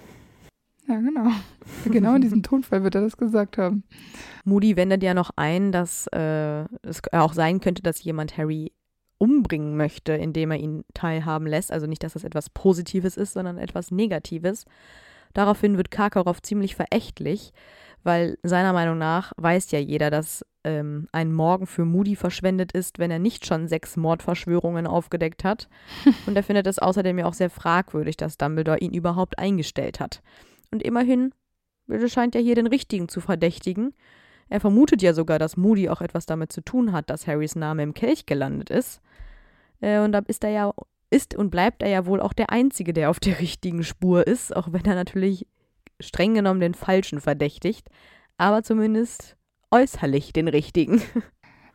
Ja, 0.88 1.00
genau. 1.00 1.30
genau 1.86 2.16
in 2.16 2.22
diesem 2.22 2.44
Tonfall 2.44 2.84
wird 2.84 2.96
er 2.96 3.02
das 3.02 3.18
gesagt 3.18 3.58
haben. 3.58 3.84
Moody 4.44 4.76
wendet 4.76 5.04
ja 5.04 5.14
noch 5.14 5.32
ein, 5.36 5.72
dass 5.72 6.08
äh, 6.08 6.64
es 6.82 7.02
auch 7.12 7.34
sein 7.34 7.60
könnte, 7.60 7.84
dass 7.84 8.04
jemand 8.04 8.38
Harry 8.38 8.72
umbringen 9.18 9.78
möchte, 9.78 10.14
indem 10.14 10.52
er 10.52 10.58
ihn 10.58 10.84
teilhaben 10.94 11.46
lässt. 11.46 11.72
Also 11.72 11.86
nicht, 11.86 12.04
dass 12.04 12.14
das 12.14 12.24
etwas 12.24 12.50
Positives 12.50 13.18
ist, 13.18 13.34
sondern 13.34 13.58
etwas 13.58 13.92
Negatives. 13.92 14.66
Daraufhin 15.34 15.78
wird 15.78 15.92
Karkaroff 15.92 16.42
ziemlich 16.42 16.76
verächtlich, 16.76 17.54
weil 18.04 18.38
seiner 18.44 18.74
Meinung 18.74 18.98
nach 18.98 19.32
weiß 19.38 19.72
ja 19.72 19.80
jeder, 19.80 20.10
dass 20.10 20.46
ähm, 20.64 21.08
ein 21.12 21.34
Morgen 21.34 21.68
für 21.68 21.86
Moody 21.86 22.16
verschwendet 22.16 22.72
ist, 22.72 23.00
wenn 23.00 23.12
er 23.12 23.20
nicht 23.20 23.46
schon 23.46 23.68
sechs 23.68 23.98
Mordverschwörungen 23.98 24.88
aufgedeckt 24.88 25.44
hat. 25.44 25.68
Und 26.28 26.36
er 26.36 26.44
findet 26.44 26.68
es 26.68 26.80
außerdem 26.80 27.20
ja 27.20 27.26
auch 27.26 27.34
sehr 27.34 27.50
fragwürdig, 27.50 28.18
dass 28.18 28.38
Dumbledore 28.38 28.80
ihn 28.80 28.94
überhaupt 28.94 29.40
eingestellt 29.40 30.00
hat. 30.00 30.22
Und 30.72 30.84
immerhin 30.84 31.34
scheint 32.08 32.36
er 32.36 32.42
hier 32.42 32.56
den 32.56 32.68
Richtigen 32.68 33.10
zu 33.10 33.22
verdächtigen. 33.22 33.94
Er 34.50 34.60
vermutet 34.60 35.02
ja 35.02 35.14
sogar, 35.14 35.40
dass 35.40 35.58
Moody 35.58 35.90
auch 35.90 36.02
etwas 36.02 36.26
damit 36.26 36.52
zu 36.52 36.62
tun 36.62 36.92
hat, 36.92 37.10
dass 37.10 37.28
Harrys 37.28 37.56
Name 37.56 37.84
im 37.84 37.94
Kelch 37.94 38.26
gelandet 38.26 38.70
ist. 38.70 39.02
Äh, 39.80 40.00
und 40.00 40.12
da 40.12 40.20
ist 40.28 40.44
er 40.44 40.50
ja, 40.52 40.74
ist 41.10 41.36
und 41.36 41.50
bleibt 41.50 41.84
er 41.84 41.90
ja 41.90 42.06
wohl 42.06 42.22
auch 42.22 42.34
der 42.34 42.50
Einzige, 42.50 42.94
der 42.94 43.10
auf 43.10 43.20
der 43.20 43.40
richtigen 43.40 43.84
Spur 43.84 44.26
ist, 44.28 44.56
auch 44.56 44.72
wenn 44.72 44.86
er 44.86 44.96
natürlich 44.96 45.48
streng 46.02 46.34
genommen 46.34 46.60
den 46.60 46.74
Falschen 46.74 47.22
verdächtigt, 47.22 47.88
aber 48.38 48.64
zumindest 48.64 49.38
äußerlich 49.72 50.34
den 50.34 50.48
Richtigen. 50.48 51.02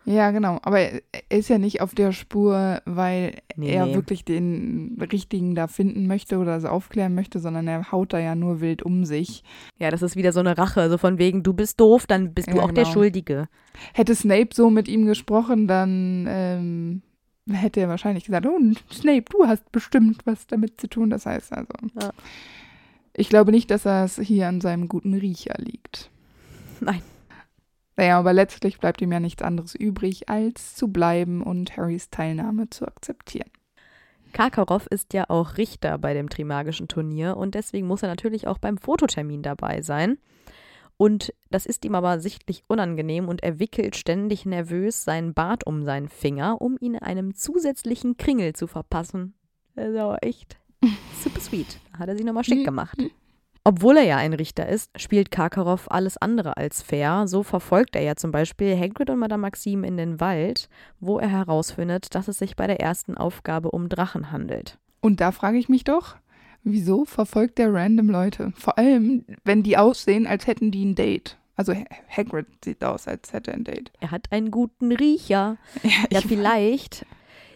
Ja, 0.08 0.30
genau. 0.30 0.60
Aber 0.62 0.78
er 0.78 1.00
ist 1.28 1.48
ja 1.48 1.58
nicht 1.58 1.80
auf 1.80 1.92
der 1.92 2.12
Spur, 2.12 2.80
weil 2.84 3.38
Nee, 3.56 3.72
er 3.72 3.86
nee. 3.86 3.94
wirklich 3.96 4.24
den 4.24 4.96
Richtigen 5.10 5.56
da 5.56 5.66
finden 5.66 6.06
möchte 6.06 6.38
oder 6.38 6.56
es 6.56 6.64
aufklären 6.64 7.16
möchte, 7.16 7.40
sondern 7.40 7.66
er 7.66 7.90
haut 7.90 8.12
da 8.12 8.20
ja 8.20 8.36
nur 8.36 8.60
wild 8.60 8.84
um 8.84 9.04
sich. 9.04 9.42
Ja, 9.78 9.90
das 9.90 10.02
ist 10.02 10.14
wieder 10.14 10.30
so 10.32 10.38
eine 10.38 10.56
Rache, 10.56 10.88
so 10.90 10.96
von 10.96 11.18
wegen, 11.18 11.42
du 11.42 11.54
bist 11.54 11.80
doof, 11.80 12.06
dann 12.06 12.34
bist 12.34 12.48
du 12.52 12.58
Ja, 12.58 12.62
auch 12.62 12.70
der 12.70 12.84
genau. 12.84 12.92
Schuldige. 12.94 13.48
Hätte 13.94 14.14
Snape 14.14 14.50
so 14.54 14.70
mit 14.70 14.86
ihm 14.86 15.06
gesprochen, 15.06 15.66
dann 15.66 16.26
ähm, 16.28 17.02
hätte 17.50 17.80
er 17.80 17.88
wahrscheinlich 17.88 18.26
gesagt, 18.26 18.46
oh, 18.46 18.60
Snape, 18.92 19.24
du 19.30 19.48
hast 19.48 19.72
bestimmt 19.72 20.20
was 20.24 20.46
damit 20.46 20.80
zu 20.80 20.86
tun. 20.86 21.10
Das 21.10 21.26
heißt 21.26 21.52
also, 21.52 21.72
Ja. 22.00 22.12
Ich 23.16 23.28
glaube 23.28 23.50
nicht, 23.50 23.70
dass 23.70 23.86
es 23.86 24.18
hier 24.18 24.48
an 24.48 24.60
seinem 24.60 24.88
guten 24.88 25.14
Riecher 25.14 25.54
liegt. 25.58 26.10
Nein. 26.80 27.02
Naja, 27.96 28.18
aber 28.18 28.34
letztlich 28.34 28.78
bleibt 28.78 29.00
ihm 29.00 29.10
ja 29.10 29.20
nichts 29.20 29.42
anderes 29.42 29.74
übrig, 29.74 30.28
als 30.28 30.74
zu 30.74 30.88
bleiben 30.88 31.42
und 31.42 31.76
Harrys 31.76 32.10
Teilnahme 32.10 32.68
zu 32.68 32.86
akzeptieren. 32.86 33.50
Karkaroff 34.34 34.86
ist 34.86 35.14
ja 35.14 35.24
auch 35.28 35.56
Richter 35.56 35.96
bei 35.96 36.12
dem 36.12 36.28
Trimagischen 36.28 36.88
Turnier 36.88 37.38
und 37.38 37.54
deswegen 37.54 37.86
muss 37.86 38.02
er 38.02 38.10
natürlich 38.10 38.46
auch 38.46 38.58
beim 38.58 38.76
Fototermin 38.76 39.42
dabei 39.42 39.80
sein. 39.80 40.18
Und 40.98 41.32
das 41.50 41.64
ist 41.64 41.86
ihm 41.86 41.94
aber 41.94 42.20
sichtlich 42.20 42.62
unangenehm 42.68 43.28
und 43.28 43.42
er 43.42 43.58
wickelt 43.58 43.96
ständig 43.96 44.44
nervös 44.44 45.04
seinen 45.04 45.32
Bart 45.32 45.66
um 45.66 45.84
seinen 45.84 46.08
Finger, 46.08 46.60
um 46.60 46.76
ihn 46.80 46.98
einem 46.98 47.34
zusätzlichen 47.34 48.18
Kringel 48.18 48.54
zu 48.54 48.66
verpassen. 48.66 49.34
Also 49.74 50.16
echt 50.20 50.58
super 51.22 51.40
sweet. 51.40 51.78
Hat 51.98 52.08
er 52.08 52.16
sich 52.16 52.24
nochmal 52.24 52.44
schick 52.44 52.64
gemacht. 52.64 52.98
Obwohl 53.64 53.96
er 53.96 54.04
ja 54.04 54.16
ein 54.16 54.32
Richter 54.32 54.68
ist, 54.68 54.90
spielt 55.00 55.32
Karkaroff 55.32 55.90
alles 55.90 56.16
andere 56.16 56.56
als 56.56 56.82
fair. 56.82 57.26
So 57.26 57.42
verfolgt 57.42 57.96
er 57.96 58.02
ja 58.02 58.14
zum 58.14 58.30
Beispiel 58.30 58.78
Hagrid 58.78 59.10
und 59.10 59.18
Madame 59.18 59.40
Maxime 59.40 59.84
in 59.86 59.96
den 59.96 60.20
Wald, 60.20 60.68
wo 61.00 61.18
er 61.18 61.28
herausfindet, 61.28 62.14
dass 62.14 62.28
es 62.28 62.38
sich 62.38 62.54
bei 62.54 62.68
der 62.68 62.78
ersten 62.80 63.16
Aufgabe 63.16 63.72
um 63.72 63.88
Drachen 63.88 64.30
handelt. 64.30 64.78
Und 65.00 65.20
da 65.20 65.32
frage 65.32 65.58
ich 65.58 65.68
mich 65.68 65.82
doch, 65.82 66.14
wieso 66.62 67.04
verfolgt 67.04 67.58
der 67.58 67.72
random 67.74 68.08
Leute? 68.08 68.52
Vor 68.56 68.78
allem, 68.78 69.24
wenn 69.44 69.64
die 69.64 69.76
aussehen, 69.76 70.28
als 70.28 70.46
hätten 70.46 70.70
die 70.70 70.84
ein 70.84 70.94
Date. 70.94 71.36
Also 71.56 71.74
Ha- 71.74 71.84
Hagrid 72.08 72.46
sieht 72.64 72.84
aus, 72.84 73.08
als 73.08 73.32
hätte 73.32 73.50
er 73.50 73.56
ein 73.56 73.64
Date. 73.64 73.90
Er 74.00 74.12
hat 74.12 74.30
einen 74.30 74.50
guten 74.52 74.92
Riecher. 74.92 75.56
Ja, 75.82 75.90
Ja, 76.12 76.18
ich- 76.20 76.26
vielleicht. 76.26 77.04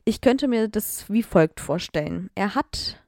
Ich 0.04 0.20
könnte 0.22 0.48
mir 0.48 0.66
das 0.66 1.08
wie 1.08 1.22
folgt 1.22 1.60
vorstellen. 1.60 2.30
Er 2.34 2.54
hat 2.56 3.00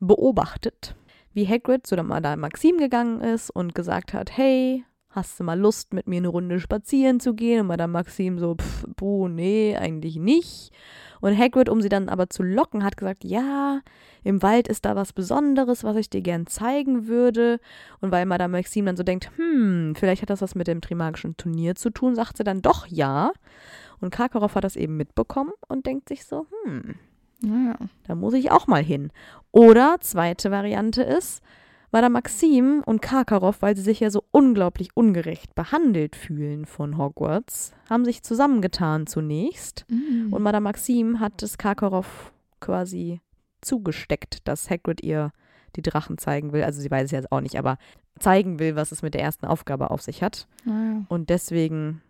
beobachtet, 0.00 0.94
wie 1.32 1.46
Hagrid 1.46 1.86
zu 1.86 1.94
der 1.94 2.04
Madame 2.04 2.40
Maxime 2.40 2.78
gegangen 2.78 3.20
ist 3.20 3.50
und 3.50 3.74
gesagt 3.74 4.12
hat, 4.12 4.36
hey, 4.36 4.84
hast 5.10 5.40
du 5.40 5.44
mal 5.44 5.58
Lust, 5.58 5.92
mit 5.92 6.06
mir 6.06 6.18
eine 6.18 6.28
Runde 6.28 6.60
spazieren 6.60 7.20
zu 7.20 7.34
gehen? 7.34 7.62
Und 7.62 7.66
Madame 7.68 7.92
Maxim 7.92 8.38
so, 8.38 8.54
pff, 8.54 8.86
boh, 8.96 9.28
nee, 9.28 9.76
eigentlich 9.76 10.16
nicht. 10.16 10.72
Und 11.20 11.36
Hagrid, 11.36 11.68
um 11.68 11.80
sie 11.80 11.88
dann 11.88 12.08
aber 12.08 12.30
zu 12.30 12.42
locken, 12.42 12.84
hat 12.84 12.96
gesagt, 12.96 13.24
ja, 13.24 13.80
im 14.22 14.42
Wald 14.42 14.68
ist 14.68 14.84
da 14.84 14.94
was 14.94 15.12
Besonderes, 15.12 15.82
was 15.82 15.96
ich 15.96 16.10
dir 16.10 16.20
gern 16.20 16.46
zeigen 16.46 17.08
würde. 17.08 17.58
Und 18.00 18.12
weil 18.12 18.26
Madame 18.26 18.58
Maxim 18.58 18.86
dann 18.86 18.96
so 18.96 19.02
denkt, 19.02 19.30
hm, 19.36 19.94
vielleicht 19.96 20.22
hat 20.22 20.30
das 20.30 20.42
was 20.42 20.54
mit 20.54 20.68
dem 20.68 20.80
Trimagischen 20.80 21.36
Turnier 21.36 21.74
zu 21.74 21.90
tun, 21.90 22.14
sagt 22.14 22.36
sie 22.36 22.44
dann 22.44 22.62
doch 22.62 22.86
ja. 22.86 23.32
Und 24.00 24.10
Karkaroff 24.10 24.54
hat 24.54 24.64
das 24.64 24.76
eben 24.76 24.96
mitbekommen 24.96 25.52
und 25.66 25.86
denkt 25.86 26.08
sich 26.08 26.24
so, 26.24 26.46
hm, 26.64 26.94
Naja. 27.40 27.76
da 28.06 28.14
muss 28.14 28.34
ich 28.34 28.50
auch 28.50 28.66
mal 28.66 28.82
hin. 28.82 29.10
Oder 29.52 29.96
zweite 30.00 30.50
Variante 30.50 31.02
ist, 31.02 31.42
Madame 31.90 32.12
Maxim 32.14 32.82
und 32.84 33.00
Karkaroff, 33.00 33.62
weil 33.62 33.74
sie 33.76 33.82
sich 33.82 34.00
ja 34.00 34.10
so 34.10 34.24
unglaublich 34.30 34.90
ungerecht 34.94 35.54
behandelt 35.54 36.16
fühlen 36.16 36.66
von 36.66 36.98
Hogwarts, 36.98 37.72
haben 37.88 38.04
sich 38.04 38.22
zusammengetan 38.22 39.06
zunächst. 39.06 39.86
Mhm. 39.88 40.32
Und 40.32 40.42
Madame 40.42 40.64
Maxim 40.64 41.20
hat 41.20 41.42
es 41.42 41.56
Karkaroff 41.56 42.32
quasi 42.60 43.20
zugesteckt, 43.62 44.46
dass 44.46 44.68
Hagrid 44.68 45.02
ihr 45.02 45.32
die 45.76 45.82
Drachen 45.82 46.18
zeigen 46.18 46.52
will. 46.52 46.62
Also 46.62 46.80
sie 46.80 46.90
weiß 46.90 47.06
es 47.06 47.10
jetzt 47.10 47.32
auch 47.32 47.40
nicht, 47.40 47.58
aber 47.58 47.78
zeigen 48.18 48.58
will, 48.58 48.76
was 48.76 48.92
es 48.92 49.02
mit 49.02 49.14
der 49.14 49.22
ersten 49.22 49.46
Aufgabe 49.46 49.90
auf 49.90 50.02
sich 50.02 50.22
hat. 50.22 50.46
naja, 50.64 51.04
Und 51.08 51.30
deswegen 51.30 52.02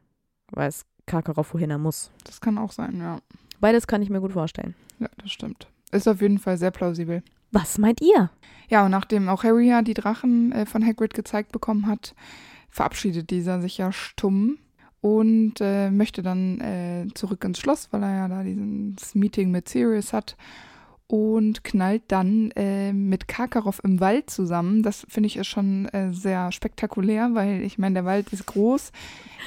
weiß 0.52 0.86
Karkaroff, 1.06 1.54
wohin 1.54 1.70
er 1.70 1.78
muss. 1.78 2.10
das 2.24 2.40
kann 2.40 2.58
auch 2.58 2.72
sein, 2.72 2.98
ja. 2.98 3.18
Beides 3.60 3.86
kann 3.86 4.02
ich 4.02 4.10
mir 4.10 4.20
gut 4.20 4.32
vorstellen. 4.32 4.74
Ja, 4.98 5.08
das 5.18 5.30
stimmt. 5.30 5.68
Ist 5.90 6.08
auf 6.08 6.20
jeden 6.20 6.38
Fall 6.38 6.58
sehr 6.58 6.70
plausibel. 6.70 7.22
Was 7.50 7.78
meint 7.78 8.00
ihr? 8.00 8.30
Ja, 8.68 8.84
und 8.84 8.90
nachdem 8.90 9.28
auch 9.28 9.44
Harry 9.44 9.68
ja 9.68 9.82
die 9.82 9.94
Drachen 9.94 10.52
äh, 10.52 10.66
von 10.66 10.84
Hagrid 10.84 11.14
gezeigt 11.14 11.52
bekommen 11.52 11.86
hat, 11.86 12.14
verabschiedet 12.68 13.30
dieser 13.30 13.60
sich 13.60 13.78
ja 13.78 13.90
stumm 13.92 14.58
und 15.00 15.54
äh, 15.60 15.90
möchte 15.90 16.22
dann 16.22 16.60
äh, 16.60 17.06
zurück 17.14 17.44
ins 17.44 17.58
Schloss, 17.58 17.88
weil 17.92 18.02
er 18.02 18.14
ja 18.14 18.28
da 18.28 18.42
dieses 18.42 19.14
Meeting 19.14 19.50
mit 19.50 19.68
Sirius 19.68 20.12
hat 20.12 20.36
und 21.08 21.64
knallt 21.64 22.02
dann 22.08 22.50
äh, 22.52 22.92
mit 22.92 23.28
Karkaroff 23.28 23.80
im 23.82 23.98
Wald 23.98 24.28
zusammen. 24.28 24.82
Das 24.82 25.06
finde 25.08 25.26
ich 25.26 25.38
ist 25.38 25.46
schon 25.46 25.86
äh, 25.86 26.12
sehr 26.12 26.52
spektakulär, 26.52 27.30
weil 27.32 27.62
ich 27.62 27.78
meine, 27.78 27.94
der 27.94 28.04
Wald 28.04 28.32
ist 28.32 28.46
groß. 28.46 28.92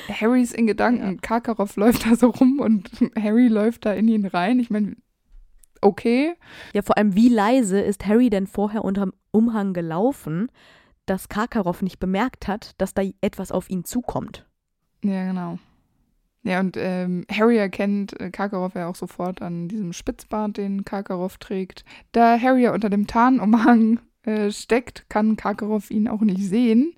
Harry 0.10 0.42
ist 0.42 0.54
in 0.56 0.66
Gedanken, 0.68 1.22
Karkaroff 1.22 1.76
läuft 1.76 2.08
da 2.08 2.16
so 2.16 2.32
rum 2.32 2.60
und 2.60 2.90
Harry 3.20 3.48
läuft 3.48 3.86
da 3.86 3.94
in 3.94 4.08
ihn 4.08 4.26
rein. 4.26 4.60
Ich 4.60 4.72
meine, 4.72 4.96
okay, 5.82 6.34
Ja, 6.74 6.82
vor 6.82 6.98
allem, 6.98 7.16
wie 7.16 7.30
leise 7.30 7.80
ist 7.80 8.08
Harry 8.08 8.32
denn 8.32 8.48
vorher 8.48 8.84
unterm 8.84 9.14
Umhang 9.30 9.74
gelaufen, 9.74 10.52
dass 11.06 11.30
Karkaroff 11.30 11.84
nicht 11.84 12.00
bemerkt 12.00 12.48
hat, 12.48 12.74
dass 12.80 12.96
da 12.96 13.04
etwas 13.22 13.52
auf 13.52 13.70
ihn 13.70 13.84
zukommt? 13.84 14.48
Ja, 15.04 15.26
genau. 15.26 15.60
Ja, 16.44 16.60
und 16.60 16.76
ähm, 16.76 17.26
Harry 17.32 17.58
erkennt 17.58 18.20
äh, 18.20 18.32
Karkaroff 18.32 18.74
ja 18.74 18.88
auch 18.88 18.96
sofort 18.96 19.42
an 19.42 19.68
diesem 19.68 19.94
Spitzbart, 19.94 20.58
den 20.58 20.84
Karkaroff 20.86 21.38
trägt. 21.38 21.86
Da 22.14 22.40
Harry 22.40 22.64
ja 22.64 22.74
unter 22.74 22.90
dem 22.90 23.06
Tarnumhang 23.06 24.00
äh, 24.24 24.52
steckt, 24.52 25.08
kann 25.10 25.36
Karkaroff 25.36 25.92
ihn 25.92 26.08
auch 26.08 26.22
nicht 26.22 26.42
sehen. 26.42 26.94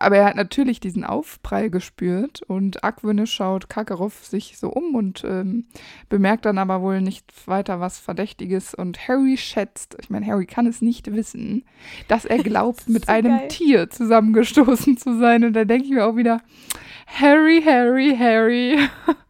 Aber 0.00 0.16
er 0.16 0.24
hat 0.24 0.34
natürlich 0.34 0.80
diesen 0.80 1.04
Aufprall 1.04 1.68
gespürt 1.68 2.40
und 2.40 2.82
argwöhnisch 2.82 3.34
schaut 3.34 3.68
Karkaroff 3.68 4.24
sich 4.24 4.56
so 4.56 4.70
um 4.70 4.94
und 4.94 5.22
ähm, 5.24 5.66
bemerkt 6.08 6.46
dann 6.46 6.56
aber 6.56 6.80
wohl 6.80 7.02
nicht 7.02 7.26
weiter 7.46 7.80
was 7.80 7.98
Verdächtiges. 7.98 8.74
Und 8.74 9.06
Harry 9.08 9.36
schätzt, 9.36 9.98
ich 10.00 10.08
meine, 10.08 10.24
Harry 10.26 10.46
kann 10.46 10.66
es 10.66 10.80
nicht 10.80 11.12
wissen, 11.12 11.64
dass 12.08 12.24
er 12.24 12.38
glaubt, 12.42 12.88
mit 12.88 13.06
so 13.06 13.12
einem 13.12 13.40
geil. 13.40 13.48
Tier 13.48 13.90
zusammengestoßen 13.90 14.96
zu 14.96 15.18
sein. 15.18 15.44
Und 15.44 15.52
da 15.52 15.66
denke 15.66 15.84
ich 15.84 15.92
mir 15.92 16.06
auch 16.06 16.16
wieder, 16.16 16.40
Harry, 17.06 17.62
Harry, 17.62 18.16
Harry. 18.18 18.78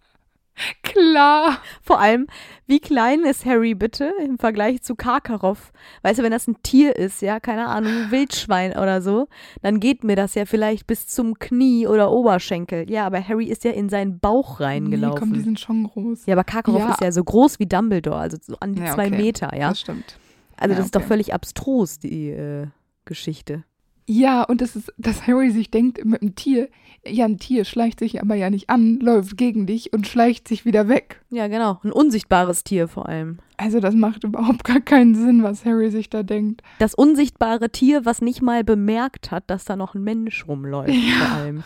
Klar. 0.83 1.59
Vor 1.83 2.01
allem, 2.01 2.27
wie 2.67 2.81
klein 2.81 3.21
ist 3.25 3.45
Harry 3.45 3.75
bitte 3.75 4.13
im 4.25 4.39
Vergleich 4.39 4.83
zu 4.83 4.95
Karkaroff? 4.95 5.73
Weißt 6.03 6.19
du, 6.19 6.23
wenn 6.23 6.31
das 6.33 6.47
ein 6.47 6.63
Tier 6.63 6.97
ist, 6.97 7.23
ja, 7.23 7.41
keine 7.41 7.67
Ahnung, 7.69 7.93
ein 7.93 8.11
Wildschwein 8.11 8.73
oder 8.73 9.03
so, 9.03 9.27
dann 9.63 9.81
geht 9.81 10.05
mir 10.05 10.17
das 10.17 10.35
ja 10.35 10.45
vielleicht 10.47 10.87
bis 10.87 11.07
zum 11.07 11.39
Knie 11.39 11.87
oder 11.87 12.11
Oberschenkel. 12.11 12.91
Ja, 12.91 13.07
aber 13.07 13.27
Harry 13.27 13.47
ist 13.47 13.65
ja 13.65 13.71
in 13.73 13.89
seinen 13.89 14.19
Bauch 14.21 14.59
Nee, 14.61 14.65
reingelaufen. 14.67 15.19
komm, 15.19 15.33
die 15.33 15.41
sind 15.41 15.59
schon 15.61 15.85
groß. 15.85 16.27
ja, 16.27 16.35
aber 16.35 16.45
Karkaroff 16.45 16.81
Ja. 16.81 16.91
ist 16.93 17.01
ja 17.01 17.13
so 17.13 17.25
groß 17.25 17.59
wie 17.59 17.67
Dumbledore, 17.67 18.19
also 18.19 18.37
so 18.41 18.57
an 18.61 18.75
die 18.75 18.83
Ja, 18.83 18.95
zwei 18.95 19.07
okay. 19.07 19.17
Meter, 19.17 19.57
ja. 19.57 19.69
Das 19.71 19.81
stimmt. 19.81 20.17
Also 20.57 20.73
ja, 20.73 20.77
das 20.77 20.87
ist 20.87 20.95
doch 20.95 21.01
okay. 21.01 21.09
völlig 21.09 21.35
abstrus, 21.35 21.99
die 21.99 22.31
äh, 22.31 22.67
Geschichte. 23.07 23.65
Ja, 24.13 24.43
und 24.43 24.61
das 24.61 24.75
ist, 24.75 24.93
dass 24.99 25.29
Harry 25.29 25.53
sich 25.53 25.71
denkt, 25.71 26.05
mit 26.05 26.21
einem 26.21 26.35
Tier, 26.35 26.69
ja, 27.07 27.27
ein 27.27 27.39
Tier 27.39 27.65
schleicht 27.65 28.01
sich 28.01 28.21
aber 28.21 28.35
ja 28.35 28.51
nicht 28.51 28.69
an, 28.69 28.99
läuft 28.99 29.37
gegen 29.37 29.67
dich 29.67 29.93
und 29.93 30.05
schleicht 30.05 30.49
sich 30.49 30.65
wieder 30.65 30.89
weg. 30.89 31.21
Ja, 31.31 31.47
genau. 31.47 31.79
Ein 31.85 31.93
unsichtbares 31.93 32.65
Tier 32.65 32.89
vor 32.89 33.09
allem. 33.09 33.39
Also 33.57 33.79
das 33.79 33.95
macht 33.95 34.25
überhaupt 34.25 34.65
gar 34.65 34.81
keinen 34.81 35.15
Sinn, 35.15 35.45
was 35.45 35.65
Harry 35.65 35.93
sich 35.93 36.11
da 36.11 36.25
denkt. 36.25 36.63
Das 36.81 36.93
unsichtbare 36.95 37.71
Tier, 37.71 38.05
was 38.05 38.21
nicht 38.21 38.43
mal 38.43 38.65
bemerkt 38.65 39.31
hat, 39.31 39.45
dass 39.49 39.65
da 39.65 39.77
noch 39.77 39.95
ein 39.95 40.03
Mensch 40.03 40.45
rumläuft, 40.49 40.93
Ja. 40.93 41.27
vor 41.27 41.37
allem. 41.37 41.63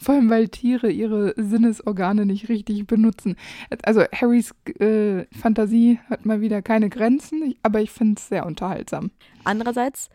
Vor 0.00 0.14
allem, 0.14 0.30
weil 0.30 0.48
Tiere 0.48 0.90
ihre 0.90 1.34
Sinnesorgane 1.36 2.24
nicht 2.24 2.48
richtig 2.48 2.86
benutzen. 2.86 3.36
Also 3.84 4.02
Harrys 4.10 4.54
äh, 4.78 5.24
Fantasie 5.38 5.98
hat 6.08 6.24
mal 6.24 6.40
wieder 6.40 6.62
keine 6.62 6.88
Grenzen, 6.88 7.54
aber 7.62 7.80
ich 7.82 7.90
finde 7.90 8.14
es 8.18 8.28
sehr 8.28 8.44
unterhaltsam. 8.46 9.10
Andererseits, 9.44 10.08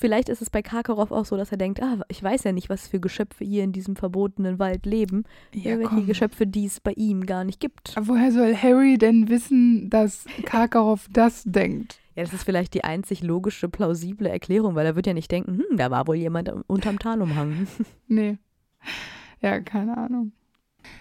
vielleicht 0.00 0.28
ist 0.28 0.42
es 0.42 0.50
bei 0.50 0.62
Karkaroff 0.62 1.12
auch 1.12 1.24
so, 1.24 1.36
dass 1.36 1.52
er 1.52 1.58
denkt, 1.58 1.82
ah, 1.82 1.98
ich 2.08 2.22
weiß 2.22 2.44
ja 2.44 2.52
nicht, 2.52 2.68
was 2.68 2.88
für 2.88 2.98
Geschöpfe 2.98 3.44
hier 3.44 3.62
in 3.62 3.72
diesem 3.72 3.94
verbotenen 3.94 4.58
Wald 4.58 4.86
leben. 4.86 5.24
Irgendwelche 5.52 6.06
Geschöpfe, 6.06 6.46
die 6.46 6.66
es 6.66 6.80
bei 6.80 6.92
ihm 6.92 7.26
gar 7.26 7.44
nicht 7.44 7.60
gibt. 7.60 7.96
Aber 7.96 8.08
woher 8.08 8.32
soll 8.32 8.56
Harry 8.56 8.98
denn 8.98 9.28
wissen, 9.28 9.90
dass 9.90 10.24
Karkaroff 10.44 11.06
das 11.12 11.44
denkt? 11.44 12.00
Ja, 12.16 12.24
das 12.24 12.32
ist 12.32 12.44
vielleicht 12.44 12.74
die 12.74 12.82
einzig 12.82 13.22
logische, 13.22 13.68
plausible 13.68 14.28
Erklärung, 14.28 14.74
weil 14.74 14.86
er 14.86 14.96
wird 14.96 15.06
ja 15.06 15.14
nicht 15.14 15.30
denken, 15.30 15.58
hm, 15.58 15.76
da 15.76 15.90
war 15.90 16.06
wohl 16.06 16.16
jemand 16.16 16.52
unterm 16.66 16.98
Tarnumhang. 16.98 17.66
Nee. 18.08 18.38
Ja, 19.40 19.60
keine 19.60 19.96
Ahnung. 19.96 20.32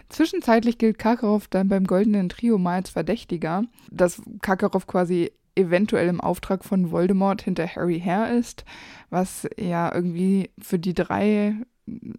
Zwischenzeitlich 0.10 0.78
gilt 0.78 1.00
Karkaroff 1.00 1.48
dann 1.48 1.70
beim 1.70 1.86
Goldenen 1.86 2.30
Trio 2.30 2.58
mal 2.58 2.76
als 2.76 2.90
Verdächtiger, 2.92 3.64
dass 3.90 4.22
Karkaroff 4.42 4.86
quasi 4.86 5.32
eventuell 5.60 6.08
im 6.08 6.22
Auftrag 6.22 6.64
von 6.64 6.92
Voldemort 6.92 7.42
hinter 7.42 7.68
Harry 7.68 8.00
her 8.00 8.34
ist, 8.38 8.66
was 9.10 9.48
ja 9.58 9.94
irgendwie 9.94 10.50
für 10.60 10.80
die 10.80 10.94
drei 10.94 11.56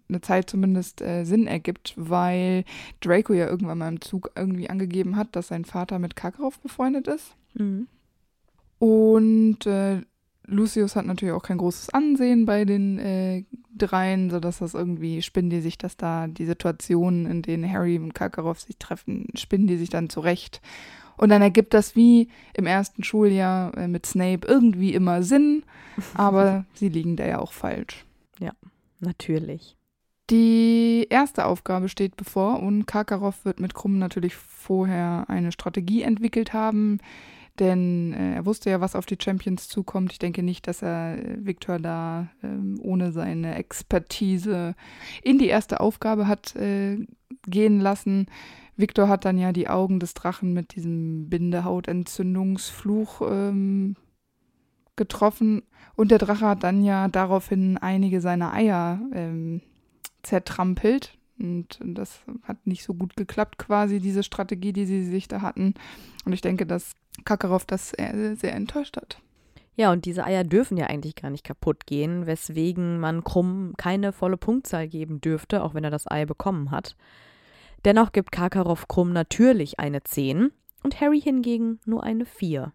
eine 0.09 0.21
Zeit 0.21 0.49
zumindest 0.49 1.01
äh, 1.01 1.23
Sinn 1.23 1.47
ergibt, 1.47 1.93
weil 1.95 2.65
Draco 2.99 3.33
ja 3.33 3.47
irgendwann 3.47 3.77
mal 3.77 3.87
im 3.87 4.01
Zug 4.01 4.31
irgendwie 4.35 4.69
angegeben 4.69 5.15
hat, 5.15 5.35
dass 5.35 5.47
sein 5.47 5.65
Vater 5.65 5.99
mit 5.99 6.15
Karkaroff 6.15 6.59
befreundet 6.59 7.07
ist. 7.07 7.35
Mhm. 7.53 7.87
Und 8.79 9.65
äh, 9.65 10.01
Lucius 10.47 10.95
hat 10.95 11.05
natürlich 11.05 11.33
auch 11.33 11.43
kein 11.43 11.57
großes 11.57 11.91
Ansehen 11.91 12.45
bei 12.45 12.65
den 12.65 12.99
äh, 12.99 13.43
dreien, 13.75 14.29
sodass 14.29 14.59
das 14.59 14.73
irgendwie 14.73 15.21
spinnen 15.21 15.49
die 15.49 15.61
sich, 15.61 15.77
dass 15.77 15.97
da 15.97 16.27
die 16.27 16.45
Situationen, 16.45 17.25
in 17.25 17.41
denen 17.41 17.71
Harry 17.71 17.97
und 17.97 18.13
Karkaroff 18.13 18.59
sich 18.59 18.77
treffen, 18.77 19.27
spinnen 19.35 19.67
die 19.67 19.77
sich 19.77 19.89
dann 19.89 20.09
zurecht. 20.09 20.61
Und 21.21 21.29
dann 21.29 21.43
ergibt 21.43 21.75
das 21.75 21.95
wie 21.95 22.29
im 22.55 22.65
ersten 22.65 23.03
Schuljahr 23.03 23.77
äh, 23.77 23.87
mit 23.87 24.07
Snape 24.07 24.47
irgendwie 24.47 24.95
immer 24.95 25.21
Sinn, 25.21 25.63
aber 26.15 26.65
sie 26.73 26.89
liegen 26.89 27.15
da 27.15 27.27
ja 27.27 27.39
auch 27.39 27.53
falsch. 27.53 28.05
Natürlich. 28.99 29.77
Die 30.31 31.07
erste 31.09 31.45
Aufgabe 31.45 31.89
steht 31.89 32.15
bevor 32.15 32.63
und 32.63 32.87
Karkaroff 32.87 33.45
wird 33.45 33.59
mit 33.59 33.73
Krumm 33.73 33.99
natürlich 33.99 34.33
vorher 34.35 35.25
eine 35.27 35.51
Strategie 35.51 36.03
entwickelt 36.03 36.53
haben, 36.53 36.99
denn 37.59 38.13
äh, 38.13 38.35
er 38.35 38.45
wusste 38.45 38.71
ja, 38.71 38.79
was 38.79 38.95
auf 38.95 39.05
die 39.05 39.17
Champions 39.21 39.67
zukommt. 39.67 40.13
Ich 40.13 40.19
denke 40.19 40.41
nicht, 40.41 40.67
dass 40.67 40.81
er 40.81 41.17
äh, 41.17 41.45
Victor 41.45 41.79
da 41.79 42.29
ähm, 42.43 42.79
ohne 42.81 43.11
seine 43.11 43.55
Expertise 43.55 44.73
in 45.21 45.37
die 45.37 45.49
erste 45.49 45.81
Aufgabe 45.81 46.27
hat 46.27 46.55
äh, 46.55 47.05
gehen 47.45 47.79
lassen. 47.79 48.27
Victor 48.75 49.07
hat 49.07 49.25
dann 49.25 49.37
ja 49.37 49.51
die 49.51 49.67
Augen 49.67 49.99
des 49.99 50.13
Drachen 50.13 50.53
mit 50.53 50.75
diesem 50.75 51.29
Bindehautentzündungsfluch 51.29 53.21
ähm, 53.29 53.95
getroffen 54.95 55.63
und 55.95 56.11
der 56.11 56.17
Drache 56.19 56.47
hat 56.47 56.63
dann 56.63 56.83
ja 56.83 57.07
daraufhin 57.07 57.77
einige 57.77 58.21
seiner 58.21 58.53
Eier 58.53 58.99
ähm, 59.13 59.61
zertrampelt. 60.23 61.17
Und 61.39 61.79
das 61.83 62.21
hat 62.43 62.67
nicht 62.67 62.83
so 62.83 62.93
gut 62.93 63.15
geklappt, 63.15 63.57
quasi, 63.57 63.99
diese 63.99 64.21
Strategie, 64.21 64.73
die 64.73 64.85
sie 64.85 65.03
sich 65.03 65.27
da 65.27 65.41
hatten. 65.41 65.73
Und 66.23 66.33
ich 66.33 66.41
denke, 66.41 66.67
dass 66.67 66.93
Kakarov 67.25 67.65
das 67.65 67.89
sehr, 67.89 68.35
sehr 68.35 68.53
enttäuscht 68.53 68.95
hat. 68.97 69.19
Ja, 69.75 69.91
und 69.91 70.05
diese 70.05 70.23
Eier 70.23 70.43
dürfen 70.43 70.77
ja 70.77 70.87
eigentlich 70.87 71.15
gar 71.15 71.31
nicht 71.31 71.43
kaputt 71.43 71.87
gehen, 71.87 72.27
weswegen 72.27 72.99
man 72.99 73.23
Krumm 73.23 73.73
keine 73.77 74.11
volle 74.11 74.37
Punktzahl 74.37 74.87
geben 74.87 75.21
dürfte, 75.21 75.63
auch 75.63 75.73
wenn 75.73 75.83
er 75.83 75.89
das 75.89 76.09
Ei 76.09 76.25
bekommen 76.25 76.71
hat. 76.71 76.95
Dennoch 77.85 78.11
gibt 78.11 78.31
Karkaroff 78.31 78.87
Krumm 78.87 79.11
natürlich 79.11 79.79
eine 79.79 80.03
10 80.03 80.51
und 80.83 81.01
Harry 81.01 81.21
hingegen 81.21 81.79
nur 81.85 82.03
eine 82.03 82.25
4. 82.25 82.73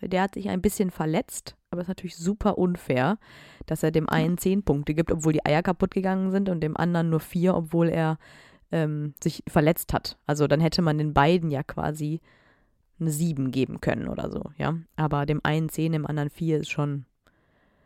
Der 0.00 0.22
hat 0.22 0.34
sich 0.34 0.48
ein 0.48 0.62
bisschen 0.62 0.90
verletzt, 0.90 1.56
aber 1.70 1.82
ist 1.82 1.88
natürlich 1.88 2.16
super 2.16 2.56
unfair, 2.56 3.18
dass 3.66 3.82
er 3.82 3.90
dem 3.90 4.08
einen 4.08 4.38
zehn 4.38 4.62
Punkte 4.62 4.94
gibt, 4.94 5.10
obwohl 5.12 5.32
die 5.32 5.44
Eier 5.44 5.62
kaputt 5.62 5.90
gegangen 5.90 6.30
sind 6.30 6.48
und 6.48 6.60
dem 6.60 6.76
anderen 6.76 7.10
nur 7.10 7.20
vier, 7.20 7.54
obwohl 7.54 7.88
er 7.88 8.18
ähm, 8.70 9.14
sich 9.22 9.42
verletzt 9.48 9.92
hat. 9.92 10.16
Also 10.26 10.46
dann 10.46 10.60
hätte 10.60 10.82
man 10.82 10.98
den 10.98 11.14
beiden 11.14 11.50
ja 11.50 11.62
quasi 11.62 12.20
eine 13.00 13.10
sieben 13.10 13.50
geben 13.50 13.80
können 13.80 14.08
oder 14.08 14.30
so, 14.30 14.50
ja. 14.56 14.74
Aber 14.96 15.26
dem 15.26 15.40
einen 15.42 15.68
zehn, 15.68 15.92
dem 15.92 16.06
anderen 16.06 16.30
vier 16.30 16.58
ist 16.58 16.70
schon 16.70 17.04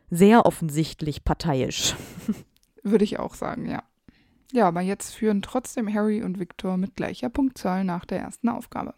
sehr 0.09 0.45
offensichtlich 0.45 1.23
parteiisch. 1.23 1.95
Würde 2.83 3.03
ich 3.03 3.19
auch 3.19 3.33
sagen, 3.33 3.69
ja. 3.69 3.83
Ja, 4.53 4.67
aber 4.67 4.81
jetzt 4.81 5.15
führen 5.15 5.41
trotzdem 5.41 5.91
Harry 5.91 6.21
und 6.21 6.39
Victor 6.39 6.77
mit 6.77 6.95
gleicher 6.95 7.29
Punktzahl 7.29 7.83
nach 7.83 8.05
der 8.05 8.19
ersten 8.19 8.49
Aufgabe. 8.49 8.93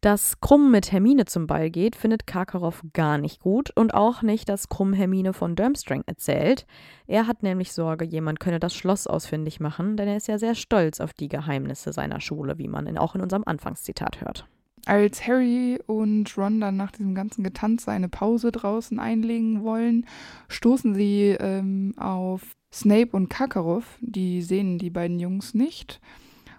Dass 0.00 0.40
Krumm 0.40 0.70
mit 0.70 0.92
Hermine 0.92 1.26
zum 1.26 1.46
Ball 1.46 1.70
geht, 1.70 1.94
findet 1.94 2.26
Karkaroff 2.26 2.82
gar 2.94 3.18
nicht 3.18 3.40
gut 3.40 3.70
und 3.76 3.92
auch 3.92 4.22
nicht, 4.22 4.48
dass 4.48 4.70
Krumm 4.70 4.94
Hermine 4.94 5.34
von 5.34 5.56
Durmstrang 5.56 6.04
erzählt. 6.06 6.66
Er 7.06 7.26
hat 7.26 7.42
nämlich 7.42 7.74
Sorge, 7.74 8.06
jemand 8.06 8.40
könne 8.40 8.60
das 8.60 8.74
Schloss 8.74 9.06
ausfindig 9.06 9.60
machen, 9.60 9.98
denn 9.98 10.08
er 10.08 10.16
ist 10.16 10.26
ja 10.26 10.38
sehr 10.38 10.54
stolz 10.54 11.00
auf 11.00 11.12
die 11.12 11.28
Geheimnisse 11.28 11.92
seiner 11.92 12.22
Schule, 12.22 12.56
wie 12.56 12.68
man 12.68 12.86
in, 12.86 12.96
auch 12.96 13.14
in 13.14 13.20
unserem 13.20 13.44
Anfangszitat 13.44 14.22
hört. 14.22 14.46
Als 14.86 15.26
Harry 15.26 15.78
und 15.86 16.36
Ron 16.36 16.60
dann 16.60 16.78
nach 16.78 16.92
diesem 16.92 17.14
ganzen 17.14 17.44
Getanze 17.44 17.90
eine 17.90 18.08
Pause 18.08 18.52
draußen 18.52 18.98
einlegen 18.98 19.64
wollen, 19.64 20.06
stoßen 20.48 20.94
sie 20.94 21.36
ähm, 21.38 21.94
auf 21.98 22.42
Snape 22.74 23.10
und 23.12 23.30
Karkaroff. 23.30 23.98
Die 24.00 24.42
sehen 24.42 24.78
die 24.78 24.90
beiden 24.90 25.20
Jungs 25.20 25.54
nicht. 25.54 26.00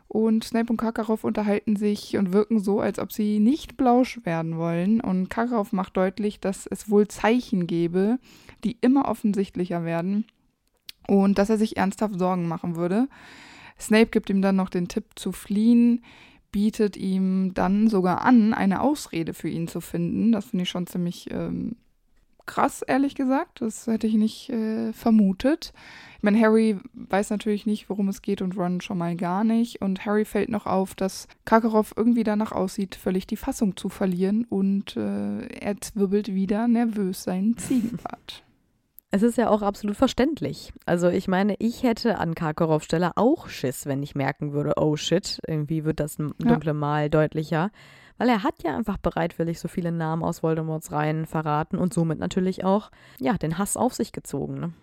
Und 0.07 0.45
Snape 0.45 0.71
und 0.71 0.77
Karkaroff 0.77 1.25
unterhalten 1.25 1.75
sich 1.75 2.15
und 2.15 2.31
wirken 2.31 2.59
so, 2.59 2.79
als 2.79 2.99
ob 2.99 3.11
sie 3.11 3.39
nicht 3.39 3.75
blausch 3.75 4.21
werden 4.23 4.57
wollen. 4.57 5.01
Und 5.01 5.29
Karkaroff 5.29 5.73
macht 5.73 5.97
deutlich, 5.97 6.39
dass 6.39 6.67
es 6.67 6.89
wohl 6.89 7.07
Zeichen 7.07 7.67
gebe, 7.67 8.17
die 8.63 8.77
immer 8.79 9.09
offensichtlicher 9.09 9.83
werden. 9.83 10.25
Und 11.07 11.37
dass 11.37 11.49
er 11.49 11.57
sich 11.57 11.75
ernsthaft 11.75 12.17
Sorgen 12.17 12.47
machen 12.47 12.77
würde. 12.77 13.09
Snape 13.77 14.07
gibt 14.07 14.29
ihm 14.29 14.41
dann 14.41 14.55
noch 14.55 14.69
den 14.69 14.87
Tipp 14.87 15.05
zu 15.15 15.33
fliehen 15.33 16.01
bietet 16.55 16.95
ihm 16.95 17.53
dann 17.53 17.89
sogar 17.89 18.21
an, 18.21 18.53
eine 18.53 18.79
Ausrede 18.79 19.33
für 19.33 19.49
ihn 19.49 19.67
zu 19.67 19.81
finden. 19.81 20.31
Das 20.31 20.45
finde 20.45 20.63
ich 20.63 20.69
schon 20.69 20.87
ziemlich 20.87 21.29
ähm, 21.29 21.75
krass, 22.45 22.81
ehrlich 22.81 23.15
gesagt. 23.15 23.61
Das 23.61 23.87
hätte 23.87 24.07
ich 24.07 24.15
nicht 24.15 24.49
äh, 24.49 24.93
vermutet. 24.93 25.73
Ich 26.17 26.23
meine, 26.23 26.39
Harry 26.39 26.77
weiß 26.93 27.29
natürlich 27.29 27.65
nicht, 27.65 27.89
worum 27.89 28.09
es 28.09 28.21
geht 28.21 28.41
und 28.41 28.57
Ron 28.57 28.81
schon 28.81 28.97
mal 28.97 29.15
gar 29.15 29.43
nicht. 29.43 29.81
Und 29.81 30.05
Harry 30.05 30.25
fällt 30.25 30.49
noch 30.49 30.65
auf, 30.65 30.95
dass 30.95 31.27
Karkaroff 31.45 31.93
irgendwie 31.95 32.23
danach 32.23 32.51
aussieht, 32.51 32.95
völlig 32.95 33.27
die 33.27 33.37
Fassung 33.37 33.77
zu 33.77 33.89
verlieren 33.89 34.45
und 34.45 34.97
äh, 34.97 35.45
er 35.47 35.79
zwirbelt 35.81 36.33
wieder 36.33 36.67
nervös 36.67 37.23
seinen 37.23 37.57
Ziegenbart. 37.57 38.43
Es 39.15 39.23
ist 39.23 39.37
ja 39.37 39.49
auch 39.49 39.61
absolut 39.61 39.95
verständlich. 39.95 40.73
Also 40.85 41.07
ich 41.07 41.29
meine, 41.29 41.55
ich 41.59 41.83
hätte 41.83 42.17
an 42.17 42.35
Karkaroffs 42.35 42.83
Stelle 42.83 43.15
auch 43.15 43.47
Schiss, 43.47 43.85
wenn 43.85 44.03
ich 44.03 44.13
merken 44.13 44.51
würde, 44.51 44.73
oh 44.75 44.97
shit, 44.97 45.39
irgendwie 45.47 45.85
wird 45.85 46.01
das 46.01 46.17
dunkle 46.17 46.71
ja. 46.71 46.73
Mal 46.73 47.09
deutlicher. 47.09 47.71
Weil 48.17 48.29
er 48.29 48.43
hat 48.43 48.63
ja 48.63 48.75
einfach 48.75 48.97
bereitwillig 48.97 49.59
so 49.59 49.67
viele 49.67 49.91
Namen 49.91 50.23
aus 50.23 50.41
Voldemorts 50.41 50.91
Reihen 50.91 51.25
verraten 51.25 51.77
und 51.77 51.93
somit 51.93 52.19
natürlich 52.19 52.63
auch, 52.63 52.91
ja, 53.19 53.37
den 53.37 53.57
Hass 53.57 53.75
auf 53.75 53.93
sich 53.93 54.11
gezogen. 54.11 54.59
Ne? 54.59 54.73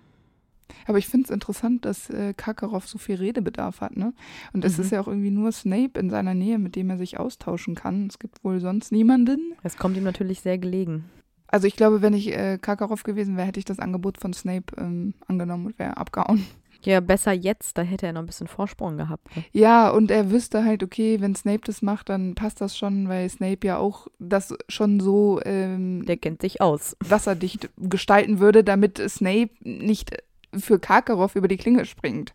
Aber 0.86 0.98
ich 0.98 1.06
finde 1.06 1.26
es 1.26 1.30
interessant, 1.30 1.84
dass 1.84 2.10
äh, 2.10 2.34
Karkaroff 2.34 2.86
so 2.86 2.98
viel 2.98 3.16
Redebedarf 3.16 3.80
hat, 3.80 3.96
ne? 3.96 4.14
Und 4.52 4.64
es 4.64 4.76
mhm. 4.76 4.84
ist 4.84 4.90
ja 4.90 5.00
auch 5.00 5.08
irgendwie 5.08 5.30
nur 5.30 5.52
Snape 5.52 5.98
in 5.98 6.10
seiner 6.10 6.34
Nähe, 6.34 6.58
mit 6.58 6.76
dem 6.76 6.90
er 6.90 6.98
sich 6.98 7.18
austauschen 7.18 7.74
kann. 7.74 8.06
Es 8.06 8.18
gibt 8.18 8.42
wohl 8.44 8.60
sonst 8.60 8.92
niemanden. 8.92 9.54
Es 9.62 9.76
kommt 9.76 9.96
ihm 9.96 10.04
natürlich 10.04 10.40
sehr 10.40 10.58
gelegen. 10.58 11.04
Also 11.46 11.66
ich 11.66 11.76
glaube, 11.76 12.00
wenn 12.00 12.14
ich 12.14 12.34
äh, 12.34 12.58
Karkaroff 12.58 13.02
gewesen 13.02 13.36
wäre, 13.36 13.46
hätte 13.46 13.58
ich 13.58 13.66
das 13.66 13.78
Angebot 13.78 14.18
von 14.18 14.32
Snape 14.32 14.74
ähm, 14.78 15.14
angenommen 15.26 15.66
und 15.66 15.78
wäre 15.78 15.98
abgehauen. 15.98 16.46
Ja, 16.86 17.00
besser 17.00 17.32
jetzt, 17.32 17.78
da 17.78 17.82
hätte 17.82 18.06
er 18.06 18.12
noch 18.12 18.22
ein 18.22 18.26
bisschen 18.26 18.48
Vorsprung 18.48 18.96
gehabt. 18.96 19.34
Ne? 19.36 19.44
Ja, 19.52 19.90
und 19.90 20.10
er 20.10 20.30
wüsste 20.30 20.64
halt, 20.64 20.82
okay, 20.82 21.20
wenn 21.20 21.34
Snape 21.34 21.62
das 21.64 21.82
macht, 21.82 22.08
dann 22.08 22.34
passt 22.34 22.60
das 22.60 22.76
schon, 22.76 23.08
weil 23.08 23.28
Snape 23.28 23.66
ja 23.66 23.78
auch 23.78 24.08
das 24.18 24.54
schon 24.68 25.00
so 25.00 25.40
ähm, 25.44 26.04
Der 26.06 26.16
kennt 26.16 26.42
sich 26.42 26.60
aus. 26.60 26.96
wasserdicht 27.00 27.70
gestalten 27.78 28.38
würde, 28.38 28.64
damit 28.64 28.98
Snape 29.08 29.50
nicht 29.60 30.10
für 30.54 30.78
Karkaroff 30.78 31.36
über 31.36 31.48
die 31.48 31.56
Klinge 31.56 31.84
springt. 31.84 32.32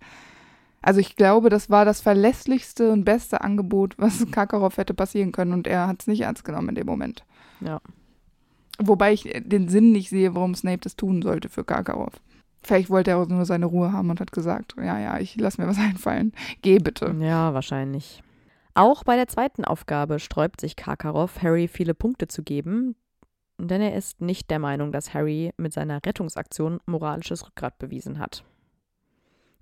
Also 0.81 0.99
ich 0.99 1.15
glaube, 1.15 1.49
das 1.49 1.69
war 1.69 1.85
das 1.85 2.01
verlässlichste 2.01 2.91
und 2.91 3.03
beste 3.03 3.41
Angebot, 3.41 3.95
was 3.97 4.25
Karkaroff 4.31 4.77
hätte 4.77 4.93
passieren 4.93 5.31
können 5.31 5.53
und 5.53 5.67
er 5.67 5.87
hat 5.87 6.01
es 6.01 6.07
nicht 6.07 6.21
ernst 6.21 6.45
genommen 6.45 6.69
in 6.69 6.75
dem 6.75 6.87
Moment. 6.87 7.25
Ja. 7.59 7.81
Wobei 8.79 9.11
ich 9.11 9.23
den 9.43 9.69
Sinn 9.69 9.91
nicht 9.91 10.09
sehe, 10.09 10.35
warum 10.35 10.53
Snape 10.55 10.79
das 10.81 10.95
tun 10.95 11.21
sollte 11.21 11.49
für 11.49 11.63
Karkaroff. 11.63 12.13
Vielleicht 12.67 12.89
wollte 12.89 13.11
er 13.11 13.17
auch 13.19 13.27
nur 13.29 13.45
seine 13.45 13.65
Ruhe 13.65 13.93
haben 13.93 14.09
und 14.09 14.19
hat 14.19 14.33
gesagt, 14.33 14.75
ja, 14.77 14.99
ja, 14.99 15.19
ich 15.19 15.37
lass 15.37 15.57
mir 15.57 15.67
was 15.67 15.77
einfallen. 15.79 16.33
Geh 16.61 16.79
bitte. 16.79 17.15
Ja, 17.19 17.53
wahrscheinlich. 17.53 18.21
Auch 18.73 19.05
bei 19.05 19.15
der 19.15 19.27
zweiten 19.27 19.63
Aufgabe 19.63 20.19
sträubt 20.19 20.59
sich 20.59 20.75
Karkaroff, 20.75 21.41
Harry 21.41 21.69
viele 21.69 21.93
Punkte 21.93 22.27
zu 22.27 22.43
geben, 22.43 22.95
denn 23.57 23.81
er 23.81 23.95
ist 23.95 24.19
nicht 24.19 24.51
der 24.51 24.59
Meinung, 24.59 24.91
dass 24.91 25.13
Harry 25.13 25.53
mit 25.55 25.71
seiner 25.71 26.05
Rettungsaktion 26.05 26.79
moralisches 26.85 27.47
Rückgrat 27.47 27.79
bewiesen 27.79 28.19
hat. 28.19 28.43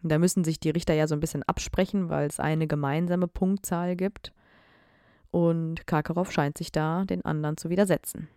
Da 0.02 0.18
müssen 0.18 0.44
sich 0.44 0.60
die 0.60 0.72
Richter 0.72 0.96
ja 0.96 1.08
so 1.08 1.16
ein 1.16 1.22
bisschen 1.22 1.44
absprechen, 1.44 2.10
weil 2.10 2.28
es 2.28 2.40
eine 2.40 2.66
gemeinsame 2.66 3.28
Punktzahl 3.28 3.96
gibt. 3.96 4.34
Und 5.30 5.86
Karkaroff 5.86 6.32
scheint 6.32 6.58
sich 6.58 6.72
da 6.72 7.06
den 7.06 7.24
anderen 7.24 7.58
zu 7.58 7.70
widersetzen. 7.70 8.30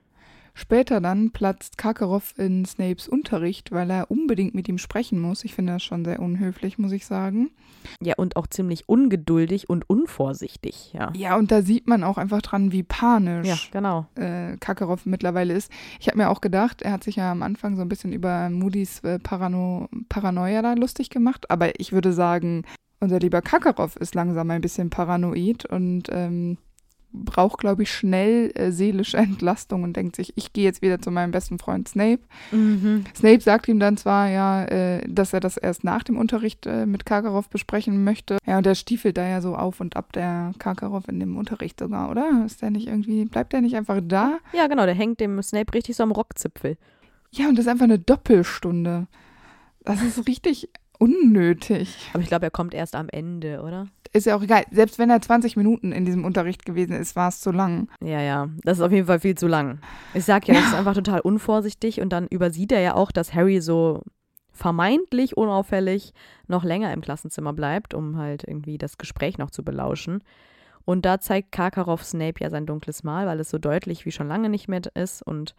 Später 0.55 1.01
dann 1.01 1.31
platzt 1.31 1.79
Karkaroff 1.79 2.35
in 2.37 2.65
Snapes 2.65 3.09
Unterricht, 3.09 3.73
weil 3.73 3.91
er 3.91 4.11
unbedingt 4.11 4.55
mit 4.55 4.69
ihm 4.69 4.79
sprechen 4.79 5.21
muss. 5.21 5.45
Ich 5.45 5.55
finde 5.55 5.75
das 5.75 5.83
schon 5.83 6.05
sehr 6.05 6.21
unhöflich, 6.21 6.79
muss 6.79 6.93
ich 6.93 7.07
sagen. 7.07 7.51
Ja, 8.03 8.15
und 8.17 8.37
auch 8.37 8.47
ziemlich 8.47 8.89
ungeduldig 8.89 9.69
und 9.69 9.89
unvorsichtig, 9.89 10.93
ja. 10.93 11.13
Ja, 11.15 11.37
und 11.37 11.51
da 11.51 11.63
sieht 11.63 11.87
man 11.87 12.05
auch 12.05 12.19
einfach 12.19 12.43
dran, 12.43 12.73
wie 12.73 12.83
panisch 12.83 13.47
ja, 13.47 13.57
genau. 13.71 14.07
äh, 14.15 14.57
Karkaroff 14.59 15.07
mittlerweile 15.07 15.55
ist. 15.55 15.71
Ich 16.01 16.09
habe 16.09 16.19
mir 16.19 16.31
auch 16.31 16.41
gedacht, 16.41 16.83
er 16.83 16.93
hat 16.93 17.05
sich 17.05 17.17
ja 17.17 17.31
am 17.31 17.43
Anfang 17.43 17.77
so 17.77 17.83
ein 17.83 17.89
bisschen 17.89 18.13
über 18.13 18.51
Moody's 18.51 19.01
äh, 19.01 19.19
Parano 19.19 19.89
Paranoia 20.09 20.63
da 20.63 20.75
lustig 20.75 21.11
gemacht, 21.11 21.51
aber 21.51 21.79
ich 21.81 21.93
würde 21.93 22.13
sagen, 22.13 22.65
unser 23.01 23.21
lieber 23.21 23.43
Karkaroff 23.43 23.97
ist 23.97 24.15
langsam 24.15 24.51
ein 24.51 24.61
bisschen 24.61 24.91
paranoid 24.91 25.65
und 25.67 26.09
ähm, 26.11 26.59
braucht, 27.13 27.59
glaube 27.59 27.83
ich, 27.83 27.93
schnell 27.93 28.51
äh, 28.55 28.71
seelische 28.71 29.17
Entlastung 29.17 29.83
und 29.83 29.97
denkt 29.97 30.17
sich, 30.17 30.33
ich 30.37 30.53
gehe 30.53 30.65
jetzt 30.65 30.83
wieder 30.83 31.01
zu 31.01 31.11
meinem 31.11 31.31
besten 31.31 31.59
Freund 31.59 31.89
Snape. 31.89 32.21
Mhm. 32.53 33.05
Snape 33.15 33.41
sagt 33.41 33.69
ihm 33.69 33.81
dann 33.81 33.97
zwar 33.97 34.29
ja, 34.29 34.65
äh, 34.65 35.03
dass 35.09 35.33
er 35.33 35.41
das 35.41 35.57
erst 35.57 35.85
nach 35.85 36.03
dem 36.03 36.17
Unterricht 36.17 36.67
äh, 36.67 36.87
mit 36.87 37.07
Karkaroff 37.07 37.49
besprechen 37.49 38.05
möchte. 38.05 38.39
Ja, 38.47 38.59
und 38.59 38.67
der 38.67 38.75
stiefelt 38.75 39.17
da 39.17 39.27
ja 39.27 39.41
so 39.41 39.57
auf 39.57 39.81
und 39.81 39.97
ab, 39.97 40.13
der 40.13 40.53
Karkaroff 40.59 41.09
in 41.09 41.21
dem 41.21 41.37
Unterricht 41.37 41.81
sogar, 41.81 42.11
oder? 42.11 42.45
Ist 42.45 42.63
der 42.63 42.71
nicht 42.71 42.89
irgendwie, 42.89 43.25
bleibt 43.25 43.53
der 43.53 43.61
nicht 43.61 43.77
einfach 43.77 44.01
da? 44.03 44.39
Ja, 44.53 44.67
genau, 44.67 44.85
der 44.85 44.95
hängt 44.95 45.21
dem 45.21 45.43
Snape 45.43 45.75
richtig 45.75 45.97
so 45.97 46.03
am 46.03 46.13
Rockzipfel. 46.13 46.77
Ja, 47.31 47.49
und 47.49 47.57
das 47.57 47.67
ist 47.67 47.71
einfach 47.71 47.85
eine 47.85 47.99
Doppelstunde. 47.99 49.07
Das 49.85 50.03
ist 50.03 50.27
richtig 50.27 50.71
unnötig. 50.99 52.11
Aber 52.13 52.23
ich 52.23 52.29
glaube, 52.29 52.47
er 52.47 52.51
kommt 52.51 52.75
erst 52.75 52.95
am 52.95 53.09
Ende, 53.09 53.63
oder? 53.63 53.87
ist 54.13 54.27
ja 54.27 54.37
auch 54.37 54.43
egal. 54.43 54.65
Selbst 54.71 54.99
wenn 54.99 55.11
er 55.11 55.21
20 55.21 55.57
Minuten 55.57 55.93
in 55.93 56.05
diesem 56.05 56.25
Unterricht 56.25 56.65
gewesen 56.65 56.93
ist, 56.93 57.17
war 57.17 57.29
es 57.29 57.41
zu 57.41 57.51
lang. 57.51 57.89
Ja, 58.03 58.21
ja. 58.21 58.49
Das 58.63 58.79
ist 58.79 58.85
auf 58.85 58.93
jeden 58.93 59.07
Fall 59.07 59.21
viel 59.21 59.37
zu 59.37 59.47
lang. 59.47 59.81
Ich 60.15 60.25
sag 60.25 60.49
ja, 60.49 60.55
ja. 60.55 60.61
das 60.61 60.71
ist 60.71 60.77
einfach 60.77 60.95
total 60.95 61.21
unvorsichtig 61.21 62.01
und 62.01 62.11
dann 62.11 62.27
übersieht 62.27 62.73
er 62.73 62.81
ja 62.81 62.95
auch, 62.95 63.11
dass 63.13 63.35
Harry 63.35 63.61
so 63.61 64.03
vermeintlich 64.53 65.37
unauffällig 65.37 66.13
noch 66.49 66.65
länger 66.65 66.93
im 66.93 67.01
Klassenzimmer 67.01 67.53
bleibt, 67.53 67.95
um 67.95 68.17
halt 68.17 68.45
irgendwie 68.45 68.79
das 68.79 68.99
Gespräch 68.99 69.39
noch 69.39 69.51
zu 69.51 69.63
belauschen. 69.63 70.23
Und 70.85 71.05
da 71.05 71.21
zeigt 71.21 71.53
Karkaroff 71.53 72.05
Snape 72.05 72.41
ja 72.41 72.51
sein 72.51 72.67
dunkles 72.67 73.05
Mal, 73.05 73.27
weil 73.27 73.39
es 73.41 73.51
so 73.51 73.59
deutlich 73.59 74.07
wie 74.07 74.11
schon 74.11 74.27
lange 74.27 74.49
nicht 74.49 74.69
mehr 74.69 74.81
ist. 74.95 75.23
Und 75.23 75.55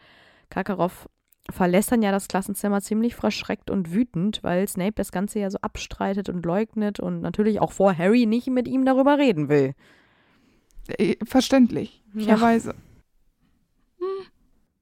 Karkaroff 0.49 1.07
verlässt 1.51 1.91
dann 1.91 2.01
ja 2.01 2.11
das 2.11 2.27
Klassenzimmer 2.27 2.81
ziemlich 2.81 3.15
verschreckt 3.15 3.69
und 3.69 3.93
wütend, 3.93 4.39
weil 4.43 4.67
Snape 4.67 4.93
das 4.95 5.11
Ganze 5.11 5.39
ja 5.39 5.49
so 5.49 5.57
abstreitet 5.61 6.29
und 6.29 6.45
leugnet 6.45 6.99
und 6.99 7.21
natürlich 7.21 7.59
auch 7.59 7.71
vor 7.71 7.97
Harry 7.97 8.25
nicht 8.25 8.47
mit 8.47 8.67
ihm 8.67 8.85
darüber 8.85 9.17
reden 9.17 9.49
will. 9.49 9.73
Äh, 10.87 11.15
verständlich, 11.25 12.03
fairerweise. 12.17 12.69
Ja. 12.69 12.75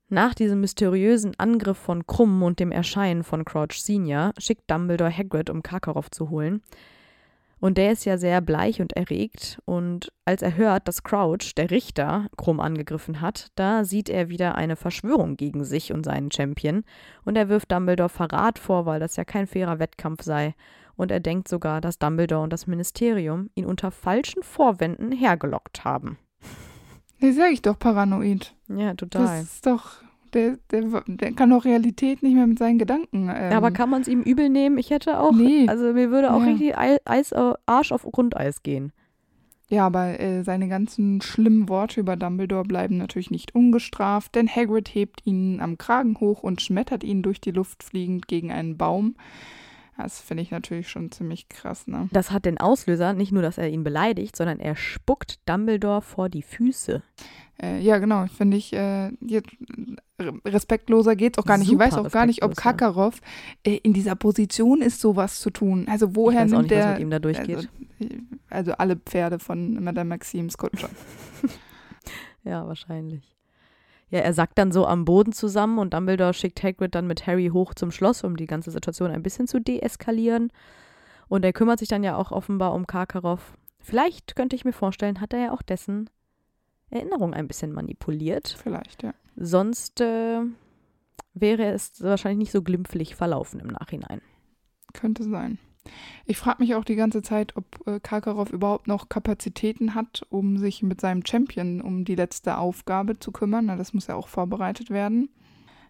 Nach 0.10 0.34
diesem 0.34 0.62
mysteriösen 0.62 1.38
Angriff 1.38 1.78
von 1.78 2.08
Krumm 2.08 2.42
und 2.42 2.60
dem 2.60 2.72
Erscheinen 2.72 3.24
von 3.24 3.44
Crouch 3.44 3.74
Senior 3.82 4.32
schickt 4.38 4.72
Dumbledore 4.72 5.12
Hagrid, 5.12 5.50
um 5.50 5.62
Karkaroff 5.62 6.10
zu 6.10 6.30
holen. 6.30 6.62
Und 7.60 7.78
der 7.78 7.92
ist 7.92 8.06
ja 8.06 8.18
sehr 8.18 8.40
bleich 8.42 8.82
und 8.82 8.94
erregt. 8.94 9.60
Und 9.66 10.12
als 10.26 10.42
er 10.42 10.56
hört, 10.58 10.88
dass 10.88 11.04
Crouch, 11.04 11.56
der 11.56 11.72
Richter, 11.72 12.28
Krumm 12.38 12.60
angegriffen 12.60 13.20
hat, 13.22 13.48
da 13.56 13.84
sieht 13.84 14.10
er 14.10 14.30
wieder 14.30 14.56
eine 14.56 14.76
Verschwörung 14.76 15.38
gegen 15.38 15.64
sich 15.64 15.92
und 15.92 16.04
seinen 16.04 16.32
Champion. 16.32 16.84
Und 17.26 17.36
er 17.36 17.50
wirft 17.50 17.72
Dumbledore 17.72 18.10
Verrat 18.10 18.60
vor, 18.60 18.86
weil 18.86 19.00
das 19.00 19.16
ja 19.16 19.26
kein 19.26 19.48
fairer 19.48 19.80
Wettkampf 19.80 20.24
sei. 20.24 20.54
Und 20.96 21.12
er 21.12 21.20
denkt 21.20 21.48
sogar, 21.48 21.82
dass 21.82 22.00
Dumbledore 22.00 22.44
und 22.44 22.54
das 22.54 22.68
Ministerium 22.68 23.50
ihn 23.56 23.66
unter 23.66 23.92
falschen 23.92 24.44
Vorwänden 24.44 25.12
hergelockt 25.12 25.84
haben. 25.84 26.18
Nee, 27.20 27.32
sag 27.32 27.52
ich 27.52 27.64
doch 27.64 27.80
paranoid. 27.80 28.56
Ja, 28.68 28.94
total. 28.94 29.40
Das 29.40 29.42
ist 29.42 29.66
doch 29.66 30.04
Der, 30.34 30.58
der, 30.72 31.04
der 31.08 31.32
kann 31.34 31.50
doch 31.50 31.66
Realität 31.66 32.24
nicht 32.24 32.36
mehr 32.36 32.48
mit 32.48 32.60
seinen 32.60 32.78
Gedanken. 32.80 33.30
Ähm, 33.34 33.54
Aber 33.54 33.72
kann 33.72 33.90
man 33.90 34.02
es 34.02 34.08
ihm 34.08 34.22
übel 34.22 34.50
nehmen? 34.50 34.78
Ich 34.78 34.90
hätte 34.90 35.20
auch, 35.20 35.32
Nee. 35.34 35.68
also 35.68 35.94
mir 35.94 36.12
würde 36.12 36.34
auch 36.34 36.42
Ja. 36.42 36.48
richtig 36.48 36.78
Ei- 36.78 37.00
Eis, 37.06 37.34
Arsch 37.66 37.92
auf 37.92 38.04
Grundeis 38.04 38.64
gehen. 38.64 38.92
Ja, 39.70 39.86
aber 39.86 40.18
äh, 40.20 40.44
seine 40.44 40.70
ganzen 40.70 41.20
schlimmen 41.22 41.68
Worte 41.68 42.00
über 42.00 42.16
Dumbledore 42.16 42.64
bleiben 42.64 42.98
natürlich 42.98 43.32
nicht 43.32 43.54
ungestraft, 43.54 44.34
denn 44.36 44.48
Hagrid 44.48 44.88
hebt 44.96 45.22
ihn 45.26 45.60
am 45.60 45.78
Kragen 45.78 46.18
hoch 46.22 46.42
und 46.42 46.62
schmettert 46.62 47.04
ihn 47.04 47.22
durch 47.22 47.42
die 47.42 47.52
Luft 47.52 47.84
fliegend 47.84 48.28
gegen 48.30 48.50
einen 48.52 48.78
Baum. 48.78 49.16
Das 49.98 50.22
finde 50.22 50.44
ich 50.44 50.52
natürlich 50.52 50.88
schon 50.90 51.12
ziemlich 51.12 51.50
krass, 51.50 51.88
ne? 51.88 52.08
Das 52.14 52.32
hat 52.32 52.46
den 52.46 52.60
Auslöser, 52.60 53.14
nicht 53.14 53.32
nur, 53.32 53.42
dass 53.42 53.58
er 53.58 53.68
ihn 53.68 53.84
beleidigt, 53.84 54.36
sondern 54.38 54.60
er 54.60 54.76
spuckt 54.76 55.40
Dumbledore 55.50 56.02
vor 56.04 56.30
die 56.30 56.44
Füße. 56.44 57.02
Äh, 57.62 57.80
ja, 57.82 57.98
genau, 57.98 58.28
finde 58.28 58.58
ich, 58.58 58.72
äh, 58.74 59.12
respektloser 60.46 61.16
geht's 61.16 61.40
auch 61.40 61.46
gar 61.46 61.58
nicht. 61.58 61.72
ich 61.72 61.78
weiß 61.78 61.96
Super 61.96 62.08
auch 62.08 62.12
gar 62.12 62.26
nicht, 62.26 62.44
ob. 62.44 62.56
Kakarov 62.56 63.20
äh, 63.64 63.78
in 63.78 63.94
dieser 63.94 64.16
Position 64.16 64.82
ist, 64.82 65.02
sowas 65.02 65.40
zu 65.40 65.50
tun. 65.50 65.88
Also 65.90 66.16
woher 66.16 66.46
nimmt 66.46 66.64
nicht, 66.64 66.72
der, 66.72 66.92
mit 66.92 67.00
ihm 67.00 67.10
da 67.10 67.20
durchgeht. 67.20 67.70
also, 68.00 68.18
also 68.50 68.72
alle 68.74 68.96
Pferde 68.96 69.40
von 69.40 69.84
Madame 69.84 70.10
Maxims 70.10 70.58
Kutscher. 70.58 70.90
Ja, 72.44 72.66
wahrscheinlich. 72.66 73.36
Ja, 74.10 74.20
er 74.20 74.32
sackt 74.32 74.58
dann 74.58 74.72
so 74.72 74.88
am 74.88 75.04
Boden 75.04 75.34
zusammen 75.34 75.80
und 75.80 75.94
Dumbledore 75.94 76.34
schickt 76.34 76.64
Hagrid 76.64 76.96
dann 76.96 77.08
mit 77.08 77.28
Harry 77.28 77.50
hoch 77.52 77.74
zum 77.74 77.92
Schloss, 77.92 78.24
um 78.24 78.38
die 78.38 78.46
ganze 78.46 78.72
Situation 78.72 79.12
ein 79.12 79.22
bisschen 79.22 79.48
zu 79.48 79.60
deeskalieren. 79.60 80.54
Und 81.28 81.44
er 81.44 81.52
kümmert 81.52 81.80
sich 81.80 81.90
dann 81.90 82.06
ja 82.06 82.16
auch 82.16 82.32
offenbar 82.32 82.74
um 82.74 82.88
Karkaroff. 82.88 83.58
Vielleicht 83.82 84.38
könnte 84.38 84.56
ich 84.56 84.64
mir 84.64 84.72
vorstellen, 84.72 85.20
hat 85.20 85.34
er 85.34 85.40
ja 85.40 85.52
auch 85.52 85.62
dessen 85.62 86.10
Erinnerung 86.90 87.34
ein 87.34 87.48
bisschen 87.48 87.74
manipuliert. 87.74 88.58
Vielleicht, 88.62 89.04
ja. 89.04 89.14
Sonst 89.36 90.02
äh, 90.02 90.42
wäre 91.34 91.66
es 91.66 92.02
wahrscheinlich 92.02 92.40
nicht 92.40 92.52
so 92.52 92.62
glimpflich 92.62 93.16
verlaufen 93.16 93.60
im 93.60 93.68
Nachhinein. 93.68 94.22
Könnte 94.94 95.24
sein. 95.24 95.60
Ich 96.26 96.38
frage 96.38 96.62
mich 96.62 96.76
auch 96.76 96.84
die 96.84 96.96
ganze 96.96 97.22
Zeit, 97.22 97.56
ob 97.56 97.88
äh, 97.88 98.00
Karkaroff 98.00 98.52
überhaupt 98.52 98.88
noch 98.88 99.10
Kapazitäten 99.10 99.96
hat, 99.96 100.26
um 100.30 100.58
sich 100.58 100.84
mit 100.84 101.00
seinem 101.00 101.26
Champion 101.26 101.82
um 101.82 102.04
die 102.04 102.16
letzte 102.16 102.58
Aufgabe 102.58 103.20
zu 103.20 103.32
kümmern. 103.32 103.66
Na, 103.68 103.76
das 103.76 103.94
muss 103.94 104.08
ja 104.08 104.16
auch 104.16 104.28
vorbereitet 104.28 104.90
werden. 104.90 105.30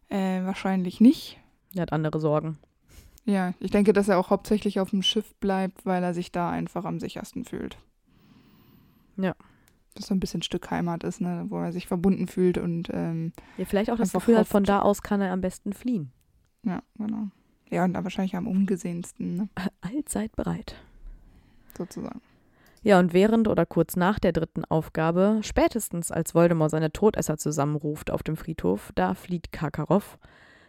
Äh, 0.09 0.43
wahrscheinlich 0.43 1.01
nicht. 1.01 1.39
Er 1.75 1.83
hat 1.83 1.93
andere 1.93 2.19
Sorgen. 2.19 2.57
Ja, 3.25 3.53
ich 3.59 3.71
denke, 3.71 3.91
dass 3.91 4.07
er 4.07 4.19
auch 4.19 4.29
hauptsächlich 4.29 4.79
auf 4.79 4.91
dem 4.91 5.01
Schiff 5.01 5.35
bleibt, 5.35 5.85
weil 5.85 6.01
er 6.01 6.13
sich 6.13 6.31
da 6.31 6.49
einfach 6.49 6.85
am 6.85 6.99
sichersten 6.99 7.43
fühlt. 7.43 7.77
Ja. 9.17 9.35
Das 9.97 10.07
so 10.07 10.13
ein 10.13 10.19
bisschen 10.19 10.41
Stück 10.43 10.69
Heimat 10.71 11.03
ist, 11.03 11.21
ne? 11.21 11.45
wo 11.49 11.57
er 11.59 11.71
sich 11.71 11.87
verbunden 11.87 12.27
fühlt 12.27 12.57
und 12.57 12.89
ähm, 12.93 13.33
Ja, 13.57 13.65
vielleicht 13.65 13.89
auch 13.91 13.97
das 13.97 14.11
Gefühl 14.13 14.37
hat, 14.37 14.47
von 14.47 14.63
da 14.63 14.81
aus 14.81 15.01
kann 15.01 15.21
er 15.21 15.31
am 15.31 15.41
besten 15.41 15.73
fliehen. 15.73 16.11
ja, 16.63 16.81
genau. 16.97 17.27
Ja, 17.69 17.83
und 17.83 17.93
da 17.93 18.03
wahrscheinlich 18.03 18.35
am 18.37 18.47
ungesehensten, 18.47 19.35
ne? 19.35 19.49
Allzeit 19.81 20.33
bereit. 20.35 20.75
sozusagen. 21.77 22.21
Ja, 22.83 22.99
und 22.99 23.11
während 23.11 23.47
oder 23.49 23.65
kurz 23.65 23.95
nach 23.97 24.19
der 24.19 24.31
dritten 24.31 24.63
Aufgabe, 24.63 25.39
spätestens 25.41 26.11
als 26.11 26.33
Voldemort 26.33 26.71
seine 26.71 26.91
Todesser 26.93 27.37
zusammenruft 27.37 28.09
auf 28.11 28.23
dem 28.23 28.37
Friedhof, 28.37 28.91
da 28.95 29.13
flieht 29.15 29.51
Karkaroff. 29.51 30.17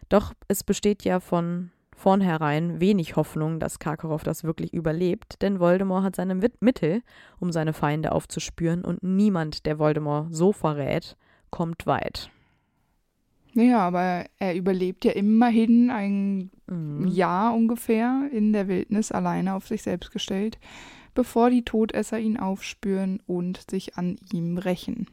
Doch 0.08 0.32
es 0.48 0.64
besteht 0.64 1.04
ja 1.04 1.20
von 1.20 1.70
vornherein 1.98 2.80
wenig 2.80 3.16
Hoffnung, 3.16 3.58
dass 3.60 3.78
Karkaroff 3.78 4.22
das 4.22 4.44
wirklich 4.44 4.72
überlebt, 4.72 5.42
denn 5.42 5.60
Voldemort 5.60 6.04
hat 6.04 6.16
seine 6.16 6.34
Mittel, 6.60 7.02
um 7.40 7.52
seine 7.52 7.72
Feinde 7.72 8.12
aufzuspüren 8.12 8.84
und 8.84 9.02
niemand, 9.02 9.66
der 9.66 9.78
Voldemort 9.78 10.34
so 10.34 10.52
verrät, 10.52 11.16
kommt 11.50 11.86
weit. 11.86 12.30
Naja, 13.54 13.80
aber 13.80 14.26
er 14.38 14.54
überlebt 14.54 15.04
ja 15.04 15.12
immerhin 15.12 15.90
ein 15.90 16.50
Mhm. 16.68 17.08
Jahr 17.08 17.54
ungefähr 17.54 18.28
in 18.30 18.52
der 18.52 18.68
Wildnis 18.68 19.10
alleine 19.10 19.54
auf 19.54 19.66
sich 19.66 19.82
selbst 19.82 20.12
gestellt, 20.12 20.58
bevor 21.14 21.50
die 21.50 21.64
Todesser 21.64 22.18
ihn 22.18 22.36
aufspüren 22.36 23.20
und 23.26 23.70
sich 23.70 23.96
an 23.96 24.16
ihm 24.32 24.58
rächen. 24.58 25.06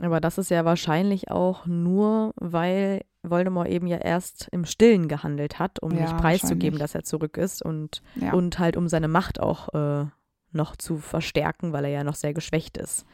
Aber 0.00 0.20
das 0.20 0.38
ist 0.38 0.50
ja 0.50 0.64
wahrscheinlich 0.64 1.30
auch 1.30 1.66
nur, 1.66 2.32
weil 2.36 3.02
Voldemort 3.22 3.68
eben 3.68 3.86
ja 3.86 3.98
erst 3.98 4.48
im 4.52 4.64
Stillen 4.64 5.08
gehandelt 5.08 5.58
hat, 5.58 5.80
um 5.82 5.92
Ja, 5.92 6.02
nicht 6.02 6.16
preiszugeben, 6.16 6.78
dass 6.78 6.94
er 6.94 7.04
zurück 7.04 7.36
ist 7.36 7.62
und, 7.62 8.02
Ja. 8.16 8.32
und 8.32 8.58
halt 8.58 8.76
um 8.76 8.88
seine 8.88 9.08
Macht 9.08 9.40
auch 9.40 9.72
äh, 9.74 10.06
noch 10.52 10.76
zu 10.76 10.98
verstärken, 10.98 11.72
weil 11.72 11.84
er 11.84 11.90
ja 11.90 12.04
noch 12.04 12.14
sehr 12.16 12.34
geschwächt 12.34 12.76
ist. 12.76 13.06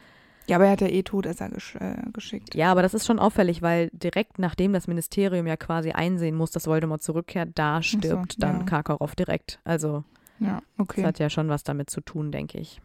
ja, 0.47 0.55
aber 0.55 0.65
er 0.65 0.71
hat 0.71 0.81
ja 0.81 0.87
eh 0.87 1.03
Todesser 1.03 1.47
gesch 1.49 1.75
äh, 1.75 2.01
geschickt. 2.11 2.55
Ja, 2.55 2.71
aber 2.71 2.81
das 2.81 2.93
ist 2.95 3.05
schon 3.05 3.19
auffällig, 3.19 3.61
weil 3.61 3.89
direkt 3.93 4.39
nachdem 4.39 4.73
das 4.73 4.87
Ministerium 4.87 5.45
ja 5.47 5.55
quasi 5.57 5.91
einsehen 5.91 6.35
muss, 6.35 6.51
dass 6.51 6.65
Voldemort 6.67 7.03
zurückkehrt, 7.03 7.49
da 7.55 7.81
stirbt 7.83 8.41
dann 8.41 8.59
ja. 8.59 8.63
Karkaroff 8.63 9.15
direkt. 9.15 9.59
Also 9.63 10.03
Ja, 10.39 10.61
das 10.77 10.87
okay. 10.87 11.05
hat 11.05 11.19
ja 11.19 11.29
schon 11.29 11.49
was 11.49 11.63
damit 11.63 11.89
zu 11.91 12.01
tun, 12.01 12.31
denke 12.31 12.57
ich. 12.57 12.81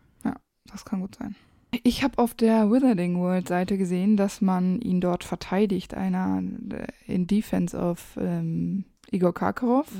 Das 0.71 0.85
kann 0.85 1.01
gut 1.01 1.15
sein. 1.17 1.35
Ich 1.83 2.03
habe 2.05 2.19
auf 2.19 2.35
der 2.35 2.71
Wizarding 2.71 3.19
World 3.19 3.49
Seite 3.49 3.77
gesehen, 3.79 4.17
dass 4.17 4.41
man 4.41 4.81
ihn 4.81 5.01
dort 5.01 5.25
verteidigt, 5.25 5.95
einer 5.95 6.43
äh, 6.71 7.13
in 7.13 7.27
Defense 7.27 7.77
of 7.77 8.17
ähm, 8.21 8.85
Igor 9.11 9.35
Karkaroff. 9.35 9.91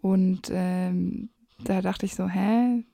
Und 0.00 0.50
ähm, 0.52 1.30
da 1.62 1.82
dachte 1.82 2.06
ich 2.06 2.14
so, 2.14 2.28
hä? 2.28 2.84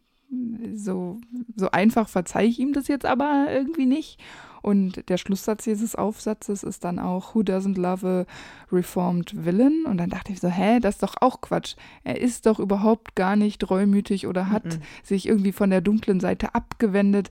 So, 0.74 1.18
so 1.56 1.72
einfach 1.72 2.08
verzeih 2.08 2.44
ich 2.46 2.60
ihm 2.60 2.72
das 2.72 2.86
jetzt 2.86 3.04
aber 3.04 3.48
irgendwie 3.50 3.86
nicht. 3.86 4.20
Und 4.62 5.08
der 5.08 5.16
Schlusssatz 5.16 5.64
dieses 5.64 5.96
Aufsatzes 5.96 6.62
ist 6.62 6.84
dann 6.84 6.98
auch, 7.00 7.34
Who 7.34 7.40
doesn't 7.40 7.80
love 7.80 8.06
a 8.06 8.72
reformed 8.72 9.44
villain? 9.44 9.84
Und 9.86 9.96
dann 9.98 10.10
dachte 10.10 10.32
ich 10.32 10.38
so, 10.40 10.48
hä, 10.48 10.78
das 10.78 10.96
ist 10.96 11.02
doch 11.02 11.14
auch 11.20 11.40
Quatsch. 11.40 11.74
Er 12.04 12.20
ist 12.20 12.46
doch 12.46 12.60
überhaupt 12.60 13.16
gar 13.16 13.34
nicht 13.34 13.68
reumütig 13.70 14.26
oder 14.28 14.50
hat 14.50 14.66
Mhm. 14.66 14.82
sich 15.02 15.26
irgendwie 15.26 15.52
von 15.52 15.70
der 15.70 15.80
dunklen 15.80 16.20
Seite 16.20 16.54
abgewendet. 16.54 17.30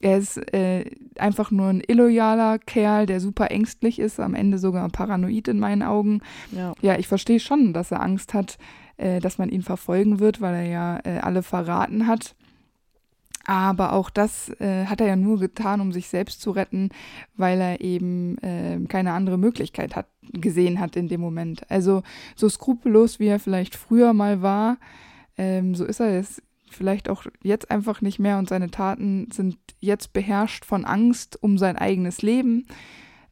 Er 0.00 0.16
ist 0.16 0.38
äh, 0.54 0.90
einfach 1.18 1.50
nur 1.50 1.68
ein 1.68 1.82
illoyaler 1.86 2.58
Kerl, 2.58 3.04
der 3.04 3.20
super 3.20 3.50
ängstlich 3.50 3.98
ist, 3.98 4.18
am 4.18 4.34
Ende 4.34 4.58
sogar 4.58 4.88
paranoid 4.88 5.48
in 5.48 5.58
meinen 5.58 5.82
Augen. 5.82 6.22
Ja. 6.52 6.72
Ja, 6.80 6.98
ich 6.98 7.06
verstehe 7.06 7.40
schon, 7.40 7.74
dass 7.74 7.90
er 7.90 8.00
Angst 8.00 8.32
hat, 8.32 8.56
äh, 8.96 9.20
dass 9.20 9.36
man 9.36 9.50
ihn 9.50 9.62
verfolgen 9.62 10.18
wird, 10.18 10.40
weil 10.40 10.54
er 10.54 10.66
ja 10.66 11.00
äh, 11.04 11.18
alle 11.18 11.42
verraten 11.42 12.06
hat. 12.06 12.34
Aber 13.46 13.92
auch 13.92 14.10
das 14.10 14.48
äh, 14.60 14.86
hat 14.86 15.00
er 15.00 15.08
ja 15.08 15.16
nur 15.16 15.38
getan, 15.38 15.80
um 15.80 15.92
sich 15.92 16.08
selbst 16.08 16.40
zu 16.40 16.50
retten, 16.50 16.90
weil 17.36 17.60
er 17.60 17.80
eben 17.80 18.38
äh, 18.38 18.78
keine 18.88 19.12
andere 19.12 19.38
Möglichkeit 19.38 19.96
hat, 19.96 20.06
gesehen 20.32 20.80
hat 20.80 20.96
in 20.96 21.08
dem 21.08 21.20
Moment. 21.20 21.68
Also 21.70 22.02
so 22.36 22.48
skrupellos, 22.48 23.18
wie 23.18 23.26
er 23.26 23.40
vielleicht 23.40 23.74
früher 23.74 24.12
mal 24.12 24.40
war, 24.40 24.78
ähm, 25.36 25.74
so 25.74 25.84
ist 25.84 26.00
er 26.00 26.18
es 26.18 26.42
vielleicht 26.70 27.08
auch 27.08 27.24
jetzt 27.42 27.70
einfach 27.70 28.00
nicht 28.00 28.18
mehr 28.18 28.38
und 28.38 28.48
seine 28.48 28.70
Taten 28.70 29.28
sind 29.32 29.56
jetzt 29.80 30.12
beherrscht 30.12 30.64
von 30.64 30.84
Angst 30.84 31.42
um 31.42 31.58
sein 31.58 31.76
eigenes 31.76 32.22
Leben. 32.22 32.66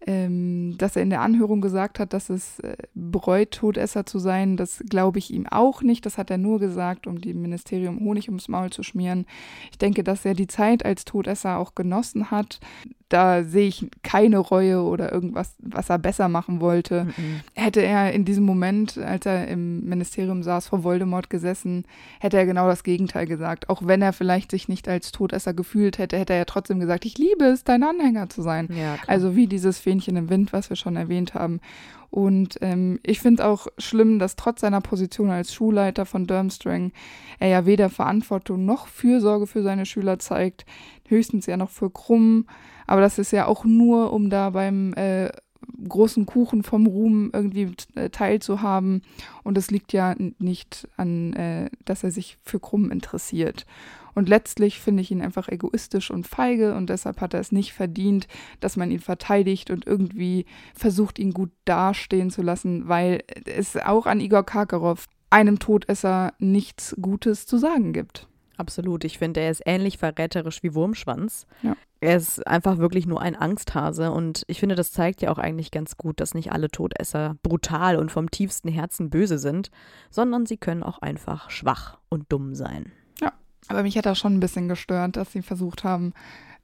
Ähm, 0.07 0.79
dass 0.79 0.95
er 0.95 1.03
in 1.03 1.11
der 1.11 1.23
Anhörung 1.23 1.61
gesagt 1.61 1.99
hat, 1.99 2.13
dass 2.13 2.31
es 2.31 2.61
äh, 2.61 2.77
bereut, 2.95 3.51
Todesser 3.51 4.07
zu 4.07 4.21
sein, 4.21 4.57
das 4.57 4.83
glaube 4.89 5.19
ich 5.19 5.33
ihm 5.33 5.49
auch 5.49 5.83
nicht. 5.83 6.07
Das 6.07 6.19
hat 6.19 6.31
er 6.31 6.39
nur 6.39 6.61
gesagt, 6.61 7.09
um 7.09 7.21
dem 7.21 7.43
Ministerium 7.43 7.99
Honig 7.99 8.29
ums 8.29 8.47
Maul 8.47 8.71
zu 8.71 8.85
schmieren. 8.85 9.27
Ich 9.73 9.79
denke, 9.79 10.05
dass 10.05 10.25
er 10.25 10.35
die 10.35 10.47
Zeit 10.47 10.85
als 10.85 11.05
Todesser 11.05 11.59
auch 11.59 11.75
genossen 11.75 12.31
hat. 12.31 12.61
Da 13.09 13.43
sehe 13.43 13.69
ich 13.69 13.89
keine 14.03 14.39
Reue 14.39 14.83
oder 14.83 15.13
irgendwas, 15.13 15.55
was 15.61 15.89
er 15.89 15.99
besser 15.99 16.29
machen 16.29 16.61
wollte. 16.61 17.05
Mhm. 17.05 17.41
Hätte 17.55 17.81
er 17.81 18.13
in 18.13 18.25
diesem 18.25 18.45
Moment, 18.45 18.99
als 18.99 19.25
er 19.25 19.49
im 19.49 19.89
Ministerium 19.89 20.43
saß, 20.43 20.69
vor 20.69 20.85
Voldemort 20.85 21.31
gesessen, 21.31 21.85
hätte 22.21 22.37
er 22.37 22.47
genau 22.47 22.67
das 22.67 22.85
Gegenteil 22.85 23.27
gesagt. 23.27 23.69
Auch 23.71 23.83
wenn 23.85 24.03
er 24.03 24.13
vielleicht 24.13 24.51
sich 24.51 24.69
nicht 24.69 24.89
als 24.89 25.13
Todesser 25.13 25.55
gefühlt 25.55 25.99
hätte, 25.99 26.19
hätte 26.19 26.35
er 26.35 26.41
ja 26.41 26.45
trotzdem 26.45 26.81
gesagt, 26.81 27.07
ich 27.07 27.17
liebe 27.17 27.45
es, 27.45 27.65
dein 27.65 27.83
Anhänger 27.83 28.29
zu 28.29 28.43
sein. 28.43 28.69
Ja. 28.71 28.97
Also 29.07 29.35
wie 29.35 29.47
dieses 29.47 29.79
Fähnchen 29.79 30.17
im 30.17 30.29
Wind, 30.29 30.53
was 30.53 30.69
wir 30.69 30.77
schon 30.77 30.97
erwähnt 30.97 31.35
haben. 31.35 31.61
Und 32.11 32.59
ähm, 32.63 33.01
ich 33.03 33.21
finde 33.21 33.47
auch 33.47 33.67
schlimm, 33.77 34.19
dass 34.19 34.37
trotz 34.37 34.63
seiner 34.63 34.81
Position 34.81 35.31
als 35.31 35.53
Schulleiter 35.53 36.07
von 36.07 36.27
Durmstrang 36.27 36.93
er 37.39 37.49
ja 37.49 37.67
weder 37.67 37.91
Verantwortung 37.91 38.65
noch 38.65 38.87
Fürsorge 38.87 39.47
für 39.47 39.63
seine 39.63 39.85
Schüler 39.85 40.19
zeigt, 40.19 40.65
höchstens 41.07 41.47
ja 41.47 41.57
noch 41.57 41.71
für 41.71 41.91
Krumm. 41.91 42.47
Aber 42.89 43.01
das 43.01 43.19
ist 43.19 43.31
ja 43.31 43.47
auch 43.47 43.65
nur, 43.65 44.13
um 44.13 44.31
da 44.31 44.51
beim 44.51 44.95
äh, 44.95 45.31
großen 45.89 46.27
Kuchen 46.27 46.63
vom 46.63 46.87
Ruhm 46.87 47.31
irgendwie 47.33 47.73
äh, 47.95 48.11
teilzuhaben. 48.11 49.03
Und 49.45 49.57
es 49.57 49.71
liegt 49.71 49.93
ja 49.93 50.17
nicht 50.39 50.89
an, 50.97 51.33
äh, 51.35 51.71
dass 51.85 52.03
er 52.03 52.11
sich 52.11 52.39
für 52.43 52.59
Krumm 52.59 52.91
interessiert. 52.91 53.67
Und 54.15 54.29
letztlich 54.29 54.81
finde 54.81 55.03
ich 55.03 55.13
ihn 55.13 55.23
einfach 55.23 55.49
egoistisch 55.49 56.11
und 56.11 56.27
feige 56.27 56.75
und 56.75 56.91
deshalb 56.91 57.21
hat 57.21 57.35
er 57.35 57.41
es 57.41 57.53
nicht 57.53 57.73
verdient, 57.73 58.27
dass 58.59 58.77
man 58.77 58.91
ihn 58.91 58.99
verteidigt 58.99 59.71
und 59.71 59.87
irgendwie 59.87 60.45
versucht, 60.75 61.21
ihn 61.21 61.33
gut 61.33 61.51
dastehen 61.65 62.31
zu 62.31 62.43
lassen, 62.43 62.89
weil 62.89 63.23
es 63.45 63.77
auch 63.77 64.07
an 64.07 64.19
Igor 64.19 64.45
Karkaroff, 64.45 65.07
einem 65.31 65.59
Todesser, 65.59 66.33
nichts 66.39 66.97
Gutes 67.01 67.47
zu 67.47 67.59
sagen 67.59 67.93
gibt. 67.93 68.28
Absolut. 68.59 69.05
Ich 69.05 69.19
finde, 69.19 69.41
er 69.41 69.51
ist 69.51 69.63
ähnlich 69.65 69.97
verräterisch 69.97 70.63
wie 70.63 70.75
Wurmschwanz. 70.75 71.47
Ja. 71.63 71.75
Er 72.01 72.17
ist 72.17 72.47
einfach 72.47 72.79
wirklich 72.79 73.07
nur 73.07 73.23
ein 73.23 73.35
Angsthase 73.35 74.13
und 74.13 74.43
ich 74.47 74.61
finde, 74.61 74.75
das 74.75 74.93
zeigt 74.93 75.23
ja 75.23 75.31
auch 75.31 75.39
eigentlich 75.39 75.71
ganz 75.71 75.97
gut, 75.97 76.21
dass 76.21 76.35
nicht 76.35 76.53
alle 76.53 76.69
Todesser 76.69 77.37
brutal 77.43 77.97
und 77.97 78.13
vom 78.13 78.31
tiefsten 78.31 78.69
Herzen 78.69 79.11
böse 79.11 79.39
sind, 79.39 79.71
sondern 80.11 80.45
sie 80.45 80.59
können 80.59 80.83
auch 80.83 80.99
einfach 80.99 81.51
schwach 81.51 81.99
und 82.09 82.27
dumm 82.31 82.55
sein. 82.55 82.93
Aber 83.69 83.83
mich 83.83 83.97
hat 83.99 84.07
das 84.07 84.19
schon 84.19 84.35
ein 84.35 84.41
bisschen 84.41 84.69
gestört, 84.69 85.17
dass 85.17 85.33
sie 85.33 85.43
versucht 85.43 85.85
haben, 85.85 86.15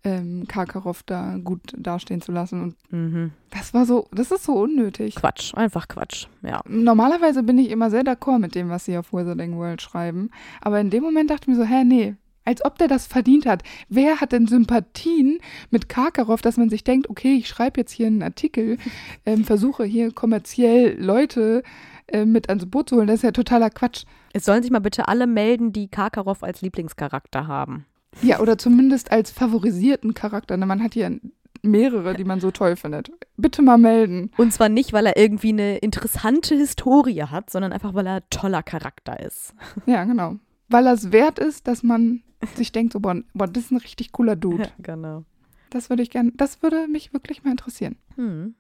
ähm, 0.05 0.45
Karkaroff 0.47 1.03
da 1.03 1.39
gut 1.43 1.61
dastehen 1.77 2.21
zu 2.21 2.31
lassen. 2.31 2.63
Und 2.63 2.93
Mhm. 2.93 3.31
das 3.51 3.73
war 3.75 3.87
so, 3.87 4.07
das 4.13 4.31
ist 4.31 4.45
so 4.45 4.53
unnötig. 4.53 5.15
Quatsch, 5.17 5.55
einfach 5.55 5.89
Quatsch. 5.89 6.27
Ja. 6.43 6.61
Normalerweise 6.69 7.43
bin 7.43 7.59
ich 7.59 7.71
immer 7.71 7.91
sehr 7.91 8.03
d'accord 8.05 8.39
mit 8.39 8.55
dem, 8.55 8.69
was 8.69 8.85
sie 8.85 8.99
auf 8.99 9.13
Wizarding 9.13 9.57
World 9.57 9.81
schreiben. 9.83 10.31
Aber 10.61 10.79
in 10.81 10.91
dem 10.91 11.03
Moment 11.03 11.31
dachte 11.31 11.43
ich 11.45 11.49
mir 11.49 11.57
so, 11.57 11.65
hä, 11.65 11.85
nee. 11.85 12.15
Als 12.47 12.63
ob 12.63 12.77
der 12.77 12.89
das 12.89 13.07
verdient 13.07 13.47
hat. 13.47 13.63
Wer 13.89 14.21
hat 14.21 14.33
denn 14.33 14.47
Sympathien 14.47 15.39
mit 15.71 15.89
Karkaroff, 15.89 16.43
dass 16.43 16.59
man 16.59 16.69
sich 16.69 16.85
denkt, 16.85 17.09
okay, 17.09 17.37
ich 17.37 17.49
schreibe 17.49 17.81
jetzt 17.81 17.93
hier 17.93 18.07
einen 18.07 18.23
Artikel, 18.23 18.77
ähm, 19.25 19.45
versuche 19.45 19.85
hier 19.85 20.13
kommerziell 20.13 21.01
Leute 21.03 21.63
äh, 22.09 22.27
mit 22.27 22.51
ans 22.51 22.67
Boot 22.67 22.91
zu 22.91 22.97
holen. 22.97 23.07
Das 23.07 23.17
ist 23.17 23.23
ja 23.23 23.31
totaler 23.33 23.71
Quatsch. 23.71 24.05
Es 24.35 24.45
sollen 24.45 24.63
sich 24.63 24.71
mal 24.71 24.81
bitte 24.81 25.09
alle 25.09 25.27
melden, 25.27 25.73
die 25.73 25.89
Karkaroff 25.89 26.43
als 26.43 26.61
Lieblingscharakter 26.61 27.47
haben. 27.47 27.87
Ja, 28.23 28.41
oder 28.41 28.59
zumindest 28.59 29.13
als 29.13 29.31
favorisierten 29.31 30.15
Charakter. 30.15 30.57
Ne, 30.57 30.67
Man 30.67 30.83
hat 30.83 30.95
hier 30.95 31.19
mehrere, 31.63 32.15
die 32.15 32.25
man 32.25 32.41
so 32.41 32.51
toll 32.51 32.77
findet. 32.77 33.11
Bitte 33.37 33.63
mal 33.63 33.79
melden. 33.79 34.31
Und 34.37 34.53
zwar 34.53 34.69
nicht, 34.69 34.93
weil 34.93 35.07
er 35.07 35.17
irgendwie 35.17 35.49
eine 35.49 35.79
interessante 35.79 36.55
Historie 36.55 37.23
hat, 37.23 37.51
sondern 37.51 37.73
einfach, 37.73 37.95
weil 37.95 38.07
er 38.07 38.29
toller 38.31 38.63
Charakter 38.63 39.19
ist. 39.21 39.55
Ja, 39.87 40.05
genau. 40.05 40.37
Weil 40.69 40.85
das 40.85 41.13
wert 41.13 41.39
ist, 41.39 41.67
dass 41.67 41.83
man 41.83 42.23
sich 42.55 42.73
denkt, 42.73 42.93
so, 42.93 43.01
boah, 43.01 43.17
boah 43.33 43.47
das 43.47 43.65
ist 43.65 43.71
ein 43.71 43.79
richtig 43.79 44.13
cooler 44.13 44.37
Dude. 44.37 44.69
genau. 44.79 45.25
Das 45.71 45.91
würde 45.91 46.03
ich 46.03 46.11
gerne, 46.11 46.31
das 46.37 46.63
würde 46.63 46.87
mich 46.87 47.13
wirklich 47.13 47.43
mal 47.43 47.51
interessieren. 47.51 47.97
Hm. 48.15 48.55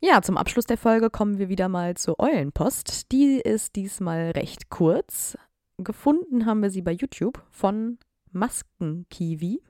Ja, 0.00 0.22
zum 0.22 0.36
Abschluss 0.36 0.64
der 0.66 0.78
Folge 0.78 1.10
kommen 1.10 1.38
wir 1.38 1.48
wieder 1.48 1.68
mal 1.68 1.94
zur 1.94 2.18
Eulenpost. 2.20 3.10
Die 3.12 3.40
ist 3.40 3.76
diesmal 3.76 4.30
recht 4.30 4.70
kurz. 4.70 5.36
Gefunden 5.78 6.46
haben 6.46 6.62
wir 6.62 6.70
sie 6.70 6.82
bei 6.82 6.92
YouTube 6.92 7.42
von 7.50 7.98
Maskenkiwi. 8.34 9.62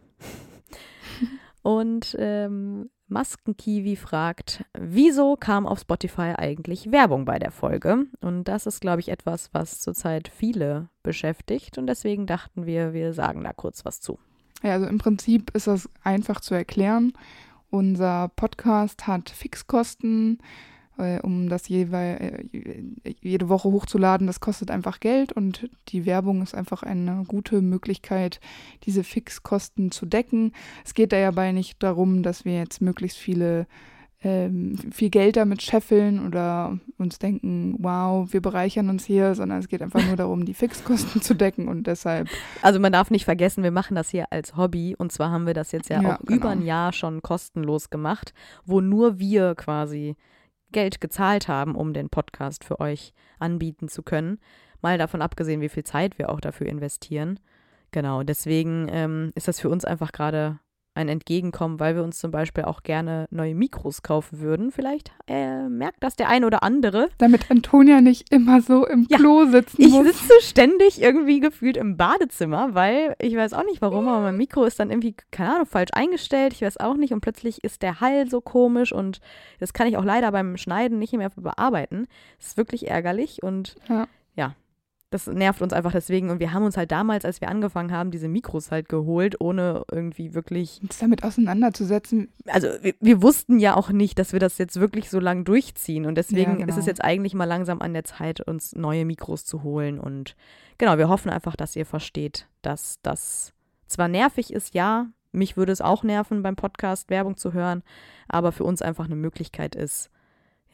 Und 1.63 2.15
ähm, 2.19 2.91
Maskenkiwi 3.09 3.97
fragt, 3.97 4.65
wieso 4.79 5.37
kam 5.37 5.67
auf 5.67 5.81
Spotify 5.81 6.35
eigentlich 6.37 6.91
Werbung 6.91 7.25
bei 7.25 7.39
der 7.39 7.51
Folge? 7.51 8.07
Und 8.21 8.45
das 8.45 8.67
ist, 8.67 8.81
glaube 8.81 9.01
ich, 9.01 9.09
etwas, 9.09 9.51
was 9.53 9.81
zurzeit 9.81 10.29
viele 10.29 10.89
beschäftigt. 11.03 11.79
Und 11.79 11.87
deswegen 11.87 12.27
dachten 12.27 12.67
wir, 12.67 12.93
wir 12.93 13.13
sagen 13.13 13.45
da 13.45 13.53
kurz 13.53 13.85
was 13.85 14.01
zu. 14.01 14.19
Ja, 14.63 14.73
also 14.73 14.87
im 14.87 14.99
Prinzip 14.99 15.51
ist 15.55 15.67
das 15.67 15.89
einfach 16.03 16.41
zu 16.41 16.55
erklären. 16.55 17.13
Unser 17.71 18.29
Podcast 18.37 19.07
hat 19.07 19.31
Fixkosten, 19.31 20.39
um 21.23 21.49
das 21.49 21.69
jeweil, 21.69 22.47
äh, 22.53 23.15
jede 23.21 23.49
Woche 23.49 23.71
hochzuladen. 23.71 24.27
Das 24.27 24.41
kostet 24.41 24.71
einfach 24.71 25.01
Geld 25.01 25.33
und 25.33 25.69
die 25.89 26.07
Werbung 26.07 26.43
ist 26.43 26.55
einfach 26.55 26.83
eine 26.83 27.25
gute 27.27 27.63
Möglichkeit, 27.63 28.41
diese 28.85 29.05
Fixkosten 29.05 29.91
zu 29.91 30.07
decken. 30.07 30.53
Es 30.85 30.95
geht 30.95 31.13
da 31.13 31.21
dabei 31.21 31.53
nicht 31.53 31.83
darum, 31.83 32.23
dass 32.23 32.45
wir 32.45 32.59
jetzt 32.59 32.81
möglichst 32.81 33.19
viele 33.19 33.67
ähm, 34.25 34.77
viel 34.91 35.11
Geld 35.11 35.37
damit 35.37 35.63
scheffeln 35.63 36.27
oder 36.27 36.79
uns 36.97 37.19
denken, 37.19 37.77
wow, 37.79 38.33
wir 38.33 38.41
bereichern 38.41 38.89
uns 38.89 39.05
hier, 39.05 39.35
sondern 39.35 39.59
es 39.59 39.69
geht 39.69 39.83
einfach 39.83 40.05
nur 40.07 40.17
darum, 40.17 40.47
die 40.47 40.55
Fixkosten 40.55 41.21
zu 41.21 41.35
decken 41.35 41.69
und 41.69 41.87
deshalb 41.87 42.29
Also 42.63 42.81
man 42.81 42.93
darf 42.93 43.11
nicht 43.11 43.27
vergessen, 43.27 43.63
wir 43.63 43.71
machen 43.71 43.95
das 43.95 44.09
hier 44.11 44.33
als 44.33 44.57
Hobby 44.57 44.97
und 44.97 45.13
zwar 45.13 45.31
haben 45.31 45.47
wir 45.47 45.55
das 45.55 45.73
jetzt 45.73 45.91
ja, 45.91 46.01
Ja, 46.01 46.17
auch 46.17 46.25
genau. 46.25 46.39
über 46.39 46.49
ein 46.51 46.63
Jahr 46.63 46.93
schon 46.93 47.21
kostenlos 47.21 47.91
gemacht, 47.91 48.33
wo 48.65 48.81
nur 48.81 49.19
wir 49.19 49.55
quasi 49.55 50.17
Geld 50.75 51.01
gezahlt 51.01 51.49
haben, 51.49 51.75
um 51.75 51.95
den 51.95 52.11
Podcast 52.11 52.65
für 52.65 52.81
euch 52.81 53.15
anbieten 53.39 53.89
zu 53.89 54.03
können. 54.03 54.39
Mal 54.83 54.99
davon 54.99 55.23
abgesehen, 55.23 55.63
wie 55.63 55.71
viel 55.71 55.85
Zeit 55.85 56.19
wir 56.19 56.29
auch 56.29 56.41
dafür 56.41 56.67
investieren. 56.67 57.41
Genau, 57.91 58.23
deswegen 58.23 58.89
ähm, 58.91 59.33
ist 59.35 59.49
das 59.49 59.61
für 59.61 59.71
uns 59.71 59.87
einfach 59.87 60.13
gerade 60.13 60.59
ein 60.95 61.09
Entgegenkommen, 61.09 61.81
weil 61.81 61.97
wir 61.97 62.03
uns 62.05 62.19
zum 62.19 62.31
Beispiel 62.31 62.65
auch 62.65 62.83
gerne 62.83 63.27
neue 63.31 63.55
Mikros 63.55 64.03
kaufen 64.03 64.41
würden. 64.41 64.71
Vielleicht 64.71 65.11
äh, 65.27 65.69
merkt 65.69 66.03
das 66.03 66.17
der 66.17 66.29
ein 66.29 66.45
oder 66.45 66.63
andere. 66.63 67.09
damit 67.19 67.51
Antonia 67.51 68.01
nicht 68.01 68.33
immer 68.33 68.61
so 68.61 68.87
im 68.87 69.07
Ja, 69.11 69.19
Klo 69.19 69.47
sitzen 69.47 69.83
Ich 69.83 69.91
muss. 69.91 70.07
sitze 70.07 70.33
ständig 70.41 71.03
irgendwie 71.03 71.41
gefühlt 71.41 71.77
im 71.77 71.97
Badezimmer, 71.97 72.75
weil 72.75 73.17
ich 73.21 73.35
weiß 73.37 73.55
auch 73.55 73.65
nicht 73.65 73.83
warum, 73.83 74.07
aber 74.09 74.23
mein 74.23 74.37
Mikro 74.37 74.65
ist 74.65 74.79
dann 74.79 74.91
irgendwie, 74.91 75.17
keine 75.31 75.55
Ahnung, 75.55 75.67
falsch 75.67 75.91
eingestellt. 75.95 76.53
Ich 76.53 76.63
weiß 76.63 76.79
auch 76.79 76.95
nicht. 76.97 77.13
Und 77.13 77.21
plötzlich 77.21 77.65
ist 77.65 77.83
der 77.83 78.01
Hall 78.01 78.31
so 78.31 78.41
komisch 78.41 78.93
und 78.93 79.21
das 79.59 79.73
kann 79.73 79.87
ich 79.89 79.97
auch 79.97 80.05
leider 80.05 80.31
beim 80.33 80.57
Schneiden 80.57 80.99
nicht 80.99 81.13
mehr 81.13 81.31
bearbeiten. 81.31 82.07
Das 82.39 82.49
ist 82.49 82.57
wirklich 82.57 82.89
ärgerlich 82.89 83.43
und 83.43 83.75
Ja. 83.89 84.07
ja, 84.37 84.55
das 85.15 85.29
nervt 85.29 85.63
uns 85.63 85.73
einfach 85.73 85.93
deswegen. 85.93 86.29
Und 86.29 86.41
wir 86.41 86.53
haben 86.53 86.65
uns 86.65 86.77
halt 86.77 86.91
damals, 86.91 87.25
als 87.25 87.41
wir 87.41 87.49
angefangen 87.49 87.93
haben, 87.93 88.11
diese 88.11 88.27
Mikros 88.27 88.73
halt 88.73 88.89
geholt, 88.89 89.41
ohne 89.41 89.85
irgendwie 89.91 90.35
wirklich 90.35 90.81
uns 90.83 90.99
damit 90.99 91.23
auseinanderzusetzen. 91.23 92.33
also 92.49 92.67
wir, 92.83 92.95
wir 93.01 93.23
wussten 93.23 93.61
ja 93.61 93.77
auch 93.77 93.91
nicht, 93.91 94.19
dass 94.19 94.33
wir 94.33 94.41
das 94.41 94.59
jetzt 94.59 94.81
wirklich 94.81 95.09
so 95.11 95.21
lang 95.21 95.45
durchziehen 95.45 96.05
und 96.05 96.17
deswegen 96.17 96.59
Ja, 96.59 96.67
ist 96.67 96.73
es 96.73 96.77
genau. 96.77 96.87
jetzt 96.89 97.05
eigentlich 97.05 97.35
mal 97.35 97.45
langsam 97.45 97.81
an 97.81 97.93
der 97.93 98.03
Zeit, 98.03 98.41
uns 98.41 98.75
neue 98.75 99.05
Mikros 99.05 99.45
zu 99.45 99.63
holen 99.63 100.01
und 100.01 100.35
genau, 100.79 100.99
wir 100.99 101.09
hoffen 101.09 101.31
einfach, 101.31 101.55
dass 101.55 101.77
ihr 101.77 101.87
versteht, 101.87 102.49
dass 102.63 102.99
das 103.03 103.53
zwar 103.87 104.09
nervig 104.09 104.53
ist, 104.53 104.75
ja, 104.75 105.07
mich 105.31 105.57
würde 105.57 105.71
es 105.71 105.81
auch 105.81 106.03
nerven, 106.03 106.43
beim 106.43 106.57
Podcast 106.57 107.09
Werbung 107.09 107.37
zu 107.37 107.53
hören, 107.53 107.85
aber 108.27 108.51
für 108.51 108.65
uns 108.65 108.83
einfach 108.83 109.05
eine 109.05 109.17
Möglichkeit 109.17 109.77
ist, 109.77 110.11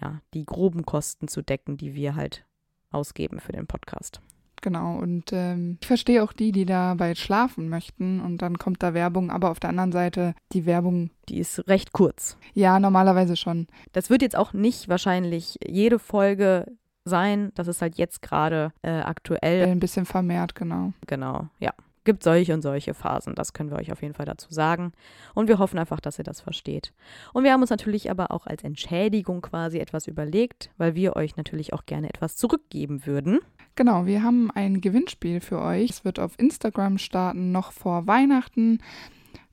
ja, 0.01 0.23
die 0.33 0.47
groben 0.47 0.87
Kosten 0.87 1.29
zu 1.29 1.43
decken, 1.43 1.77
die 1.77 1.95
wir 1.95 2.17
halt 2.17 2.47
ausgeben 2.91 3.41
für 3.41 3.53
den 3.53 3.67
Podcast. 3.67 4.21
Genau, 4.63 4.99
und 4.99 5.33
ähm, 5.33 5.79
ich 5.81 5.87
verstehe 5.87 6.23
auch 6.23 6.35
die, 6.35 6.53
die 6.53 6.67
dabei 6.67 7.15
schlafen 7.15 7.71
möchten 7.71 8.21
und 8.21 8.43
dann 8.43 8.59
kommt 8.59 8.83
da 8.83 8.93
Werbung, 8.93 9.31
aber 9.31 9.51
auf 9.51 9.59
der 9.59 9.71
anderen 9.71 9.91
Seite 9.93 10.35
die 10.53 10.67
Werbung, 10.67 11.11
Die 11.31 11.39
ist 11.39 11.67
recht 11.67 11.93
kurz. 11.93 12.37
ja, 12.53 12.79
normalerweise 12.79 13.37
schon. 13.37 13.69
Das 13.93 14.11
wird 14.11 14.21
jetzt 14.21 14.37
auch 14.37 14.53
nicht 14.53 14.89
wahrscheinlich 14.89 15.59
jede 15.67 15.99
Folge 15.99 16.67
sein. 17.07 17.53
Das 17.55 17.69
ist 17.69 17.81
halt 17.81 17.97
jetzt 17.97 18.21
gerade 18.21 18.73
äh, 18.83 18.91
aktuell. 19.01 19.67
Ein 19.67 19.81
bisschen 19.81 20.05
vermehrt, 20.05 20.55
genau. 20.55 20.93
Genau, 21.07 21.49
ja. 21.59 21.73
Gibt 22.05 22.23
solche 22.23 22.55
und 22.55 22.63
solche 22.63 22.95
Phasen. 22.95 23.35
Das 23.35 23.53
können 23.53 23.71
wir 23.71 23.79
euch 23.79 23.93
auf 23.93 24.01
jeden 24.01 24.15
Fall 24.15 24.25
dazu 24.25 24.49
sagen. 24.51 24.93
Und 25.35 25.49
wir 25.49 25.59
hoffen 25.59 25.79
einfach, 25.79 26.01
dass 26.01 26.19
ihr 26.19 26.25
das 26.25 26.41
versteht. 26.41 26.95
Und 27.35 27.45
wir 27.45 27.53
haben 27.53 27.61
uns 27.61 27.71
natürlich 27.71 28.11
aber 28.11 28.31
auch 28.31 28.47
als 28.47 28.65
Entschädigung 28.65 29.43
quasi 29.43 29.79
etwas 29.79 30.07
überlegt, 30.07 30.71
weil 30.79 30.95
wir 30.95 31.17
euch 31.17 31.37
natürlich 31.37 31.73
auch 31.75 31.85
gerne 31.85 32.09
etwas 32.09 32.37
zurückgeben 32.37 33.05
würden. 33.05 33.41
Genau, 33.77 34.07
wir 34.07 34.23
haben 34.23 34.51
ein 34.51 34.81
Gewinnspiel 34.81 35.41
für 35.41 35.61
euch. 35.61 35.91
Es 35.91 36.05
wird 36.05 36.19
auf 36.19 36.39
Instagram 36.39 36.99
starten, 36.99 37.53
noch 37.53 37.73
vor 37.73 38.07
Weihnachten. 38.07 38.79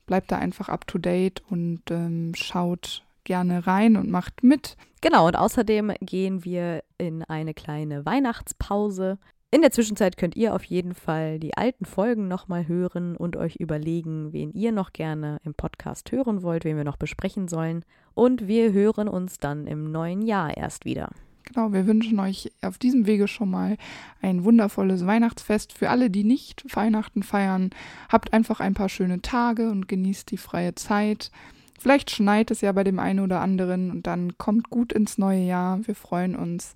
Bleibt 0.05 0.31
da 0.31 0.37
einfach 0.37 0.69
up 0.69 0.87
to 0.87 0.97
date 0.97 1.43
und 1.49 1.81
ähm, 1.91 2.33
schaut 2.33 3.03
gerne 3.25 3.67
rein 3.67 3.97
und 3.97 4.09
macht 4.09 4.41
mit. 4.41 4.77
Genau, 5.01 5.27
und 5.27 5.35
außerdem 5.35 5.93
gehen 5.99 6.45
wir 6.45 6.83
in 6.97 7.23
eine 7.23 7.53
kleine 7.53 8.05
Weihnachtspause. 8.05 9.19
In 9.49 9.61
der 9.61 9.71
Zwischenzeit 9.71 10.17
könnt 10.17 10.35
ihr 10.35 10.53
auf 10.53 10.65
jeden 10.65 10.93
Fall 10.93 11.39
die 11.39 11.55
alten 11.55 11.85
Folgen 11.85 12.27
nochmal 12.27 12.67
hören 12.67 13.15
und 13.15 13.37
euch 13.37 13.55
überlegen, 13.55 14.33
wen 14.33 14.51
ihr 14.51 14.73
noch 14.73 14.91
gerne 14.91 15.37
im 15.45 15.53
Podcast 15.53 16.11
hören 16.11 16.43
wollt, 16.43 16.65
wen 16.65 16.75
wir 16.75 16.83
noch 16.83 16.97
besprechen 16.97 17.47
sollen. 17.47 17.85
Und 18.13 18.49
wir 18.49 18.73
hören 18.73 19.07
uns 19.07 19.37
dann 19.37 19.65
im 19.65 19.89
neuen 19.89 20.21
Jahr 20.21 20.57
erst 20.57 20.83
wieder. 20.83 21.11
Genau, 21.45 21.71
wir 21.71 21.87
wünschen 21.87 22.19
euch 22.19 22.51
auf 22.61 22.77
diesem 22.77 23.07
Wege 23.07 23.29
schon 23.29 23.49
mal 23.49 23.77
ein 24.21 24.43
wundervolles 24.43 25.05
Weihnachtsfest. 25.05 25.71
Für 25.71 25.91
alle, 25.91 26.09
die 26.09 26.25
nicht 26.25 26.65
Weihnachten 26.75 27.23
feiern, 27.23 27.69
habt 28.09 28.33
einfach 28.33 28.59
ein 28.59 28.73
paar 28.73 28.89
schöne 28.89 29.21
Tage 29.21 29.69
und 29.69 29.87
genießt 29.87 30.29
die 30.29 30.37
freie 30.37 30.75
Zeit. 30.75 31.31
Vielleicht 31.79 32.11
schneit 32.11 32.51
es 32.51 32.59
ja 32.59 32.73
bei 32.73 32.83
dem 32.83 32.99
einen 32.99 33.21
oder 33.21 33.39
anderen 33.39 33.91
und 33.91 34.07
dann 34.07 34.37
kommt 34.37 34.69
gut 34.69 34.91
ins 34.91 35.17
neue 35.17 35.43
Jahr. 35.43 35.87
Wir 35.87 35.95
freuen 35.95 36.35
uns, 36.35 36.75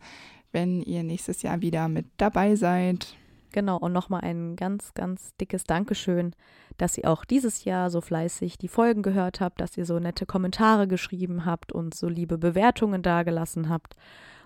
wenn 0.52 0.82
ihr 0.82 1.04
nächstes 1.04 1.42
Jahr 1.42 1.62
wieder 1.62 1.88
mit 1.88 2.08
dabei 2.18 2.56
seid. 2.56 3.16
Genau, 3.52 3.78
und 3.78 3.92
nochmal 3.92 4.22
ein 4.22 4.56
ganz, 4.56 4.94
ganz 4.94 5.36
dickes 5.36 5.66
Dankeschön, 5.66 6.34
dass 6.78 6.98
ihr 6.98 7.10
auch 7.10 7.26
dieses 7.26 7.66
Jahr 7.66 7.90
so 7.90 8.00
fleißig 8.00 8.58
die 8.58 8.70
Folgen 8.70 9.02
gehört 9.02 9.42
habt, 9.42 9.60
dass 9.60 9.78
ihr 9.78 9.86
so 9.86 10.00
nette 10.00 10.26
Kommentare 10.26 10.88
geschrieben 10.88 11.46
habt 11.46 11.72
und 11.72 11.94
so 11.94 12.08
liebe 12.08 12.38
Bewertungen 12.38 13.02
dagelassen 13.02 13.70
habt. 13.70 13.96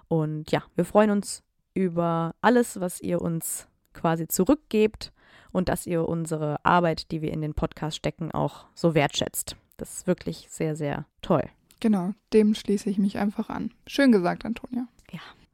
Und 0.07 0.51
ja, 0.51 0.63
wir 0.75 0.85
freuen 0.85 1.11
uns 1.11 1.43
über 1.75 2.33
alles, 2.41 2.79
was 2.79 2.99
ihr 2.99 3.21
uns 3.21 3.67
quasi 3.93 4.27
zurückgebt 4.27 5.13
und 5.51 5.69
dass 5.69 5.85
ihr 5.85 6.07
unsere 6.07 6.57
Arbeit, 6.65 7.11
die 7.11 7.21
wir 7.21 7.31
in 7.31 7.41
den 7.41 7.53
Podcast 7.53 7.97
stecken, 7.97 8.31
auch 8.31 8.65
so 8.73 8.95
wertschätzt. 8.95 9.55
Das 9.77 9.99
ist 9.99 10.07
wirklich 10.07 10.47
sehr, 10.49 10.75
sehr 10.75 11.05
toll. 11.21 11.43
Genau, 11.79 12.13
dem 12.33 12.55
schließe 12.55 12.89
ich 12.89 12.97
mich 12.97 13.17
einfach 13.19 13.49
an. 13.49 13.71
Schön 13.85 14.11
gesagt, 14.11 14.45
Antonia. 14.45 14.87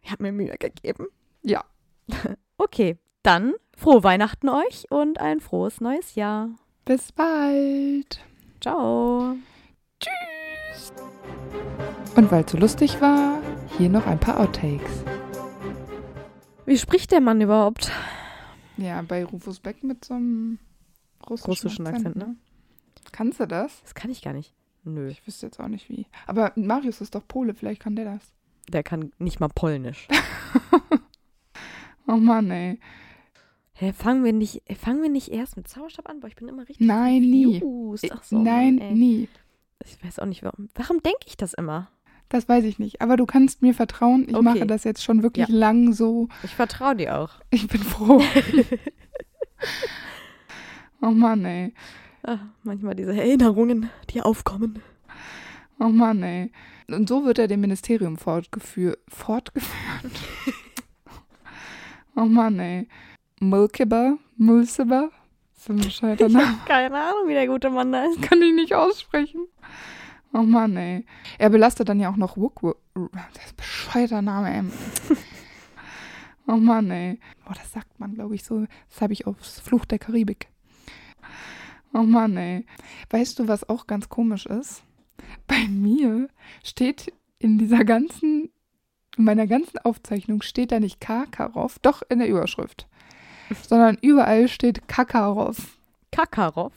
Ich 0.01 0.11
habe 0.11 0.23
mir 0.23 0.31
Mühe 0.31 0.55
gegeben. 0.57 1.07
Ja, 1.43 1.63
Okay, 2.57 2.97
Dann 3.23 3.53
frohe 3.75 4.03
Weihnachten 4.03 4.49
euch 4.49 4.85
und 4.91 5.19
ein 5.19 5.39
frohes 5.39 5.79
neues 5.81 6.15
Jahr. 6.15 6.49
Bis 6.85 7.11
bald. 7.11 8.19
Ciao. 8.59 9.35
Tschüss. 9.99 10.91
Und 12.15 12.31
weil 12.31 12.43
es 12.43 12.51
so 12.51 12.57
lustig 12.57 12.99
war, 13.01 13.39
hier 13.77 13.89
noch 13.89 14.05
ein 14.07 14.19
paar 14.19 14.39
Outtakes. 14.39 15.03
Wie 16.65 16.77
spricht 16.77 17.11
der 17.11 17.21
Mann 17.21 17.41
überhaupt? 17.41 17.91
Ja, 18.77 19.01
bei 19.01 19.23
Rufus 19.25 19.59
Beck 19.59 19.83
mit 19.83 20.05
so 20.05 20.13
einem 20.15 20.59
russischen, 21.29 21.49
Russischen 21.51 21.87
Akzent, 21.87 22.15
ne? 22.15 22.35
Kannst 23.11 23.39
du 23.39 23.47
das? 23.47 23.81
Das 23.83 23.93
kann 23.95 24.09
ich 24.11 24.21
gar 24.21 24.33
nicht. 24.33 24.53
Nö, 24.83 25.07
Ich 25.09 25.25
wüsste 25.27 25.45
jetzt 25.47 25.59
auch 25.59 25.67
nicht 25.67 25.89
wie. 25.89 26.05
Aber 26.27 26.51
Marius 26.55 27.01
ist 27.01 27.13
doch 27.15 27.27
Pole, 27.27 27.53
vielleicht 27.53 27.81
kann 27.81 27.95
der 27.95 28.05
das. 28.05 28.33
Der 28.69 28.83
kann 28.83 29.11
nicht 29.19 29.39
mal 29.39 29.49
Polnisch. 29.49 30.07
Oh 32.07 32.17
Mann, 32.17 32.51
ey. 32.51 32.79
Hä, 33.73 33.93
fangen 33.93 34.23
wir 34.25 34.33
nicht, 34.33 34.61
fangen 34.77 35.01
wir 35.01 35.09
nicht 35.09 35.29
erst 35.29 35.55
mit 35.55 35.67
Zauberstab 35.67 36.09
an? 36.09 36.19
Boah, 36.19 36.27
ich 36.27 36.35
bin 36.35 36.47
immer 36.49 36.67
richtig 36.67 36.85
Nein, 36.85 37.21
nie. 37.21 37.59
confused. 37.59 38.11
Ach 38.11 38.23
so, 38.23 38.37
Nein, 38.41 38.75
Mann, 38.77 38.93
nie. 38.95 39.29
Ich 39.85 40.03
weiß 40.03 40.19
auch 40.19 40.25
nicht, 40.25 40.43
warum. 40.43 40.67
Warum 40.75 41.01
denke 41.03 41.19
ich 41.27 41.37
das 41.37 41.53
immer? 41.53 41.89
Das 42.27 42.49
weiß 42.49 42.65
ich 42.65 42.79
nicht. 42.79 43.01
Aber 43.01 43.17
du 43.17 43.25
kannst 43.25 43.61
mir 43.61 43.73
vertrauen. 43.73 44.25
Ich 44.27 44.35
Okay. 44.35 44.43
mache 44.43 44.65
das 44.65 44.83
jetzt 44.83 45.03
schon 45.03 45.23
wirklich 45.23 45.47
Ja. 45.47 45.55
lang 45.55 45.93
so. 45.93 46.27
Ich 46.43 46.53
vertraue 46.55 46.95
dir 46.95 47.17
auch. 47.17 47.31
Ich 47.49 47.67
bin 47.67 47.81
froh. 47.81 48.21
oh 51.01 51.11
Mann, 51.11 51.45
ey. 51.45 51.73
Ah, 52.23 52.39
manchmal 52.63 52.95
diese 52.95 53.15
Erinnerungen, 53.15 53.89
die 54.09 54.21
aufkommen. 54.21 54.81
Oh 55.79 55.87
Mann, 55.89 56.21
ey. 56.23 56.51
Und 56.93 57.09
so 57.09 57.25
wird 57.25 57.39
er 57.39 57.47
dem 57.47 57.61
Ministerium 57.61 58.17
fortgeführt. 58.17 58.99
Fortgeführt? 59.07 60.11
oh 62.15 62.25
Mann, 62.25 62.59
ey. 62.59 62.87
Mulkiber? 63.39 64.17
Mulsiber? 64.37 65.09
So 65.53 65.73
ein 65.73 65.79
bescheuerter 65.79 66.29
Name. 66.29 66.57
Keine 66.65 66.95
Ahnung, 66.95 67.27
wie 67.27 67.33
der 67.33 67.47
gute 67.47 67.69
Mann 67.69 67.91
da 67.91 68.05
ist. 68.05 68.21
Kann 68.21 68.41
ich 68.41 68.53
nicht 68.53 68.73
aussprechen. 68.73 69.47
Oh 70.33 70.43
Mann, 70.43 70.77
ey. 70.77 71.05
Er 71.37 71.49
belastet 71.49 71.89
dann 71.89 71.99
ja 71.99 72.09
auch 72.09 72.17
noch 72.17 72.37
Wook. 72.37 72.61
Das 72.93 73.45
ist 73.45 73.51
ein 73.51 73.57
bescheuerter 73.57 74.21
Name, 74.21 74.53
ey. 74.53 74.63
Oh 76.47 76.57
Mann, 76.57 76.89
ey. 76.91 77.19
Oh, 77.47 77.53
das 77.55 77.71
sagt 77.71 77.99
man, 77.99 78.15
glaube 78.15 78.35
ich, 78.35 78.43
so. 78.43 78.65
Das 78.89 79.01
habe 79.01 79.13
ich 79.13 79.27
aufs 79.27 79.59
Fluch 79.59 79.85
der 79.85 79.99
Karibik. 79.99 80.49
Oh 81.93 82.03
Mann, 82.03 82.35
ey. 82.35 82.65
Weißt 83.09 83.39
du, 83.39 83.47
was 83.47 83.69
auch 83.69 83.87
ganz 83.87 84.09
komisch 84.09 84.47
ist? 84.47 84.83
Bei 85.47 85.67
mir 85.67 86.29
steht 86.63 87.13
in 87.39 87.57
dieser 87.57 87.83
ganzen, 87.83 88.49
in 89.17 89.23
meiner 89.23 89.47
ganzen 89.47 89.79
Aufzeichnung 89.79 90.41
steht 90.41 90.71
da 90.71 90.79
nicht 90.79 91.01
Karkaroff, 91.01 91.79
doch 91.79 92.03
in 92.09 92.19
der 92.19 92.29
Überschrift, 92.29 92.87
sondern 93.67 93.97
überall 94.01 94.47
steht 94.47 94.87
Kakarov. 94.87 95.77
Kakarov. 96.11 96.73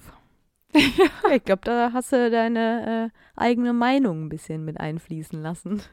ja, 0.75 1.31
ich 1.35 1.45
glaube, 1.45 1.63
da 1.65 1.93
hast 1.93 2.13
du 2.13 2.31
deine 2.31 3.11
äh, 3.13 3.41
eigene 3.41 3.73
Meinung 3.73 4.25
ein 4.25 4.29
bisschen 4.29 4.65
mit 4.65 4.81
einfließen 4.81 5.41
lassen. 5.43 5.83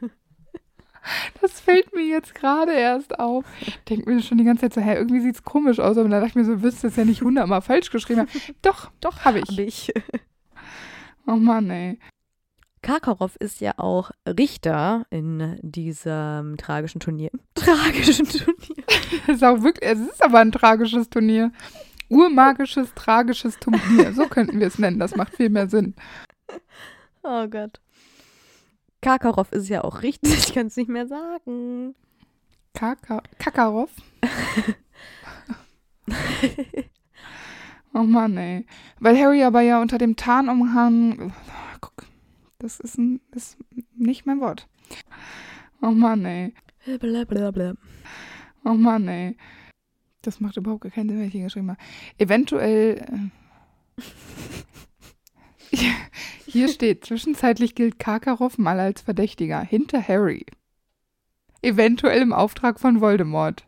Das 1.40 1.60
fällt 1.60 1.92
mir 1.92 2.04
jetzt 2.04 2.32
gerade 2.32 2.72
erst 2.72 3.18
auf. 3.18 3.44
Ich 3.60 3.76
denke 3.88 4.08
mir 4.08 4.22
schon 4.22 4.38
die 4.38 4.44
ganze 4.44 4.62
Zeit 4.62 4.74
so, 4.74 4.80
hä, 4.80 4.94
irgendwie 4.94 5.20
sieht 5.20 5.34
es 5.34 5.42
komisch 5.42 5.80
aus. 5.80 5.98
Aber 5.98 6.08
dann 6.08 6.20
dachte 6.20 6.26
ich 6.26 6.34
mir 6.36 6.44
so, 6.44 6.62
wirst 6.62 6.82
du 6.82 6.86
das 6.86 6.96
ja 6.96 7.04
nicht 7.04 7.22
hundertmal 7.22 7.60
falsch 7.60 7.90
geschrieben 7.90 8.20
haben. 8.20 8.30
Doch, 8.62 8.90
Doch, 9.00 9.24
habe 9.24 9.40
ich. 9.40 9.50
hab 9.50 9.58
ich. 9.58 9.92
Oh 11.26 11.36
Mann, 11.36 11.70
ey. 11.70 11.98
Karkaroff 12.82 13.36
ist 13.36 13.60
ja 13.60 13.74
auch 13.78 14.10
Richter 14.26 15.06
in 15.10 15.58
diesem 15.62 16.56
tragischen 16.56 17.00
Turnier. 17.00 17.30
Tragischen 17.54 18.26
Turnier. 18.26 18.84
Das 19.26 19.36
ist 19.36 19.44
auch 19.44 19.62
wirklich, 19.62 19.88
es 19.88 20.00
ist 20.00 20.24
aber 20.24 20.40
ein 20.40 20.52
tragisches 20.52 21.08
Turnier. 21.08 21.52
Urmagisches, 22.08 22.92
tragisches 22.94 23.58
Turnier. 23.58 24.12
So 24.14 24.26
könnten 24.26 24.58
wir 24.58 24.66
es 24.66 24.78
nennen. 24.78 24.98
Das 24.98 25.14
macht 25.14 25.36
viel 25.36 25.48
mehr 25.48 25.68
Sinn. 25.68 25.94
Oh 27.24 27.46
Gott. 27.46 27.78
Karkaroff 29.00 29.52
ist 29.52 29.68
ja 29.68 29.84
auch 29.84 30.02
Richter. 30.02 30.28
Ich 30.28 30.52
kann 30.52 30.66
es 30.66 30.76
nicht 30.76 30.88
mehr 30.88 31.06
sagen. 31.06 31.94
Kaka 32.74 33.22
Kakarov. 33.38 33.90
Oh 37.94 38.02
Mann, 38.02 38.36
ey. 38.36 38.66
Weil 38.98 39.16
Harry 39.20 39.44
aber 39.44 39.60
ja 39.60 39.80
unter 39.80 39.98
dem 39.98 40.16
Tarnumhang. 40.16 41.32
Das 42.62 42.78
ist, 42.78 42.96
ein, 42.96 43.20
ist 43.34 43.58
nicht 43.96 44.24
mein 44.24 44.40
Wort. 44.40 44.68
Oh 45.80 45.90
Mann, 45.90 46.24
ey. 46.24 46.54
Blablabla. 46.86 47.74
Oh 48.64 48.74
Mann, 48.74 49.08
ey. 49.08 49.36
Das 50.22 50.38
macht 50.38 50.56
überhaupt 50.56 50.88
keinen 50.92 51.08
Sinn, 51.08 51.18
wenn 51.18 51.26
ich 51.26 51.32
hier 51.32 51.42
geschrieben 51.42 51.70
habe. 51.70 51.80
Eventuell. 52.18 53.30
Äh, 53.98 54.06
hier 56.46 56.68
steht, 56.68 57.04
zwischenzeitlich 57.04 57.74
gilt 57.74 57.98
Karkaroff 57.98 58.58
mal 58.58 58.78
als 58.78 59.00
Verdächtiger 59.00 59.60
hinter 59.60 60.06
Harry. 60.06 60.46
Eventuell 61.62 62.22
im 62.22 62.32
Auftrag 62.32 62.78
von 62.78 63.00
Voldemort. 63.00 63.66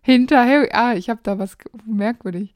Hinter 0.00 0.44
Harry. 0.44 0.68
Ah, 0.72 0.94
ich 0.94 1.08
habe 1.08 1.20
da 1.22 1.38
was 1.38 1.56
merkwürdig. 1.86 2.54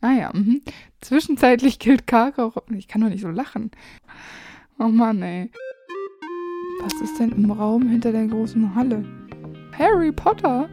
Ah 0.00 0.12
ja, 0.12 0.30
mhm. 0.32 0.62
Zwischenzeitlich 1.00 1.78
gilt 1.78 2.06
Karkaroff. 2.06 2.62
Ich 2.70 2.86
kann 2.86 3.00
doch 3.00 3.08
nicht 3.08 3.22
so 3.22 3.30
lachen. 3.30 3.70
Oh 4.78 4.88
Mann, 4.88 5.22
ey. 5.22 5.50
Was 6.80 6.94
ist 7.00 7.18
denn 7.18 7.32
im 7.32 7.50
Raum 7.50 7.88
hinter 7.88 8.12
der 8.12 8.26
großen 8.28 8.74
Halle? 8.76 9.04
Harry 9.76 10.12
Potter? 10.12 10.68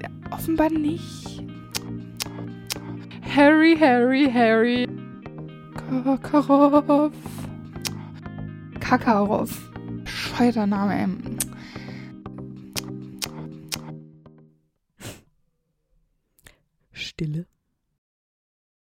Ja, 0.00 0.08
offenbar 0.30 0.70
nicht. 0.70 1.44
Harry, 3.34 3.76
Harry, 3.78 4.30
Harry. 4.32 4.88
Kakarov. 6.22 7.12
Kakarov. 8.80 9.70
Bescheuerter 10.04 10.66
Name, 10.66 10.94
ey. 10.94 11.08
Stille. 16.92 17.46